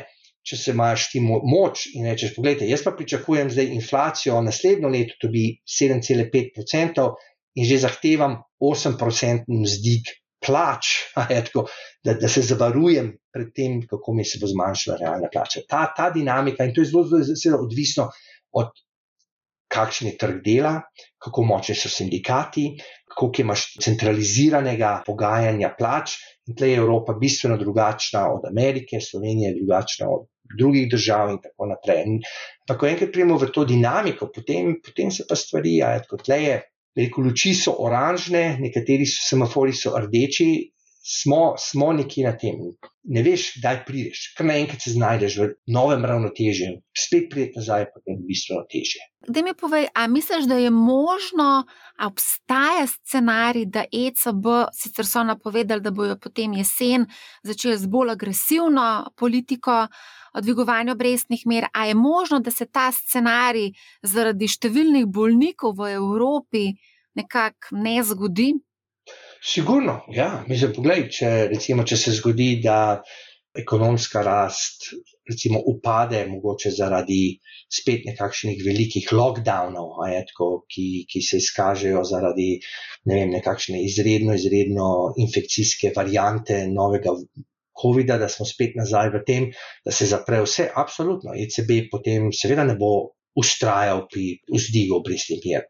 če 0.47 0.57
se 0.59 0.73
imaš 0.73 1.11
ti 1.13 1.21
moč 1.23 1.85
in 1.93 2.07
rečeš, 2.09 2.33
pogledajte, 2.37 2.71
jaz 2.71 2.87
pa 2.87 2.95
pričakujem 2.97 3.51
zdaj 3.53 3.75
inflacijo 3.77 4.41
naslednjo 4.43 4.91
leto, 4.91 5.19
to 5.21 5.31
bi 5.31 5.45
7,5% 5.67 7.11
in 7.59 7.69
že 7.69 7.83
zahtevam 7.83 8.41
8% 8.63 9.61
zdig 9.69 10.09
plač, 10.45 10.93
tako, 11.47 11.67
da, 12.05 12.15
da 12.15 12.29
se 12.29 12.43
zavarujem 12.47 13.13
pred 13.33 13.53
tem, 13.57 13.81
kako 13.89 14.15
mi 14.19 14.25
se 14.25 14.41
bo 14.43 14.51
zmanjšala 14.51 14.99
realna 15.01 15.31
plača. 15.33 15.65
Ta, 15.69 15.87
ta 15.97 16.11
dinamika 16.11 16.65
in 16.65 16.75
to 16.75 16.85
je 16.85 16.91
zelo, 16.93 17.05
zelo, 17.09 17.37
zelo 17.45 17.63
odvisno 17.67 18.11
od 18.53 18.73
kakšen 19.73 20.11
je 20.11 20.19
trg 20.21 20.43
dela, 20.45 20.75
kako 21.23 21.45
močni 21.49 21.75
so 21.79 21.89
sindikati, 21.89 22.67
koliko 23.17 23.43
imaš 23.43 23.65
centraliziranega 23.81 24.99
pogajanja 25.07 25.73
plač. 25.79 26.19
In 26.49 26.57
tle 26.59 26.73
je 26.73 26.81
Evropa 26.83 27.15
bistveno 27.17 27.57
drugačna 27.57 28.27
od 28.35 28.45
Amerike, 28.51 29.01
Slovenija 29.01 29.51
je 29.51 29.61
drugačna 29.61 30.11
od 30.11 30.27
drugih 30.59 30.89
držav 30.91 31.31
in 31.31 31.39
tako 31.43 31.71
naprej. 31.71 32.19
Pa 32.69 32.77
ko 32.79 32.89
enkrat 32.89 33.13
prijemo 33.15 33.39
v 33.41 33.49
to 33.55 33.65
dinamiko, 33.65 34.29
potem, 34.35 34.75
potem 34.85 35.11
se 35.15 35.25
pa 35.29 35.39
stvari, 35.39 35.77
ja, 35.79 35.95
kot 36.09 36.27
tle 36.27 36.41
je 36.43 36.59
Rekel, 36.99 37.25
luči 37.25 37.55
so 37.57 37.73
oranžne, 37.81 38.59
nekateri 38.61 39.07
semafori 39.09 39.73
so 39.73 39.95
rdeči, 39.97 40.49
smo, 41.03 41.55
smo 41.59 41.93
nekje 41.93 42.27
na 42.27 42.37
tem. 42.39 42.55
Ne 43.03 43.23
veš, 43.27 43.49
kdaj 43.59 43.81
prideš, 43.87 44.21
kar 44.39 44.47
naenkrat 44.47 44.85
se 44.85 44.93
znajdeš 44.95 45.39
v 45.41 45.49
novem 45.75 46.05
ravnotežju, 46.07 46.77
spet 46.95 47.27
prideš 47.31 47.59
nazaj, 47.59 47.89
pa 47.91 48.03
je 48.07 48.17
bistveno 48.29 48.63
teže. 48.71 49.03
Da 49.27 49.43
mi 49.43 49.55
povej, 49.59 49.89
a 49.95 50.07
misliš, 50.07 50.47
da 50.51 50.59
je 50.59 50.71
možno, 50.71 51.65
a 51.99 52.07
obstaja 52.07 52.87
scenarij, 52.87 53.67
da 53.67 53.85
ECB, 53.91 54.47
sicer 54.79 55.07
so 55.07 55.27
napovedali, 55.27 55.83
da 55.83 55.91
bojo 55.91 56.17
potem 56.23 56.55
jesen 56.59 57.07
začeli 57.43 57.77
z 57.79 57.91
bolj 57.91 58.15
agresivno 58.15 59.11
politiko 59.19 59.87
dvigovanja 60.41 60.93
obrestnih 60.93 61.43
mer, 61.47 61.67
a 61.73 61.87
je 61.87 61.95
možno, 61.95 62.41
da 62.41 62.51
se 62.51 62.67
ta 62.67 62.91
scenarij 62.93 63.73
zaradi 64.03 64.49
številnih 64.49 65.07
bolnikov 65.07 65.77
v 65.79 65.97
Evropi 65.99 66.69
nekako 67.19 67.83
ne 67.83 68.03
zgodi? 68.07 68.53
Sigurno, 69.43 70.01
ja. 70.15 70.45
Mislim, 70.49 70.75
poglej, 70.77 71.09
če, 71.19 71.33
recimo, 71.51 71.87
če 71.89 71.99
se 71.99 72.15
zgodi, 72.19 72.55
da 72.63 73.03
ekonomska 73.59 74.23
rast 74.25 74.93
recimo, 75.29 75.61
upade, 75.67 76.27
mogoče 76.27 76.71
zaradi 76.71 77.39
spet 77.73 78.07
nekakšnih 78.11 78.61
velikih 78.67 79.13
lockdownov, 79.13 80.03
tako, 80.29 80.51
ki, 80.71 81.05
ki 81.11 81.23
se 81.23 81.41
izkažejo 81.43 82.03
zaradi 82.09 82.51
ne 83.09 83.19
vem, 83.19 83.33
nekakšne 83.39 83.83
izredno, 83.87 84.37
izredno 84.39 84.91
infekcijske 85.23 85.93
variante 85.97 86.63
novega 86.71 87.15
COVID-a, 87.83 88.19
da 88.21 88.29
smo 88.29 88.47
spet 88.47 88.77
nazaj 88.79 89.13
v 89.15 89.25
tem, 89.27 89.51
da 89.87 89.95
se 89.95 90.11
zapre 90.11 90.43
vse, 90.45 90.69
absolutno. 90.85 91.35
ECB 91.35 91.89
potem 91.91 92.31
seveda 92.37 92.67
ne 92.69 92.77
bo 92.79 92.93
ustrajal 93.39 94.05
pri 94.13 94.37
vzdigu 94.51 94.99
obrestnih 94.99 95.47
mer. 95.47 95.65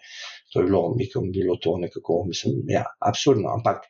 To 0.53 0.61
je 0.61 0.67
bilo, 0.69 0.95
mislim, 0.97 1.31
bilo 1.33 1.57
to 1.57 1.79
nekako, 1.81 2.25
mislim, 2.29 2.61
ja, 2.69 2.85
absurdno. 3.01 3.49
Ampak 3.57 3.87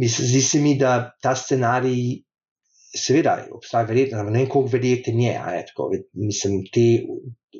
zdi 0.00 0.42
se 0.42 0.60
mi, 0.60 0.74
da 0.78 1.12
ta 1.22 1.36
scenarij, 1.36 2.22
seveda, 2.96 3.36
obstaja 3.54 3.86
verjetno, 3.86 4.22
ne 4.22 4.38
vem, 4.38 4.48
koliko 4.48 4.72
verjeten 4.72 5.20
je. 5.20 5.36
je 5.56 5.66
tako, 5.68 5.90
mislim, 6.14 6.64
te 6.74 6.86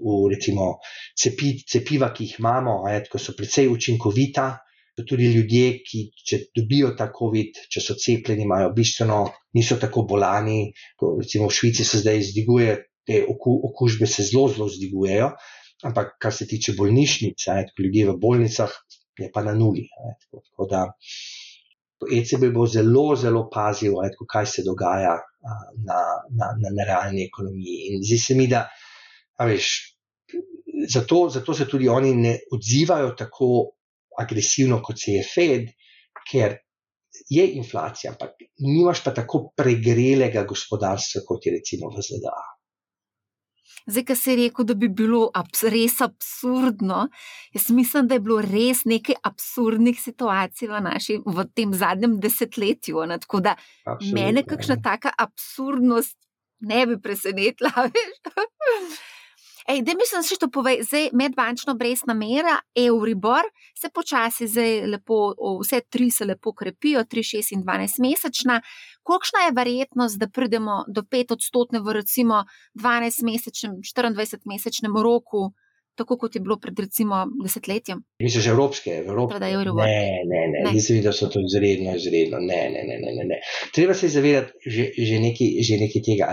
v, 0.01 0.17
recimo, 0.33 0.73
cepi, 1.19 1.55
cepiva, 1.69 2.11
ki 2.15 2.27
jih 2.27 2.41
imamo, 2.41 2.81
je, 2.89 3.05
tako, 3.07 3.23
so 3.23 3.37
precej 3.39 3.71
učinkovita. 3.71 4.51
Tudi 5.01 5.31
ljudje, 5.33 5.69
ki 5.87 6.01
če 6.29 6.39
dobijo 6.59 6.91
ta 6.99 7.07
COVID, 7.15 7.63
če 7.73 7.81
so 7.81 7.95
cepljeni, 7.97 8.45
imajo 8.45 8.75
bistveno, 8.77 9.21
niso 9.57 9.79
tako 9.81 10.03
bolani. 10.11 10.75
Recimo 11.01 11.47
v 11.49 11.55
Švici 11.57 11.87
se 11.89 12.03
zdaj 12.03 12.21
zdiguje, 12.33 12.75
te 13.09 13.23
okužbe 13.25 14.05
se 14.11 14.27
zelo, 14.29 14.51
zelo 14.53 14.67
zdigujejo, 14.69 15.31
ampak 15.87 16.17
kar 16.21 16.35
se 16.35 16.47
tiče 16.47 16.75
bolnišnic, 16.79 17.47
ljudje 17.79 18.07
v 18.11 18.17
bolnicah, 18.21 18.73
je 19.19 19.31
pa 19.33 19.43
na 19.45 19.55
nuli. 19.55 19.87
Tako, 20.21 20.43
tako 20.51 20.67
da, 20.71 20.85
ECB 22.01 22.49
bo 22.55 22.67
zelo, 22.67 23.17
zelo 23.17 23.49
pazil, 23.53 23.99
tako, 24.13 24.27
kaj 24.29 24.47
se 24.47 24.65
dogaja 24.67 25.17
na, 25.45 25.59
na, 25.87 26.53
na, 26.61 26.73
na 26.77 26.87
realni 26.89 27.27
ekonomiji. 27.27 27.91
In 27.91 28.05
zdi 28.05 28.19
se 28.19 28.37
mi, 28.39 28.47
da 28.49 28.65
veš, 29.45 29.69
zato, 30.89 31.29
zato 31.29 31.55
se 31.55 31.69
tudi 31.69 31.89
oni 31.89 32.15
ne 32.15 32.39
odzivajo 32.53 33.13
tako 33.19 33.51
agresivno, 34.21 34.81
kot 34.83 35.01
se 35.01 35.19
je 35.19 35.27
Fed, 35.35 35.71
ker 36.31 36.57
je 37.31 37.47
inflacija, 37.59 38.13
ampak 38.13 38.37
nimaš 38.65 39.03
pa 39.05 39.13
tako 39.15 39.51
pregrelega 39.57 40.45
gospodarstva, 40.49 41.23
kot 41.27 41.47
je 41.47 41.59
recimo 41.59 41.91
v 41.93 42.05
ZDA. 42.05 42.50
Zdaj, 43.91 44.05
ki 44.07 44.17
si 44.17 44.37
rekel, 44.39 44.67
da 44.69 44.75
bi 44.79 44.89
bilo 44.89 45.25
abs 45.35 45.65
res 45.73 45.99
absurdno, 46.05 47.09
jaz 47.55 47.69
mislim, 47.75 48.09
da 48.09 48.17
je 48.17 48.25
bilo 48.25 48.41
res 48.45 48.85
nekaj 48.89 49.19
absurdnih 49.27 50.01
situacij 50.01 50.71
v, 50.71 50.83
naši, 50.87 51.19
v 51.27 51.47
tem 51.55 51.75
zadnjem 51.75 52.19
desetletju. 52.23 53.05
Ne? 53.11 53.19
Tako 53.23 53.43
da 53.45 53.57
Absolutno, 53.85 54.15
mene 54.21 54.45
kakšna 54.47 54.79
ne. 54.79 54.83
taka 54.83 55.15
absurdnost 55.19 56.17
ne 56.61 56.87
bi 56.87 57.01
presenetila. 57.03 57.73
Ej, 59.69 59.83
da 59.85 59.95
mi 59.95 60.07
se 60.09 60.21
še 60.25 60.39
to 60.41 60.49
pove, 60.53 60.79
zdaj 60.87 61.11
medbančno 61.17 61.75
brezna 61.79 62.15
mera, 62.17 62.57
Euribor 62.77 63.49
se 63.77 63.91
počasi, 63.95 64.49
zdaj 64.49 64.87
lepo, 64.95 65.21
vse 65.61 65.83
tri 65.93 66.11
se 66.11 66.25
lepo 66.25 66.55
krepijo, 66.57 67.05
3, 67.05 67.27
6 67.37 67.55
in 67.57 67.65
12 67.67 68.01
mesečna. 68.05 68.61
Kakšna 69.07 69.47
je 69.47 69.57
verjetnost, 69.57 70.21
da 70.21 70.29
pridemo 70.29 70.85
do 70.89 71.03
5 71.03 71.35
odstotne 71.37 71.81
v 71.85 72.01
recimo 72.01 72.45
12 72.79 73.25
mesečnem, 73.27 73.81
24 73.85 74.49
mesečnem 74.49 74.97
roku, 74.97 75.51
tako 76.01 76.17
kot 76.17 76.35
je 76.35 76.41
bilo 76.41 76.57
pred 76.61 76.79
recimo 76.81 77.25
desetletjem? 77.43 78.01
Misliš, 78.23 78.47
evropske, 78.55 79.03
evropske? 79.03 79.41
Ne, 79.41 80.23
ne, 80.25 80.43
ne, 80.53 80.65
ne. 80.65 80.73
mislim, 80.73 81.03
da 81.05 81.13
so 81.13 81.29
to 81.29 81.43
izredno, 81.45 81.97
izredno. 81.97 82.41
Ne, 82.41 82.63
ne, 82.73 82.87
ne, 82.89 83.01
ne, 83.05 83.27
ne. 83.29 83.41
Treba 83.75 83.95
se 83.95 84.09
zavedati 84.09 84.53
že, 84.67 84.91
že 84.97 85.21
nekaj 85.21 85.77
neki 85.85 86.03
tega. 86.07 86.33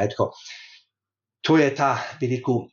To 1.47 1.57
je 1.57 1.67
ta, 1.75 1.95
bi 2.19 2.27
rekel, 2.27 2.65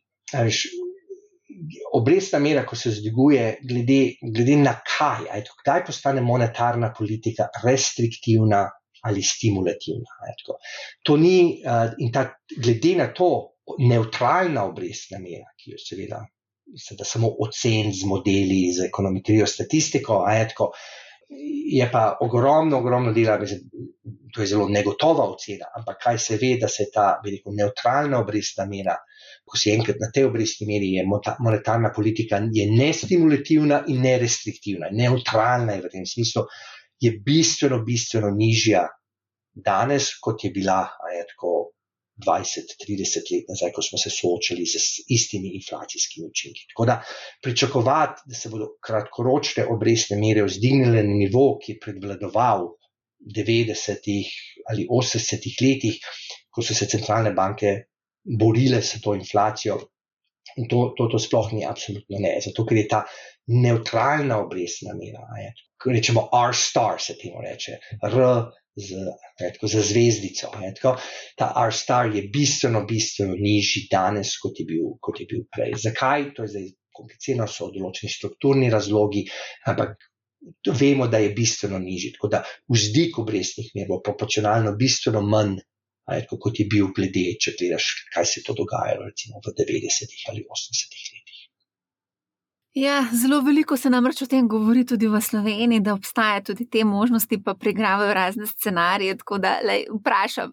obrestna 1.95 2.39
mera, 2.39 2.65
ko 2.67 2.77
se 2.77 2.91
zdiguje, 2.91 3.59
glede, 3.63 4.01
glede 4.35 4.57
na 4.57 4.75
kaj, 4.83 5.29
ajto, 5.33 5.55
kdaj 5.63 5.85
postane 5.87 6.23
monetarna 6.25 6.93
politika 6.99 7.49
restriktivna 7.65 8.65
ali 9.05 9.23
stimulativna. 9.23 10.19
Ajto. 10.29 10.59
To 11.05 11.17
ni, 11.21 11.61
uh, 11.61 11.93
in 11.99 12.13
ta, 12.13 12.27
glede 12.57 12.95
na 12.99 13.11
to, 13.15 13.31
neutralna 13.79 14.65
obrestna 14.69 15.21
mera, 15.21 15.53
ki 15.61 15.75
jo 15.75 15.81
seveda, 15.81 16.21
da 16.99 17.05
samo 17.05 17.31
ocen 17.45 17.93
z 17.93 18.09
modeli, 18.09 18.73
z 18.73 18.89
ekonometrijo, 18.89 19.47
statistiko, 19.47 20.23
ajto, 20.27 20.71
je 21.29 21.87
pa 21.93 22.17
ogromno, 22.21 22.79
ogromno 22.79 23.13
dela, 23.13 23.39
to 24.35 24.43
je 24.43 24.47
zelo 24.47 24.69
negotova 24.69 25.25
ocena, 25.31 25.71
ampak 25.77 26.01
kaj 26.03 26.19
se 26.19 26.39
ve, 26.41 26.55
da 26.61 26.69
se 26.69 26.89
ta, 26.93 27.15
bi 27.23 27.37
rekel, 27.37 27.55
neutralna 27.57 28.21
obrestna 28.21 28.67
mera 28.69 28.97
ko 29.45 29.59
si 29.61 29.71
enkrat 29.75 30.01
na 30.01 30.09
tej 30.15 30.29
obrestni 30.31 30.67
meri, 30.67 30.95
je 30.97 31.05
monetarna 31.07 31.93
politika 31.95 32.41
je 32.53 32.65
nestimulativna 32.71 33.85
in 33.93 34.01
nerestriktivna, 34.03 34.89
neutralna 34.93 35.77
je 35.77 35.85
v 35.85 35.93
tem 35.93 36.07
smislu, 36.09 36.47
je 37.01 37.13
bistveno, 37.25 37.83
bistveno 37.85 38.31
nižja 38.33 38.87
danes, 39.55 40.15
kot 40.21 40.45
je 40.45 40.51
bila 40.51 40.81
je 41.15 41.27
tako 41.35 41.53
20-30 42.25 43.31
let 43.35 43.49
nazaj, 43.51 43.73
ko 43.75 43.83
smo 43.83 43.99
se 43.99 44.11
soočali 44.11 44.65
z 44.67 45.03
istimi 45.11 45.55
inflacijskimi 45.59 46.29
učinki. 46.31 46.67
Tako 46.71 46.87
da 46.87 47.01
pričakovati, 47.43 48.23
da 48.31 48.35
se 48.39 48.49
bodo 48.49 48.69
kratkoročne 48.87 49.67
obrestne 49.67 50.19
mere 50.21 50.45
vzdignile 50.47 51.03
na 51.03 51.17
nivo, 51.19 51.59
ki 51.59 51.75
je 51.75 51.81
predvladoval 51.83 52.69
v 53.25 53.35
90-ih 53.35 54.31
ali 54.71 54.87
80-ih 54.87 55.59
letih, 55.61 55.99
ko 56.51 56.63
so 56.63 56.75
se 56.75 56.87
centralne 56.87 57.35
banke 57.35 57.75
borile 58.25 58.83
s 58.83 59.01
to 59.01 59.15
inflacijo. 59.15 59.79
In 60.57 60.69
to, 60.69 60.93
to, 60.97 61.09
to 61.11 61.19
sploh 61.19 61.49
ni 61.53 61.65
absolutno 61.67 62.21
ne, 62.21 62.37
zato 62.45 62.65
ker 62.69 62.79
je 62.79 62.89
ta 62.89 63.01
neutralna 63.51 64.39
obrestna 64.45 64.95
mera. 64.95 65.25
Rečemo 65.85 66.29
R-star, 66.33 67.01
se 67.01 67.17
temu 67.19 67.43
reče, 67.43 67.79
R 68.05 68.15
z, 68.77 69.01
ne, 69.41 69.51
tako, 69.57 69.69
z 69.69 69.83
zvezdico. 69.89 70.53
Ne, 70.61 70.71
tako, 70.77 70.95
ta 71.39 71.51
R-star 71.65 72.13
je 72.15 72.23
bistveno, 72.33 72.85
bistveno 72.89 73.35
nižji 73.41 73.87
danes, 73.91 74.37
kot 74.41 74.61
je, 74.61 74.69
bil, 74.69 74.95
kot 75.01 75.21
je 75.21 75.29
bil 75.31 75.45
prej. 75.51 75.75
Zakaj? 75.89 76.31
To 76.37 76.47
je 76.47 76.55
zdaj 76.55 76.73
komplicirano, 76.95 77.51
so 77.51 77.71
določeni 77.75 78.13
strukturni 78.13 78.71
razlogi, 78.71 79.25
ampak 79.71 79.97
vemo, 80.71 81.09
da 81.11 81.19
je 81.19 81.33
bistveno 81.35 81.81
nižji. 81.83 82.15
Tako 82.17 82.31
da 82.37 82.43
vzdik 82.71 83.19
obrestnih 83.19 83.73
mer 83.75 83.91
bo 83.91 84.01
proporcionalno 84.05 84.77
bistveno 84.79 85.25
manj 85.25 85.59
Ajko, 86.05 86.37
kot 86.37 86.59
je 86.61 86.67
bil, 86.69 86.91
glede, 86.97 87.25
če 87.41 87.55
gledaš, 87.59 87.87
kaj 88.13 88.27
se 88.29 88.41
je 88.41 88.47
to 88.49 88.57
dogajalo 88.59 89.09
recimo, 89.09 89.41
v 89.45 89.55
90-ih 89.57 90.27
ali 90.33 90.45
80-ih 90.45 91.07
letih. 91.15 91.41
Ja, 92.75 93.05
zelo 93.23 93.39
veliko 93.41 93.77
se 93.77 93.91
namreč 93.91 94.25
o 94.25 94.27
tem 94.27 94.49
govori 94.51 94.83
tudi 94.85 95.07
v 95.07 95.21
Sloveniji, 95.23 95.81
da 95.81 95.95
obstaja 95.95 96.41
tudi 96.43 96.67
te 96.67 96.83
možnosti, 96.85 97.39
pa 97.45 97.55
pregravajo 97.55 98.15
razne 98.15 98.47
scenarije. 98.51 99.17
Tako 99.23 99.39
da 99.39 99.61
lej, 99.63 99.87
vprašam, 99.95 100.53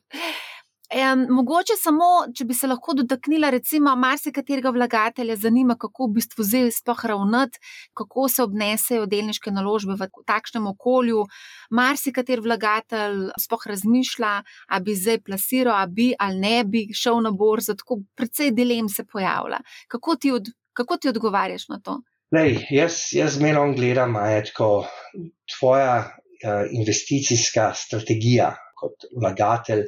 Um, 0.92 1.22
mogoče 1.32 1.78
samo, 1.80 2.08
če 2.36 2.44
bi 2.50 2.56
se 2.58 2.68
lahko 2.68 2.92
dotaknila, 3.00 3.48
recimo, 3.54 3.94
marsikaterega 3.96 4.74
vlagatelja 4.76 5.38
zanima, 5.39 5.78
kako 5.80 6.10
v 6.10 6.18
bistvu 6.18 6.44
zdaj 6.44 6.68
sploh 6.76 7.06
ravnati, 7.08 7.62
kako 7.96 8.26
se 8.28 8.44
obnesejo 8.44 9.06
delniške 9.08 9.54
naložbe 9.56 9.96
v 9.96 10.10
takšnem 10.28 10.68
okolju. 10.74 11.24
Marsikater 11.80 12.44
vlagatelj 12.44 13.30
sploh 13.39 13.64
razmišlja, 13.72 14.34
ali 14.68 14.88
bi 14.89 14.98
zdaj 15.00 15.22
plasiral, 15.30 15.80
ali 15.80 15.96
bi 15.96 16.12
ali 16.20 16.44
ne 16.44 16.56
bi 16.68 16.86
šel 16.92 17.24
na 17.24 17.32
borzo, 17.32 17.78
tako 17.80 18.02
precej 18.20 18.52
dilem 18.52 18.92
se 18.92 19.08
pojavlja. 19.08 19.64
Kako 19.88 20.20
ti, 20.20 20.36
od, 20.36 20.52
kako 20.76 20.98
ti 20.98 21.14
odgovarjaš 21.16 21.70
na 21.72 21.80
to? 21.80 22.02
Lej, 22.36 22.66
jaz 22.68 23.14
jaz 23.16 23.39
menom 23.39 23.78
gledam, 23.80 24.20
da 24.20 24.28
je 24.36 24.44
tvoja 25.56 25.96
uh, 26.04 26.68
investicijska 26.76 27.72
strategija 27.80 28.58
kot 28.76 29.08
vlagatelj 29.16 29.88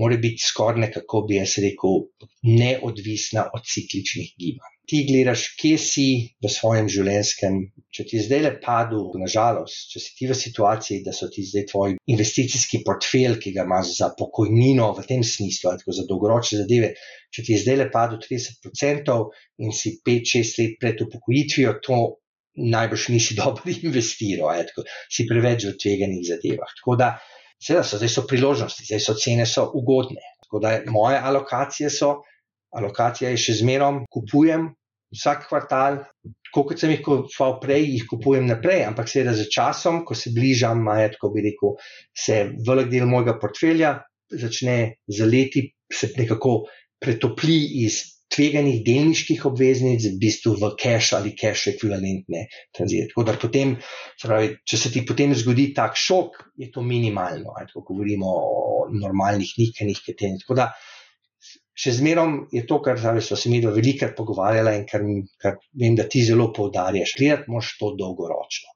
mora 0.00 0.16
biti 0.20 0.42
skoraj 0.42 0.80
nekako, 0.86 1.24
bi 1.28 1.38
jaz 1.38 1.56
rekel, 1.62 2.06
neodvisna 2.42 3.48
od 3.54 3.66
cikličnih 3.72 4.32
gibanj. 4.38 4.72
Ti 4.90 4.98
gledaš, 5.08 5.42
kje 5.56 5.76
si 5.80 6.06
v 6.44 6.50
svojem 6.52 6.90
življenjskem, 6.92 7.54
če 7.94 8.04
ti 8.04 8.18
je 8.18 8.24
zdaj 8.26 8.42
le 8.44 8.50
padel, 8.60 9.06
nažalost, 9.22 9.86
če 9.94 10.02
si 10.02 10.10
ti 10.18 10.28
v 10.28 10.36
situaciji, 10.36 11.00
da 11.06 11.14
so 11.16 11.30
ti 11.32 11.44
zdaj 11.48 11.64
tvoj 11.70 11.94
investicijski 12.12 12.82
portfelj, 12.84 13.38
ki 13.40 13.54
ga 13.56 13.64
imaš 13.64 13.94
za 14.02 14.10
pokojnino 14.18 14.90
v 14.98 15.06
tem 15.08 15.24
smislu, 15.24 15.70
ali 15.72 15.96
za 16.00 16.04
dolgoročne 16.10 16.60
zadeve, 16.60 16.92
če 17.32 17.46
ti 17.46 17.56
je 17.56 17.62
zdaj 17.62 17.80
le 17.80 17.88
padel 17.94 18.20
30% 18.26 19.16
in 19.64 19.72
si 19.72 19.94
5-6 20.04 20.60
let 20.60 20.76
pred 20.82 21.00
upokojitvijo, 21.06 21.78
to 21.86 22.02
najbrž 22.54 23.08
nisi 23.08 23.34
dobro 23.40 23.72
investiral, 23.72 24.52
ali 24.52 24.86
si 25.08 25.24
preveč 25.30 25.64
v 25.70 25.78
tveganih 25.80 26.28
zadevah. 26.28 26.76
Tako 26.82 27.00
da, 27.00 27.14
Seveda 27.64 27.84
so 27.88 27.98
zdaj 28.00 28.12
so 28.12 28.24
priložnosti, 28.28 28.84
zdaj 28.84 29.00
so 29.00 29.16
cene 29.16 29.46
so 29.48 29.66
ugodne. 29.74 30.22
Tako 30.44 30.60
da 30.60 30.74
moje 30.92 31.18
alokacije 31.18 31.90
so, 31.90 32.18
alokacija 32.76 33.30
je 33.32 33.40
še 33.40 33.58
zmerom, 33.62 34.02
kupujem 34.12 34.68
vsak 35.14 35.46
kvartal, 35.48 36.00
tako 36.48 36.64
kot 36.68 36.82
sem 36.82 36.92
jih 36.92 37.02
kupoval 37.04 37.58
prej, 37.62 37.86
jih 37.94 38.06
kupujem 38.10 38.48
naprej, 38.50 38.82
ampak 38.88 39.08
seveda 39.08 39.34
z 39.38 39.46
časom, 39.52 40.02
ko 40.04 40.16
se 40.18 40.32
bližam, 40.34 40.82
je, 40.98 41.12
tako 41.14 41.30
bi 41.34 41.44
rekel, 41.46 41.76
se 42.12 42.40
velik 42.66 42.90
del 42.92 43.06
mojega 43.10 43.38
portfelja 43.40 43.94
začne 44.34 44.96
za 45.06 45.26
leti 45.26 45.68
se 45.92 46.10
nekako 46.16 46.64
pretopli 47.00 47.84
iz 47.84 48.13
tveganih 48.34 48.80
delniških 48.86 49.44
obveznic, 49.46 50.04
v 50.10 50.18
bistvu 50.20 50.54
v 50.60 50.70
cash 50.80 51.14
ali 51.16 51.34
cash 51.38 51.70
ekvivalentne 51.70 52.46
tranzite. 52.74 53.12
Tako 53.12 53.26
da 53.28 53.36
potem, 53.40 53.76
pravi, 54.22 54.50
če 54.66 54.80
se 54.80 54.92
ti 54.94 55.04
potem 55.06 55.34
zgodi 55.38 55.68
tak 55.76 55.98
šok, 56.00 56.40
je 56.60 56.70
to 56.74 56.82
minimalno, 56.82 57.54
ali 57.54 57.70
ko 57.72 57.84
govorimo 57.86 58.34
o 58.34 58.84
normalnih 58.92 59.54
nikanjih, 59.60 60.02
keten. 60.06 60.38
Tako 60.42 60.58
da 60.58 60.68
še 61.74 61.96
zmerom 61.96 62.36
je 62.54 62.62
to, 62.68 62.78
kar 62.82 62.98
pravi, 63.00 63.22
so 63.24 63.38
se 63.38 63.50
mi 63.50 63.60
dva 63.62 63.72
velikrat 63.74 64.14
pogovarjala 64.18 64.76
in 64.78 64.86
kar, 64.90 65.02
kar 65.42 65.58
vem, 65.80 65.96
da 65.98 66.06
ti 66.10 66.22
zelo 66.26 66.50
poudarjaš. 66.54 67.16
Gledati 67.18 67.50
moraš 67.50 67.74
to 67.80 67.94
dolgoročno. 67.98 68.74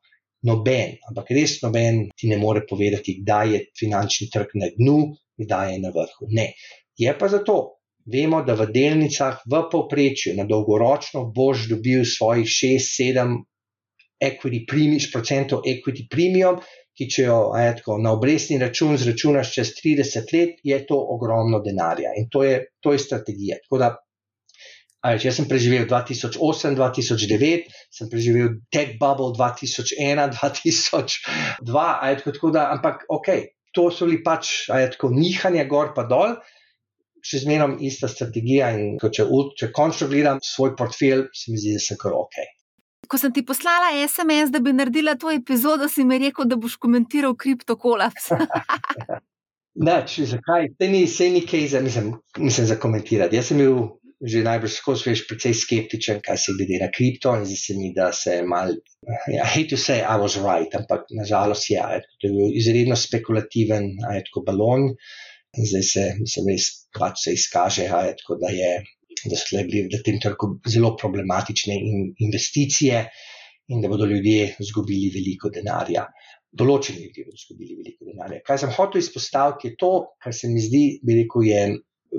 Noben, 0.48 0.98
ampak 1.10 1.32
res 1.34 1.56
noben 1.64 2.04
ti 2.14 2.28
ne 2.30 2.38
more 2.38 2.62
povedati, 2.66 3.16
kdaj 3.22 3.54
je 3.54 3.62
finančni 3.78 4.28
trg 4.30 4.54
na 4.60 4.68
dnu, 4.76 4.98
kdaj 5.42 5.72
je 5.72 5.80
na 5.82 5.90
vrhu. 5.94 6.28
Ne. 6.34 6.52
Je 6.98 7.14
pa 7.18 7.30
zato, 7.30 7.77
vemo, 8.12 8.42
da 8.46 8.56
v 8.58 8.68
delnicah 8.72 9.42
v 9.46 9.62
povprečju 9.72 10.34
na 10.38 10.46
dolgoročno 10.48 11.28
boš 11.34 11.68
dobil 11.70 12.04
svojih 12.08 12.46
6-7 12.46 13.38
equity 14.18 14.64
premium, 14.66 15.06
procentov 15.12 15.62
equity 15.68 16.08
premium, 16.10 16.58
ki 16.98 17.06
če 17.06 17.28
jo 17.28 17.38
tako, 17.78 18.00
na 18.02 18.10
obrestni 18.16 18.58
račun 18.58 18.96
zračunaš 18.98 19.52
čez 19.54 19.76
30 19.78 20.34
let, 20.34 20.58
je 20.66 20.78
to 20.86 20.98
ogromno 20.98 21.62
denarja 21.62 22.16
in 22.18 22.26
to 22.32 22.42
je, 22.42 22.58
to 22.82 22.92
je 22.92 22.98
strategija. 22.98 23.62
Tako 23.64 23.82
da 23.84 23.94
Več, 24.98 25.22
jaz 25.28 25.36
sem 25.38 25.46
preživel 25.46 25.84
2008, 25.86 26.74
2009, 26.74 27.68
sem 27.94 28.08
preživel 28.10 28.56
tech 28.74 28.96
bubble 28.98 29.30
2001, 29.36 30.34
2002, 30.34 31.84
tako, 32.18 32.34
tako 32.34 32.50
da, 32.50 32.66
ampak 32.74 33.06
ok, 33.06 33.30
to 33.70 33.88
so 33.94 34.08
bili 34.08 34.18
pač 34.26 34.66
tako, 34.66 35.12
nihanja 35.14 35.68
gor 35.70 35.94
pa 35.94 36.02
dol, 36.10 36.34
še 37.24 37.42
zmerom 37.44 37.76
ista 37.84 38.08
strategija. 38.10 38.70
In 38.76 38.98
če, 39.00 39.26
če 39.58 39.70
končno 39.74 40.08
gledam 40.10 40.42
svoj 40.44 40.74
portfelj, 40.78 41.28
se 41.34 41.52
mi 41.52 41.60
zdi, 41.60 41.76
da 41.78 41.84
sem 41.84 42.00
kar 42.00 42.16
ok. 42.16 42.40
Ko 43.08 43.16
sem 43.16 43.32
ti 43.32 43.44
poslala 43.46 43.94
SMS, 44.04 44.52
da 44.52 44.60
bi 44.60 44.74
naredila 44.76 45.14
to 45.16 45.30
epizodo, 45.32 45.88
si 45.88 46.04
mi 46.04 46.18
rekel, 46.20 46.48
da 46.50 46.58
boš 46.60 46.76
komentiral 46.82 47.36
kriptokolaps. 47.38 48.32
Ne, 49.78 50.00
zakaj? 50.02 50.72
Te 50.74 50.88
ni, 50.90 51.04
se 51.06 51.28
ni 51.30 51.44
kaj 51.46 51.68
za, 51.70 51.80
mislim, 51.80 52.08
mislim 52.42 52.66
za 52.66 52.74
komentirati. 52.82 53.36
Jaz 53.38 53.52
sem 53.52 53.60
bil 53.62 53.76
že 54.18 54.42
najbrž 54.42 54.72
skozi 54.74 55.12
veš, 55.12 55.20
precej 55.30 55.54
skeptičen, 55.54 56.18
kaj 56.24 56.38
se 56.42 56.54
glede 56.58 56.80
na 56.82 56.88
kripto 56.90 57.30
in 57.38 57.44
zdi 57.46 57.56
se 57.56 57.76
mi, 57.78 57.92
da 57.94 58.10
se 58.12 58.40
mal, 58.42 58.74
ja, 59.30 59.44
hate 59.46 59.70
to 59.70 59.78
say, 59.78 60.02
I 60.02 60.18
was 60.18 60.34
right, 60.34 60.74
ampak 60.74 61.06
nažalost 61.14 61.70
ja, 61.70 61.86
je, 61.94 62.02
to 62.18 62.26
je 62.26 62.32
bil 62.34 62.56
izredno 62.58 62.98
spekulativen, 62.98 63.92
a 64.08 64.16
je 64.18 64.24
tako 64.26 64.42
balon 64.48 64.88
in 65.58 65.66
zdaj 65.66 65.84
se, 65.90 66.04
mislim, 66.20 66.52
res 66.54 66.68
pač 66.94 67.24
se 67.24 67.34
izkaže, 67.36 67.88
a 67.90 68.04
je 68.06 68.14
tako, 68.20 68.38
da 68.42 68.52
je, 68.54 68.70
da 69.24 69.34
so 69.36 69.50
tle 69.50 69.64
bili 69.66 69.86
v 69.90 70.02
tem 70.06 70.20
trgu 70.22 70.52
zelo 70.70 70.94
problematične 71.00 71.76
in, 71.76 72.08
investicije 72.28 73.02
in 73.74 73.82
da 73.84 73.90
bodo 73.90 74.06
ljudje 74.08 74.54
izgubili 74.64 75.10
veliko 75.14 75.50
denarja. 75.52 76.06
Določeni 76.58 77.08
ljudje 77.08 77.26
bodo 77.26 77.40
izgubili 77.42 77.76
veliko 77.82 78.08
denarja. 78.08 78.40
Kaj 78.46 78.62
sem 78.62 78.72
hotel 78.76 79.02
izpostaviti, 79.02 79.72
je 79.72 79.80
to, 79.82 79.92
kar 80.22 80.36
se 80.36 80.48
mi 80.48 80.62
zdi, 80.64 80.84
bi 81.04 81.18
rekel, 81.20 81.44
je 81.50 81.64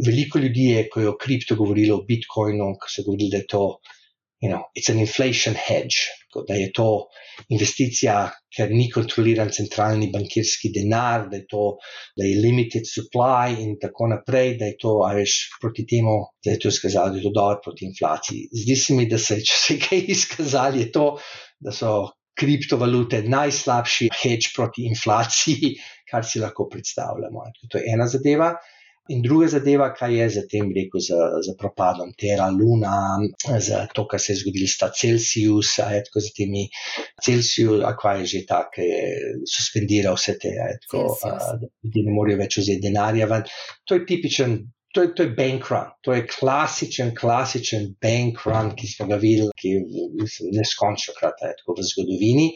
veliko 0.06 0.40
ljudi 0.40 0.68
je, 0.76 0.84
ko 0.92 1.02
je 1.02 1.10
o 1.10 1.18
kripto 1.18 1.58
govorilo, 1.58 1.98
o 1.98 2.06
Bitcoinu, 2.06 2.74
ko 2.78 2.92
so 2.92 3.06
govorili, 3.08 3.32
da 3.34 3.42
je 3.42 3.48
to, 3.50 3.64
you 4.42 4.50
know, 4.50 4.64
it's 4.74 4.90
an 4.90 5.00
inflation 5.00 5.54
hedge, 5.54 6.08
da 6.48 6.54
je 6.56 6.72
to 6.72 7.08
investicija, 7.50 8.30
ker 8.56 8.72
ni 8.72 8.88
kontroliran 8.92 9.52
centralni 9.52 10.10
bankirski 10.14 10.72
denar, 10.76 11.28
da 11.30 11.38
je 11.42 11.46
to, 11.50 11.64
da 12.18 12.26
je 12.26 12.40
limited 12.40 12.88
supply 12.88 13.58
in 13.60 13.76
tako 13.82 14.08
naprej, 14.14 14.56
da 14.62 14.70
je 14.72 14.78
to, 14.80 14.96
a 15.08 15.12
veš, 15.18 15.36
proti 15.62 15.86
temu, 15.90 16.16
da 16.46 16.56
je 16.56 16.62
to 16.64 16.72
izkazalo, 16.72 17.12
da 17.12 17.20
je 17.20 17.28
to 17.28 17.34
dobro 17.36 17.60
proti 17.66 17.90
inflaciji. 17.90 18.48
Zdi 18.64 18.76
se 18.76 18.96
mi, 18.96 19.10
da 19.12 19.20
se, 19.20 19.42
če 19.44 19.60
se 19.66 19.78
kaj 19.86 20.08
izkazali, 20.16 20.86
je 20.86 20.92
to, 20.96 21.10
da 21.60 21.76
so 21.76 21.94
kriptovalute 22.40 23.24
najslabši 23.28 24.14
hedge 24.22 24.54
proti 24.56 24.88
inflaciji, 24.88 25.76
kar 26.10 26.24
si 26.26 26.40
lahko 26.40 26.70
predstavljamo. 26.72 27.50
To 27.72 27.82
je 27.82 27.92
ena 27.92 28.08
zadeva. 28.08 28.54
In 29.10 29.22
druga 29.26 29.48
zadeva, 29.50 29.88
kaj 29.98 30.16
je 30.16 30.26
za 30.36 30.42
tem 30.50 30.68
rekel, 30.76 31.02
za, 31.02 31.18
za 31.46 31.54
propadom 31.58 32.12
Terra 32.14 32.50
Luna, 32.54 33.18
za 33.58 33.86
to, 33.94 34.06
kar 34.08 34.22
se 34.22 34.34
je 34.34 34.42
zgodilo 34.44 34.70
s 34.70 34.78
Celsius, 35.00 35.72
a 35.82 35.88
je 35.96 36.04
tako 36.06 36.22
za 36.26 36.34
temi 36.38 36.68
Celsius, 37.26 37.82
a 37.86 37.96
kaj 37.98 38.22
je 38.22 38.26
že 38.34 38.42
tako, 38.52 38.76
ki 38.76 38.90
je 38.90 39.06
suspendiral 39.50 40.18
vse 40.20 40.36
te, 40.42 40.52
je 40.54 40.76
tako, 40.86 41.06
da 41.24 42.04
ne 42.06 42.14
morejo 42.14 42.42
več 42.44 42.60
vzeti 42.62 42.86
denarja 42.86 43.30
ven. 43.32 43.48
To 43.86 43.98
je 43.98 44.06
tipičen. 44.06 44.60
To 44.98 45.04
je, 45.04 45.10
to 45.14 45.22
je 45.22 45.30
bank 45.38 45.68
run, 45.70 45.90
to 46.02 46.16
je 46.16 46.24
klasičen, 46.26 47.12
klasičen 47.14 47.84
bank 48.02 48.40
run, 48.50 48.72
ki 48.74 48.88
smo 48.90 49.06
ga 49.12 49.20
videli, 49.22 49.54
ki 49.54 49.74
je 49.76 50.54
neskončno 50.58 51.14
krat 51.14 51.44
v 51.46 51.76
zgodovini. 51.92 52.48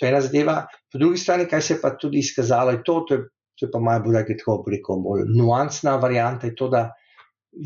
To 0.00 0.06
je 0.06 0.10
ena 0.10 0.20
zadeva. 0.24 0.54
Po 0.92 0.98
drugi 0.98 1.20
strani, 1.20 1.44
kaj 1.50 1.60
se 1.62 1.74
je 1.74 1.80
pa 1.82 1.92
tudi 2.00 2.22
izkazalo, 2.24 2.72
je 2.72 2.80
to, 2.88 2.94
to 3.08 3.18
je 3.18 3.26
to 3.58 3.66
je 3.66 3.70
pa 3.72 3.80
malo 3.80 4.04
bolj, 4.04 4.22
tako 4.38 4.62
rekel, 4.70 5.02
bolj 5.04 5.26
nuansna 5.30 5.96
varianta, 6.02 6.50
je 6.50 6.56
to, 6.58 6.68
da 6.72 6.88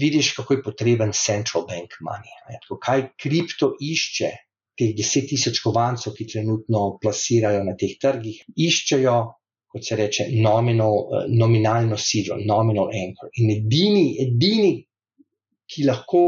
vidiš, 0.01 0.35
kako 0.37 0.55
je 0.55 0.63
potreben 0.63 1.13
central 1.13 1.67
bank 1.69 1.99
money. 2.05 2.35
Tako, 2.63 2.79
kaj 2.85 3.09
kripto 3.21 3.73
išče, 3.81 4.31
teh 4.79 4.95
deset 4.97 5.29
tisoč 5.31 5.63
kovancov, 5.65 6.15
ki 6.15 6.29
trenutno 6.33 6.99
plasirajo 7.03 7.65
na 7.67 7.75
teh 7.79 7.97
trgih, 8.01 8.43
iščejo, 8.57 9.17
kot 9.69 9.85
se 9.85 9.97
reče, 9.99 10.29
nominal, 10.45 11.01
uh, 11.09 11.25
nominalno 11.29 11.97
silo, 12.01 12.39
nominal 12.41 12.93
anchor. 12.95 13.33
In 13.43 13.51
edini, 13.57 14.05
edini, 14.25 14.77
ki 15.69 15.85
lahko 15.89 16.23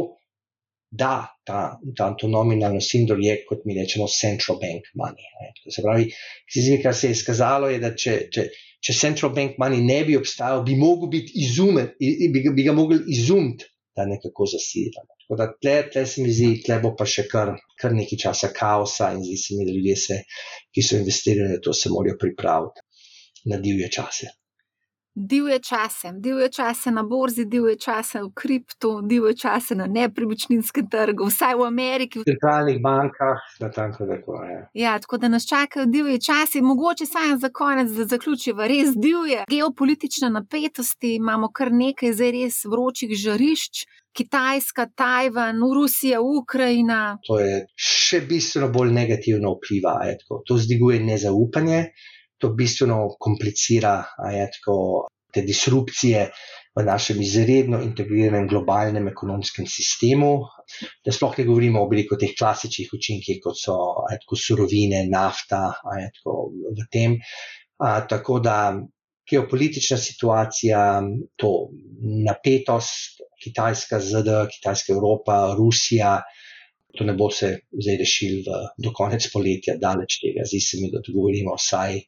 da 0.90 1.30
ta, 1.46 1.78
ta 1.96 2.10
to 2.18 2.28
nominalno 2.28 2.80
sindor, 2.82 3.20
je, 3.22 3.36
kot 3.48 3.62
mi 3.64 3.76
rečemo, 3.78 4.08
central 4.10 4.58
bank 4.60 4.90
money. 4.98 5.30
Se 5.70 5.84
pravi, 5.84 6.10
kar 6.82 6.96
se 6.96 7.08
je 7.08 7.16
izkazalo, 7.16 7.70
je, 7.70 7.78
da 7.78 7.94
če, 7.94 8.16
če 8.34 8.48
če 8.80 8.96
central 8.96 9.34
bank 9.36 9.58
money 9.60 9.82
ne 9.84 10.00
bi 10.08 10.16
obstajal, 10.16 10.64
bi, 10.64 10.76
biti 11.12 11.36
izumen, 11.44 11.92
bi, 12.00 12.44
bi 12.56 12.66
ga 12.66 12.72
mogli 12.76 13.00
izumiti, 13.12 13.68
da 13.96 14.06
nekako 14.08 14.46
zasidamo. 14.46 15.16
Tako 15.20 15.36
da 15.36 15.46
tle, 15.52 15.76
tle 15.92 16.06
se 16.06 16.22
mi 16.24 16.32
zdi, 16.32 16.50
tle 16.64 16.80
bo 16.82 16.94
pa 16.96 17.06
še 17.06 17.26
kar, 17.28 17.52
kar 17.80 17.92
nekaj 17.94 18.22
časa 18.24 18.52
kaosa 18.56 19.12
in 19.14 19.24
zdi 19.26 19.36
se 19.36 19.58
mi, 19.58 19.66
da 19.68 19.74
ljudje, 19.76 19.96
se, 19.96 20.20
ki 20.72 20.84
so 20.86 20.98
investirali 20.98 21.56
na 21.56 21.62
to, 21.62 21.74
se 21.76 21.92
morajo 21.92 22.16
pripraviti 22.20 22.86
na 23.50 23.60
divje 23.60 23.90
čase 23.92 24.30
divje 25.14 25.58
čase, 25.58 26.12
divje 26.14 26.48
čase 26.52 26.90
na 26.90 27.02
borzi, 27.02 27.44
divje 27.44 27.76
čase 27.78 28.22
v 28.22 28.30
kriptu, 28.34 29.00
divje 29.02 29.36
čase 29.36 29.74
na 29.74 29.86
nepremičninskem 29.86 30.88
trgu, 30.90 31.26
vsaj 31.26 31.54
v 31.54 31.66
Ameriki. 31.66 32.18
V 32.18 32.24
centralnih 32.24 32.80
bankah, 32.82 33.38
da 33.60 33.70
tako 33.70 34.06
tako 34.06 34.42
je. 34.44 34.58
Ja, 34.74 34.98
tako 34.98 35.18
da 35.18 35.28
nas 35.28 35.46
čakajo 35.48 35.86
divje 35.86 36.20
čase, 36.20 36.60
mogoče 36.62 37.06
samo 37.06 37.38
za 37.38 37.48
konec, 37.48 37.90
da 37.90 38.04
zaključiva 38.04 38.66
res 38.66 38.94
divje. 38.96 39.44
Geopolitične 39.50 40.30
napetosti 40.30 41.14
imamo 41.14 41.50
kar 41.52 41.72
nekaj 41.72 42.12
zdaj 42.12 42.30
res 42.30 42.64
vročih 42.64 43.10
žarišč. 43.16 43.86
Kitajska, 44.12 44.88
Tajvan, 44.94 45.60
Rusija, 45.74 46.18
Ukrajina. 46.20 47.18
To 47.28 47.38
je 47.38 47.60
še 47.78 48.24
bistveno 48.26 48.66
bolj 48.74 48.90
negativno 48.90 49.52
vpliva. 49.54 49.92
To 50.46 50.56
zdiguje 50.58 50.98
nezaupanje, 51.04 51.84
to 52.40 52.52
bistveno 52.56 53.02
komplicira 53.20 53.94
tako, 54.56 54.76
te 55.32 55.42
disrupcije 55.46 56.30
v 56.74 56.84
našem 56.86 57.20
izredno 57.22 57.80
integriranem 57.82 58.46
globalnem 58.48 59.08
ekonomskem 59.10 59.66
sistemu. 59.66 60.30
Da 61.04 61.12
sploh 61.12 61.34
ne 61.38 61.46
govorimo 61.48 61.82
o 61.82 61.88
veliko 61.90 62.18
teh 62.18 62.34
klasičnih 62.38 62.92
učinkih, 62.94 63.40
kot 63.42 63.58
so 63.58 63.76
tako, 64.10 64.38
surovine, 64.38 65.04
nafta, 65.10 65.64
tako, 66.16 66.36
v 66.78 66.86
tem. 66.92 67.18
A, 67.80 68.00
tako 68.06 68.38
da 68.44 68.56
geopolitična 69.30 69.98
situacija, 69.98 70.84
to 71.38 71.50
napetost, 72.26 73.20
Kitajska, 73.40 74.00
ZD, 74.04 74.34
Kitajska, 74.52 74.92
Evropa, 74.92 75.54
Rusija. 75.56 76.20
To 76.98 77.06
ne 77.06 77.14
bo 77.14 77.30
se 77.30 77.52
zdaj 77.70 77.96
rešil 78.00 78.40
do 78.82 78.90
konca 78.92 79.30
poletja, 79.32 79.76
daleč 79.78 80.18
tega, 80.20 80.44
zdi 80.44 80.58
se 80.60 80.80
mi, 80.80 80.90
da 80.90 81.00
govorimo 81.06 81.54
vsaj 81.54 82.00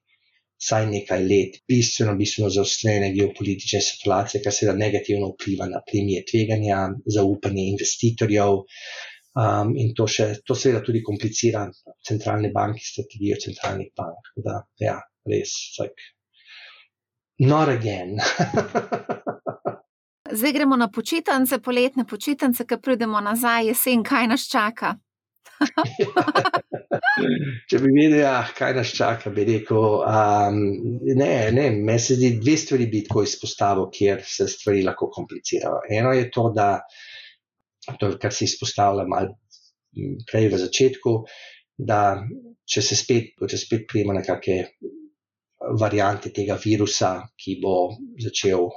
vsaj 0.62 0.86
nekaj 0.86 1.24
let 1.26 1.58
bistveno, 1.68 2.14
bistveno 2.16 2.50
zaostrene 2.54 3.10
geopolitične 3.16 3.80
situacije, 3.82 4.42
kar 4.44 4.54
seveda 4.54 4.78
negativno 4.78 5.32
vpliva 5.34 5.66
na 5.70 5.82
premije 5.90 6.24
tveganja, 6.30 6.84
zaupanje 7.16 7.66
investitorjev. 7.74 8.62
Um, 9.32 9.70
in 9.80 9.94
to, 9.96 10.04
še, 10.12 10.26
to 10.44 10.54
seveda 10.54 10.82
tudi 10.84 11.00
komplicira 11.02 11.64
centralne 12.04 12.50
banke, 12.52 12.82
strategijo 12.84 13.38
centralnih 13.40 13.88
bank. 13.96 14.26
Tako 14.28 14.44
da, 14.44 14.58
ja, 14.84 14.98
res, 15.32 15.54
like, 15.80 16.10
not 17.40 17.72
again. 17.72 18.18
Zdaj 20.32 20.52
gremo 20.52 20.76
na 20.76 20.90
počitnice, 20.92 21.58
poletne 21.64 22.04
počitnice, 22.08 22.64
ki 22.68 22.78
pridemo 22.80 23.20
nazaj, 23.24 23.66
jesen, 23.72 24.04
kaj 24.04 24.28
nas 24.30 24.44
čaka. 24.52 24.94
Če 27.68 27.80
bi 27.82 27.90
vedel, 27.92 28.24
ah, 28.26 28.48
kaj 28.56 28.72
nas 28.76 28.92
čaka, 28.96 29.30
bi 29.34 29.44
rekel, 29.48 29.84
um, 30.00 30.58
ne, 31.06 31.30
ne, 31.54 31.66
meni 31.76 32.02
se 32.02 32.16
zdi 32.18 32.30
dve 32.40 32.56
stvari 32.60 32.88
bi 32.92 33.02
tako 33.06 33.24
izpostavil, 33.26 33.88
kjer 33.94 34.24
se 34.26 34.48
stvari 34.50 34.84
lahko 34.86 35.10
komplicirajo. 35.12 35.82
Eno 35.98 36.10
je 36.16 36.24
to, 36.34 36.48
da 36.56 36.68
to, 38.00 38.06
kar 38.22 38.32
se 38.34 38.46
izpostavlja 38.48 39.04
malo 39.08 39.30
prej 40.30 40.48
v 40.52 40.62
začetku, 40.62 41.10
da 41.78 42.00
če 42.68 42.80
se 42.84 42.98
spet, 42.98 43.24
če 43.38 43.60
spet 43.60 43.82
prijema 43.90 44.16
nekakšne 44.16 44.58
variante 45.78 46.32
tega 46.34 46.56
virusa, 46.58 47.14
ki 47.38 47.58
bo 47.62 47.76
začel 48.22 48.70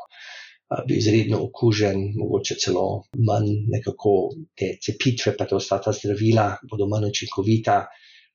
bil 0.88 0.98
izredno 0.98 1.40
okužen, 1.46 2.02
mogoče 2.18 2.58
celo 2.62 2.86
manj 3.28 3.52
nekako 3.70 4.16
te 4.58 4.76
cepitve, 4.82 5.36
pa 5.38 5.46
te 5.46 5.56
ostata 5.56 5.94
zdravila 5.94 6.48
bodo 6.70 6.88
manj 6.90 7.10
učinkovita. 7.12 7.84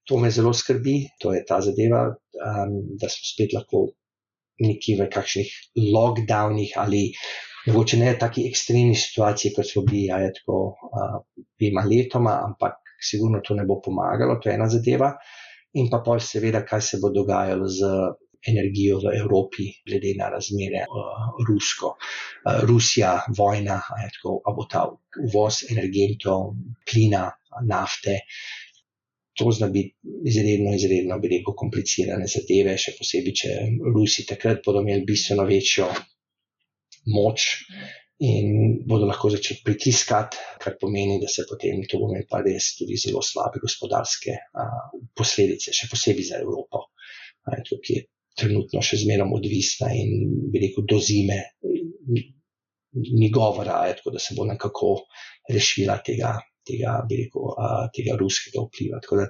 To 0.08 0.18
me 0.18 0.30
zelo 0.30 0.52
skrbi, 0.56 0.94
to 1.20 1.34
je 1.34 1.44
ta 1.46 1.60
zadeva, 1.62 2.06
um, 2.08 2.76
da 2.98 3.10
smo 3.10 3.26
spet 3.32 3.54
lahko 3.54 3.88
neki 4.60 4.96
v 4.98 5.06
kakšnih 5.12 5.50
lockdownih 5.94 6.72
ali 6.80 7.10
mogoče 7.66 7.98
ne 8.00 8.14
taki 8.18 8.46
ekstremni 8.48 8.96
situaciji, 8.96 9.52
kot 9.56 9.68
smo 9.68 9.84
bili, 9.84 10.06
ja, 10.08 10.18
tako 10.34 10.60
dvema 11.60 11.84
uh, 11.84 11.90
letoma, 11.90 12.38
ampak 12.46 12.80
sigurno 13.00 13.42
to 13.44 13.54
ne 13.54 13.66
bo 13.68 13.80
pomagalo, 13.84 14.38
to 14.40 14.48
je 14.48 14.56
ena 14.56 14.68
zadeva. 14.68 15.12
In 15.78 15.90
pa 15.90 16.00
pol 16.04 16.18
seveda, 16.24 16.64
kaj 16.66 16.82
se 16.82 16.98
bo 17.02 17.12
dogajalo 17.14 17.68
z 17.68 17.90
energijo 18.48 19.00
v 19.04 19.14
Evropi, 19.18 19.68
glede 19.86 20.14
na 20.18 20.30
razmere 20.32 20.86
uh, 20.86 21.28
rusko. 21.48 21.94
Uh, 21.96 22.62
Rusija, 22.68 23.12
vojna, 23.36 23.80
tako, 24.16 24.40
a 24.44 24.54
bo 24.56 24.66
ta 24.70 24.86
uvoz 25.26 25.64
energentov, 25.70 26.54
plina, 26.88 27.28
nafte. 27.66 28.20
To 29.38 29.52
zna 29.52 29.70
biti 29.72 29.96
izredno, 30.26 30.74
izredno, 30.74 31.18
bi 31.20 31.30
rekel, 31.36 31.54
komplicirane 31.56 32.26
zadeve, 32.28 32.76
še 32.76 32.96
posebej, 32.98 33.36
če 33.40 33.56
Rusi 33.94 34.26
takrat 34.28 34.60
bodo 34.66 34.82
imeli 34.84 35.06
bistveno 35.08 35.46
večjo 35.48 35.88
moč 37.14 37.46
in 38.20 38.80
bodo 38.84 39.06
lahko 39.08 39.30
začeli 39.32 39.62
pritiskati, 39.64 40.36
kar 40.60 40.76
pomeni, 40.80 41.16
da 41.22 41.28
se 41.28 41.46
potem 41.48 41.80
to 41.88 41.98
bo 42.02 42.10
imelo 42.10 42.28
pa 42.28 42.42
res 42.44 42.74
tudi 42.76 42.98
zelo 43.00 43.22
slabe 43.24 43.62
gospodarske 43.62 44.34
a, 44.36 44.66
posledice, 45.16 45.72
še 45.72 45.88
posebej 45.88 46.26
za 46.28 46.40
Evropo, 46.44 46.82
a, 47.48 47.56
ki 47.64 47.96
je 47.96 48.02
trenutno 48.38 48.82
še 48.84 49.00
zmeraj 49.02 49.34
odvisna 49.36 49.90
in 49.96 50.50
bi 50.52 50.62
rekel, 50.66 50.86
do 50.88 51.00
zime 51.02 51.38
ni 52.92 53.30
govora, 53.30 53.80
a, 53.84 53.92
tako, 53.96 54.14
da 54.16 54.22
se 54.22 54.34
bo 54.36 54.46
nekako 54.48 54.94
rešila 55.50 56.00
tega, 56.06 56.34
tega, 56.66 56.96
rekel, 57.10 57.52
a, 57.54 57.88
tega 57.94 58.16
ruskega 58.18 58.64
vpliva. 58.66 59.00
Tako 59.04 59.20
da 59.22 59.28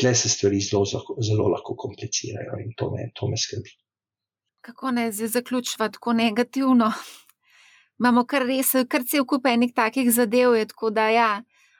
tle 0.00 0.14
se 0.18 0.28
stvari 0.28 0.60
zelo, 0.60 0.84
zelo 1.22 1.48
lahko 1.52 1.76
komplicirajo 1.78 2.60
in 2.64 2.74
to 2.76 2.90
me, 2.92 3.10
to 3.16 3.30
me 3.30 3.40
skrbi. 3.40 3.76
Kako 4.64 4.96
ne 4.96 5.10
zdaj 5.12 5.36
zaključiti 5.38 5.92
tako 5.96 6.12
negativno? 6.12 6.92
imamo 7.98 8.24
kar 8.26 8.44
res, 8.46 8.72
kar 8.90 9.04
cel 9.06 9.24
kup 9.26 9.46
enih 9.46 9.72
takih 9.74 10.10
zadev. 10.12 10.54
Je, 10.58 10.66
tako 10.70 10.90
da, 10.90 11.08
ja, 11.14 11.30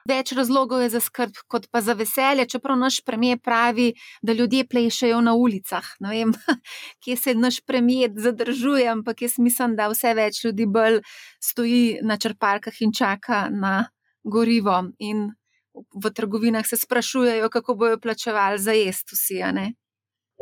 več 0.09 0.32
razlogov 0.36 0.82
je 0.84 0.90
za 0.94 1.00
skrb, 1.00 1.38
kot 1.48 1.68
pa 1.72 1.80
za 1.84 1.94
veselje. 1.96 2.46
Čeprav 2.55 2.78
naš 2.78 3.00
premijer 3.05 3.40
pravi, 3.42 3.92
da 4.22 4.32
ljudje 4.32 4.66
plešajo 4.68 5.20
na 5.24 5.34
ulicah. 5.34 5.86
Ne 6.05 6.12
vem, 6.12 6.34
kje 7.05 7.16
se 7.16 7.34
naš 7.34 7.61
premijer 7.66 8.12
zadržuje, 8.16 8.88
ampak 8.88 9.22
jaz 9.22 9.38
mislim, 9.38 9.76
da 9.76 9.88
vse 9.92 10.14
več 10.14 10.44
ljudi 10.44 10.66
bolj 10.66 11.00
stoji 11.42 12.00
na 12.02 12.18
črpalkah 12.20 12.82
in 12.84 12.92
čaka 12.92 13.48
na 13.50 13.86
gorivo. 14.24 14.82
In 14.98 15.30
v 15.74 16.11
trgovinah 16.14 16.66
se 16.66 16.76
sprašujejo, 16.78 17.48
kako 17.50 17.74
bojo 17.74 17.98
plačevali 17.98 18.61
za 18.62 18.72
jesti 18.76 19.16
vsi. 19.16 19.40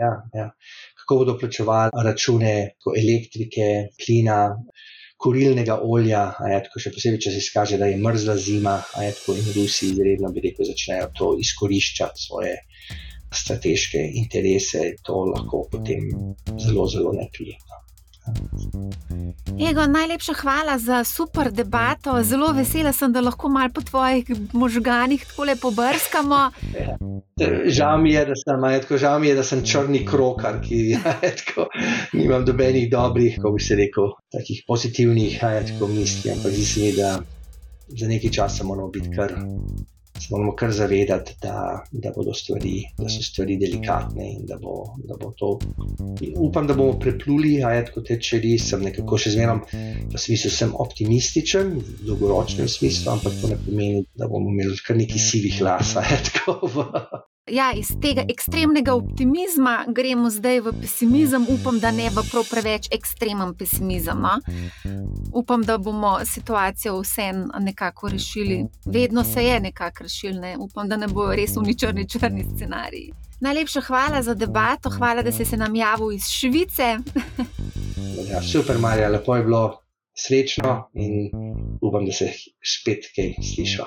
Ja, 0.00 0.10
ja. 0.34 0.50
Kako 1.00 1.16
bodo 1.22 1.38
plačevali 1.38 2.04
račune 2.04 2.74
elektrike, 2.98 3.94
plina, 3.96 4.56
kurilnega 5.22 5.78
olja, 5.82 6.22
tako, 6.38 6.82
še 6.82 6.92
posebej, 6.94 7.20
če 7.24 7.34
se 7.34 7.42
izkaže, 7.44 7.78
da 7.80 7.88
je 7.90 8.00
mrzla 8.02 8.36
zima, 8.40 8.76
tako, 8.94 9.36
in 9.38 9.52
Rusi 9.56 9.92
izredno, 9.92 10.32
bi 10.34 10.44
rekel, 10.48 10.66
začnejo 10.68 11.10
to 11.18 11.30
izkoriščati 11.44 12.26
svoje 12.26 12.56
strateške 13.32 14.02
interese, 14.20 14.90
to 15.06 15.24
lahko 15.30 15.64
potem 15.72 16.10
zelo, 16.60 16.88
zelo 16.90 17.14
neprijetno. 17.16 17.80
Ego, 19.70 19.86
najlepša 19.86 20.32
hvala 20.32 20.78
za 20.78 21.04
super 21.04 21.52
debato. 21.52 22.22
Zelo 22.22 22.52
vesela 22.52 22.92
sem, 22.92 23.12
da 23.12 23.20
lahko 23.20 23.48
malo 23.48 23.70
po 23.74 23.80
tvojih 23.80 24.30
možganih 24.52 25.26
tako 25.26 25.44
lepo 25.44 25.70
brskamo. 25.70 26.50
Ja. 26.80 26.96
Žal 27.66 27.98
mi 28.02 28.12
je, 28.12 28.24
da 28.26 28.34
sem, 28.36 28.62
tako, 28.82 28.98
žal 28.98 29.18
mi 29.20 29.28
je, 29.28 29.34
da 29.34 29.42
sem 29.42 29.64
črni 29.66 30.06
krokar, 30.06 30.60
ki 30.62 30.96
tako, 31.40 31.66
nimam 32.12 32.44
dobenih 32.44 32.90
dobrih, 32.90 33.36
kako 33.36 33.52
bi 33.56 33.62
se 33.62 33.74
rekel, 33.76 34.14
takih 34.32 34.64
pozitivnih 34.66 35.40
misli. 35.88 36.30
Ampak 36.30 36.52
mislim, 36.52 36.94
da 36.96 37.18
za 37.88 38.08
nekaj 38.08 38.30
časa 38.30 38.64
moramo 38.64 38.88
biti 38.88 39.10
kar 39.16 39.34
se 40.22 40.28
moramo 40.30 40.54
kar 40.56 40.72
zavedati, 40.72 41.34
da, 41.42 41.84
da, 41.90 42.12
stvari, 42.34 42.82
da 42.98 43.08
so 43.08 43.22
stvari 43.22 43.56
delikatne 43.58 44.28
in 44.32 44.46
da 44.46 44.58
bo, 44.62 44.76
da 45.08 45.18
bo 45.20 45.32
to. 45.38 45.58
Upam, 46.36 46.66
da 46.66 46.74
bomo 46.74 46.98
prepluli, 46.98 47.56
a 47.64 47.72
je 47.74 47.84
tako 47.90 48.04
teče 48.06 48.40
res, 48.44 48.68
sem 48.70 48.86
nekako 48.86 49.18
še 49.18 49.34
zmeraj 49.34 49.60
v 50.12 50.22
smislu, 50.26 50.52
sem 50.54 50.76
optimističen, 50.86 51.74
v 51.82 52.06
dolgoročnem 52.06 52.70
smislu, 52.70 53.10
ampak 53.16 53.36
to 53.40 53.50
ne 53.50 53.58
pomeni, 53.66 54.06
da 54.18 54.30
bomo 54.30 54.54
imeli 54.54 54.78
kar 54.86 54.98
nekaj 54.98 55.26
sivih 55.30 55.60
las, 55.66 55.96
a 55.98 56.06
je 56.06 56.22
tako. 56.30 56.58
V, 56.72 56.86
Ja, 57.50 57.72
iz 57.74 57.88
tega 58.00 58.22
ekstremnega 58.28 58.94
optimizma 58.94 59.84
gremo 59.88 60.30
zdaj 60.30 60.60
v 60.60 60.72
pesimizem, 60.80 61.46
upam, 61.50 61.80
da 61.82 61.90
ne 61.90 62.06
v 62.10 62.22
preveč 62.46 62.86
ekstremen 62.94 63.54
pesimizem. 63.58 64.22
No? 64.22 64.38
Upam, 65.34 65.62
da 65.66 65.78
bomo 65.78 66.20
situacijo 66.24 67.00
vseeno 67.00 67.58
nekako 67.58 68.08
rešili. 68.08 68.66
Vedno 68.86 69.24
se 69.24 69.44
je 69.44 69.60
nekako 69.60 70.02
rešil, 70.02 70.38
ne? 70.38 70.54
upam, 70.58 70.88
da 70.88 70.96
ne 70.96 71.08
bo 71.08 71.32
res 71.34 71.56
uničeni 71.56 72.08
črni 72.08 72.46
scenarij. 72.54 73.10
Najlepša 73.40 73.80
hvala 73.80 74.22
za 74.22 74.34
debato, 74.34 74.90
hvala, 74.90 75.22
da 75.22 75.32
si 75.32 75.44
se 75.44 75.56
nam 75.56 75.74
javil 75.76 76.12
iz 76.12 76.30
Švice. 76.30 76.98
ja, 78.30 78.42
super, 78.42 78.78
Marja, 78.78 79.08
lepo 79.08 79.36
je 79.36 79.42
bilo 79.42 79.81
srečno 80.14 80.90
in 80.94 81.30
upam, 81.80 82.06
da 82.06 82.12
se 82.12 82.32
spet 82.62 83.04
kaj 83.16 83.34
sliša. 83.54 83.84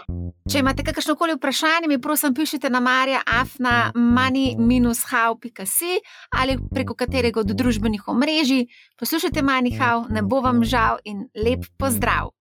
Če 0.51 0.59
imate 0.59 0.83
kakršno 0.83 1.15
koli 1.15 1.33
vprašanje, 1.37 1.87
mi 1.87 2.01
prosim 2.01 2.33
pišite 2.33 2.69
na 2.69 2.79
marja 2.79 3.21
afna 3.25 3.91
mani-how.si 3.95 5.93
ali 6.39 6.57
preko 6.73 6.95
katerega 6.95 7.39
od 7.39 7.47
družbenih 7.53 8.07
omrežij. 8.07 8.65
Poslušajte 8.99 9.41
manihau, 9.41 10.05
ne 10.09 10.21
bo 10.21 10.41
vam 10.41 10.63
žal 10.63 10.97
in 11.03 11.27
lep 11.35 11.65
pozdrav! 11.77 12.35